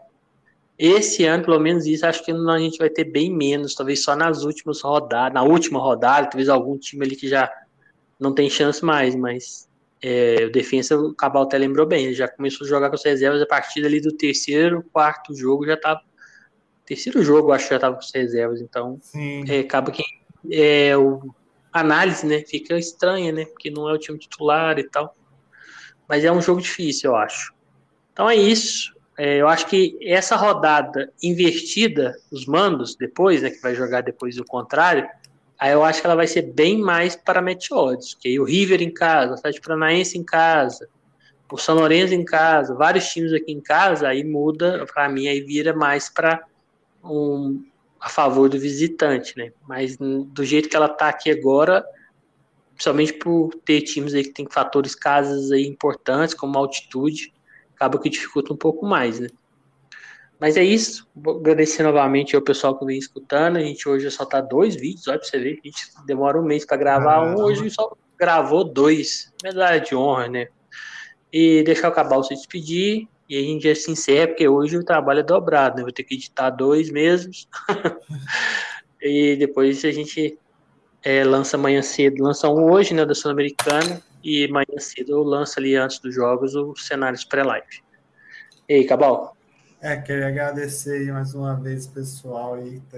esse 0.78 1.25
ano, 1.25 1.43
pelo 1.43 1.59
menos 1.59 1.88
isso, 1.88 2.05
acho 2.05 2.23
que 2.23 2.32
a 2.32 2.59
gente 2.59 2.78
vai 2.78 2.89
ter 2.89 3.05
bem 3.05 3.36
menos, 3.36 3.73
talvez 3.73 4.03
só 4.03 4.15
nas 4.15 4.43
últimas 4.43 4.82
rodadas, 4.82 5.34
na 5.34 5.43
última 5.43 5.80
rodada, 5.80 6.30
talvez 6.30 6.49
algum 6.49 6.78
time 6.78 7.03
ali 7.03 7.15
que 7.15 7.28
já 7.28 7.51
não 8.19 8.34
tem 8.34 8.47
chance 8.49 8.86
mais, 8.86 9.15
mas 9.15 9.67
é, 10.01 10.45
o 10.45 10.51
defesa, 10.51 10.95
o 10.95 11.15
Cabal 11.15 11.43
até 11.43 11.57
lembrou 11.57 11.88
bem, 11.88 12.05
ele 12.05 12.13
já 12.13 12.28
começou 12.28 12.65
a 12.65 12.69
jogar 12.69 12.89
com 12.89 12.95
as 12.95 13.03
reservas 13.03 13.41
a 13.41 13.45
partir 13.47 13.84
ali 13.84 13.99
do 13.99 14.11
terceiro, 14.11 14.84
quarto 14.93 15.36
jogo, 15.36 15.65
já 15.65 15.75
tava, 15.75 16.01
terceiro 16.86 17.23
jogo 17.23 17.51
acho 17.51 17.67
que 17.67 17.73
já 17.73 17.80
tava 17.80 17.95
com 17.95 18.01
as 18.01 18.11
reservas, 18.13 18.61
então 18.61 18.99
é, 19.47 19.59
acaba 19.61 19.91
que 19.91 20.03
é, 20.51 20.95
o 20.95 21.34
análise, 21.73 22.25
né, 22.25 22.43
fica 22.43 22.78
estranha, 22.78 23.32
né, 23.32 23.45
porque 23.45 23.71
não 23.71 23.89
é 23.89 23.93
o 23.93 23.97
time 23.97 24.19
titular 24.19 24.78
e 24.78 24.88
tal, 24.88 25.15
mas 26.07 26.23
é 26.23 26.32
um 26.32 26.41
jogo 26.41 26.61
difícil, 26.61 27.11
eu 27.11 27.15
acho. 27.15 27.51
Então 28.13 28.30
é 28.30 28.36
isso, 28.36 28.97
é, 29.18 29.38
eu 29.38 29.47
acho 29.47 29.65
que 29.65 29.97
essa 30.01 30.36
rodada 30.36 31.11
invertida, 31.24 32.15
os 32.32 32.45
mandos 32.45 32.95
depois, 32.95 33.41
né, 33.41 33.49
que 33.49 33.59
vai 33.59 33.74
jogar 33.74 34.01
depois 34.01 34.36
do 34.36 34.45
contrário, 34.45 35.09
aí 35.57 35.72
eu 35.72 35.84
acho 35.84 35.99
que 35.99 36.05
ela 36.05 36.15
vai 36.15 36.28
ser 36.28 36.43
bem 36.43 36.78
mais 36.80 37.15
para 37.15 37.41
Meteodes, 37.41 38.13
que 38.13 38.28
aí 38.28 38.39
o 38.39 38.43
River 38.43 38.82
em 38.82 38.93
casa, 38.93 39.32
o 39.32 39.34
Atlético 39.36 39.65
Paranaense 39.65 40.18
em 40.18 40.24
casa, 40.24 40.88
o 41.51 41.57
São 41.57 41.76
Lourenço 41.76 42.13
em 42.13 42.24
casa, 42.24 42.76
vários 42.76 43.07
times 43.07 43.34
aqui 43.34 43.51
em 43.51 43.61
casa, 43.61 44.07
aí 44.07 44.24
muda, 44.24 44.86
para 44.86 45.09
mim 45.09 45.28
aí 45.28 45.41
vira 45.41 45.74
mais 45.74 46.09
para 46.09 46.43
um 47.03 47.63
a 47.99 48.09
favor 48.09 48.47
do 48.47 48.59
visitante, 48.59 49.36
né? 49.36 49.51
Mas 49.68 49.97
do 49.97 50.45
jeito 50.45 50.70
que 50.70 50.76
ela 50.76 50.88
tá 50.88 51.09
aqui 51.09 51.32
agora, 51.32 51.84
principalmente 52.76 53.13
por 53.13 53.49
ter 53.65 53.82
times 53.82 54.13
aí 54.13 54.24
que 54.24 54.34
tem 54.34 54.47
fatores 54.47 54.93
casas 54.93 55.51
aí 55.51 55.65
importantes, 55.65 56.36
como 56.36 56.59
altitude, 56.59 57.34
acaba 57.78 57.99
que 57.99 58.09
dificulta 58.09 58.51
um 58.51 58.57
pouco 58.57 58.86
mais, 58.86 59.19
né? 59.19 59.30
Mas 60.39 60.57
é 60.57 60.63
isso. 60.63 61.07
Vou 61.15 61.38
agradecer 61.38 61.84
novamente 61.84 62.36
ao 62.36 62.41
pessoal 62.41 62.78
que 62.78 62.86
vem 62.86 62.97
escutando. 62.97 63.57
A 63.57 63.61
gente 63.61 63.88
hoje 63.88 64.09
só 64.11 64.25
tá 64.25 64.41
dois 64.41 64.75
vídeos, 64.75 65.07
olha 65.07 65.19
pra 65.19 65.28
você 65.28 65.39
ver. 65.39 65.59
A 65.63 65.67
gente 65.67 65.88
demora 66.05 66.39
um 66.39 66.43
mês 66.43 66.65
para 66.65 66.78
gravar 66.78 67.23
um, 67.23 67.36
hoje 67.39 67.69
só 67.69 67.95
gravou 68.19 68.63
dois. 68.63 69.32
Medalha 69.43 69.80
de 69.80 69.95
honra, 69.95 70.28
né? 70.28 70.47
E 71.32 71.63
deixar 71.63 71.89
o 71.89 71.91
Cabal 71.91 72.23
se 72.23 72.36
despedir. 72.36 73.07
E 73.30 73.38
a 73.38 73.41
gente 73.41 73.63
já 73.67 73.75
se 73.75 73.91
encerra, 73.91 74.28
porque 74.28 74.47
hoje 74.47 74.78
o 74.78 74.86
trabalho 74.86 75.19
é 75.19 75.23
dobrado, 75.23 75.78
né? 75.78 75.84
Vou 75.84 75.91
ter 75.91 76.03
que 76.03 76.15
editar 76.15 76.49
dois 76.49 76.89
mesmos. 76.89 77.47
e 79.01 79.36
depois 79.36 79.84
a 79.84 79.91
gente 79.91 80.38
é, 81.03 81.23
lança 81.23 81.57
amanhã 81.57 81.82
cedo. 81.82 82.23
Lança 82.23 82.47
um 82.47 82.71
hoje, 82.71 82.93
né? 82.93 83.05
Da 83.05 83.15
Sul-Americana. 83.15 84.01
E 84.28 84.43
amanhã 84.43 84.78
cedo 84.78 85.23
lança 85.23 85.57
ali 85.57 85.78
antes 85.78 85.99
dos 85.99 86.13
jogos 86.13 86.53
os 86.53 86.86
cenários 86.86 87.23
pré-live. 87.23 87.82
E 88.67 88.73
aí, 88.73 88.86
Cabal? 88.86 89.38
É, 89.80 89.95
queria 89.95 90.28
agradecer 90.28 91.09
mais 91.13 91.34
uma 91.34 91.55
vez 91.55 91.86
o 91.86 91.91
pessoal 91.91 92.55
aí 92.55 92.82
que 92.82 92.97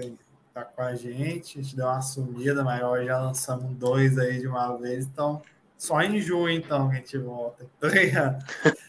tá, 0.52 0.64
com 0.64 0.82
a 0.82 0.96
gente. 0.96 1.56
A 1.56 1.62
gente 1.62 1.76
deu 1.76 1.86
uma 1.86 2.02
sumida, 2.02 2.64
mas 2.64 2.82
hoje 2.82 3.06
já 3.06 3.20
lançamos 3.20 3.72
dois 3.76 4.18
aí 4.18 4.40
de 4.40 4.48
uma 4.48 4.76
vez, 4.76 5.06
então 5.06 5.40
só 5.78 6.02
em 6.02 6.18
junho 6.18 6.50
então 6.50 6.88
que 6.88 6.96
a 6.96 6.98
gente 6.98 7.16
volta. 7.18 7.64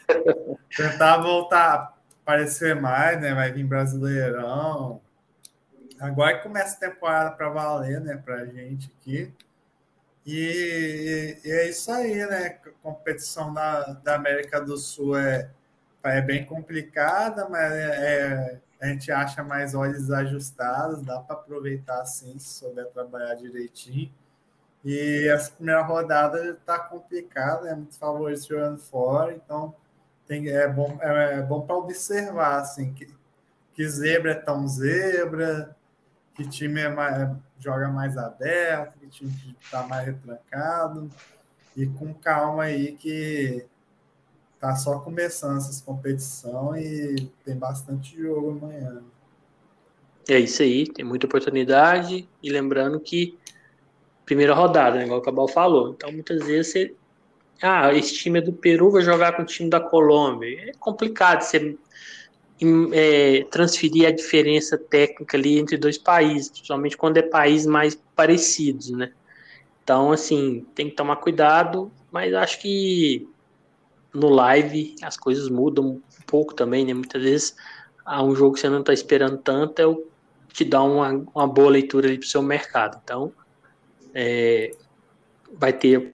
Então, 0.10 0.58
tentar 0.76 1.18
voltar 1.20 1.74
a 1.74 1.94
aparecer 2.24 2.76
mais, 2.76 3.22
né? 3.22 3.36
Vai 3.36 3.52
vir 3.52 3.66
Brasileirão. 3.66 5.00
Agora 6.00 6.40
começa 6.40 6.76
a 6.76 6.90
temporada 6.90 7.32
para 7.36 7.50
valer, 7.50 8.02
né, 8.02 8.18
pra 8.18 8.46
gente 8.46 8.92
aqui. 9.00 9.32
E, 10.26 11.38
e, 11.44 11.52
é 11.52 11.70
isso 11.70 11.92
aí, 11.92 12.26
né? 12.28 12.60
A 12.66 12.70
competição 12.82 13.54
da, 13.54 13.94
da 13.94 14.16
América 14.16 14.62
do 14.62 14.78
Sul 14.78 15.18
é 15.18 15.50
é 16.04 16.22
bem 16.22 16.46
complicada, 16.46 17.48
mas 17.48 17.72
é, 17.72 18.60
a 18.82 18.88
gente 18.88 19.12
acha 19.12 19.44
mais 19.44 19.76
olhos 19.76 20.10
ajustados, 20.10 21.02
dá 21.04 21.20
para 21.20 21.36
aproveitar 21.36 22.06
sim, 22.06 22.38
se 22.40 22.60
souber 22.60 22.88
trabalhar 22.88 23.36
direitinho. 23.36 24.12
E 24.84 25.28
essa 25.28 25.52
primeira 25.52 25.84
rodada 25.84 26.44
está 26.50 26.80
complicada, 26.80 27.70
é 27.70 27.76
muito 27.76 27.96
favorito 27.98 28.48
jogando 28.48 28.80
fora, 28.80 29.34
então 29.34 29.76
tem, 30.26 30.50
é 30.50 30.68
bom, 30.68 30.98
é, 31.02 31.36
é 31.36 31.42
bom 31.42 31.62
para 31.62 31.76
observar 31.76 32.62
assim, 32.62 32.92
que, 32.94 33.08
que 33.74 33.88
zebra 33.88 34.32
é 34.32 34.36
tão 34.36 34.68
zebra, 34.68 35.76
que 36.36 36.48
time 36.48 36.82
é 36.82 36.90
mais, 36.90 37.30
joga 37.60 37.90
mais 37.90 38.18
aberto, 38.18 38.98
que 39.00 39.08
time 39.08 39.34
está 39.62 39.84
mais 39.84 40.06
retrancado, 40.06 41.10
e 41.76 41.86
com 41.86 42.14
calma 42.14 42.64
aí 42.64 42.94
que 42.94 43.66
tá 44.60 44.76
só 44.76 45.00
começando 45.00 45.58
essa 45.58 45.84
competição 45.84 46.78
e 46.78 47.32
tem 47.44 47.56
bastante 47.56 48.16
jogo 48.22 48.52
amanhã. 48.52 49.02
É 50.30 50.40
isso 50.40 50.62
aí, 50.62 50.88
tem 50.88 51.04
muita 51.04 51.26
oportunidade. 51.26 52.30
E 52.44 52.50
lembrando 52.50 53.00
que 53.00 53.38
primeira 54.26 54.54
rodada, 54.54 54.98
né, 54.98 55.06
igual 55.06 55.20
o 55.20 55.24
Cabal 55.24 55.48
falou. 55.48 55.90
Então, 55.90 56.12
muitas 56.12 56.46
vezes 56.46 56.72
você. 56.72 56.96
Ah, 57.62 57.94
esse 57.94 58.16
time 58.16 58.40
é 58.40 58.42
do 58.42 58.54
Peru, 58.54 58.90
vai 58.90 59.04
jogar 59.04 59.36
com 59.36 59.44
o 59.44 59.46
time 59.46 59.70
da 59.70 59.80
Colômbia. 59.80 60.70
É 60.70 60.74
complicado 60.80 61.42
você 61.42 61.78
é, 62.92 63.44
transferir 63.50 64.08
a 64.08 64.12
diferença 64.12 64.78
técnica 64.78 65.38
ali 65.38 65.58
entre 65.58 65.78
dois 65.78 65.98
países, 65.98 66.50
principalmente 66.50 66.98
quando 66.98 67.18
é 67.18 67.22
países 67.22 67.66
mais 67.66 68.00
parecidos, 68.16 68.92
né? 68.92 69.12
Então, 69.84 70.12
assim, 70.12 70.66
tem 70.76 70.90
que 70.90 70.96
tomar 70.96 71.18
cuidado, 71.18 71.92
mas 72.12 72.34
acho 72.34 72.60
que 72.60 73.28
no 74.14 74.30
live 74.30 74.96
as 75.02 75.18
coisas 75.18 75.50
mudam 75.50 75.86
um 75.86 76.02
pouco 76.28 76.54
também, 76.54 76.86
né? 76.86 76.94
Muitas 76.94 77.22
vezes 77.22 77.56
há 78.06 78.24
um 78.24 78.36
jogo 78.36 78.56
que 78.56 78.62
você 78.62 78.70
não 78.70 78.82
está 78.82 78.94
esperando 78.94 79.38
tanto, 79.38 79.80
é 79.80 79.88
o 79.88 80.06
te 80.54 80.66
dá 80.66 80.84
uma, 80.84 81.26
uma 81.34 81.48
boa 81.48 81.70
leitura 81.70 82.08
ali 82.08 82.18
para 82.18 82.26
o 82.26 82.30
seu 82.30 82.42
mercado. 82.42 83.00
Então, 83.04 83.32
é, 84.14 84.72
vai 85.54 85.74
ter 85.74 86.12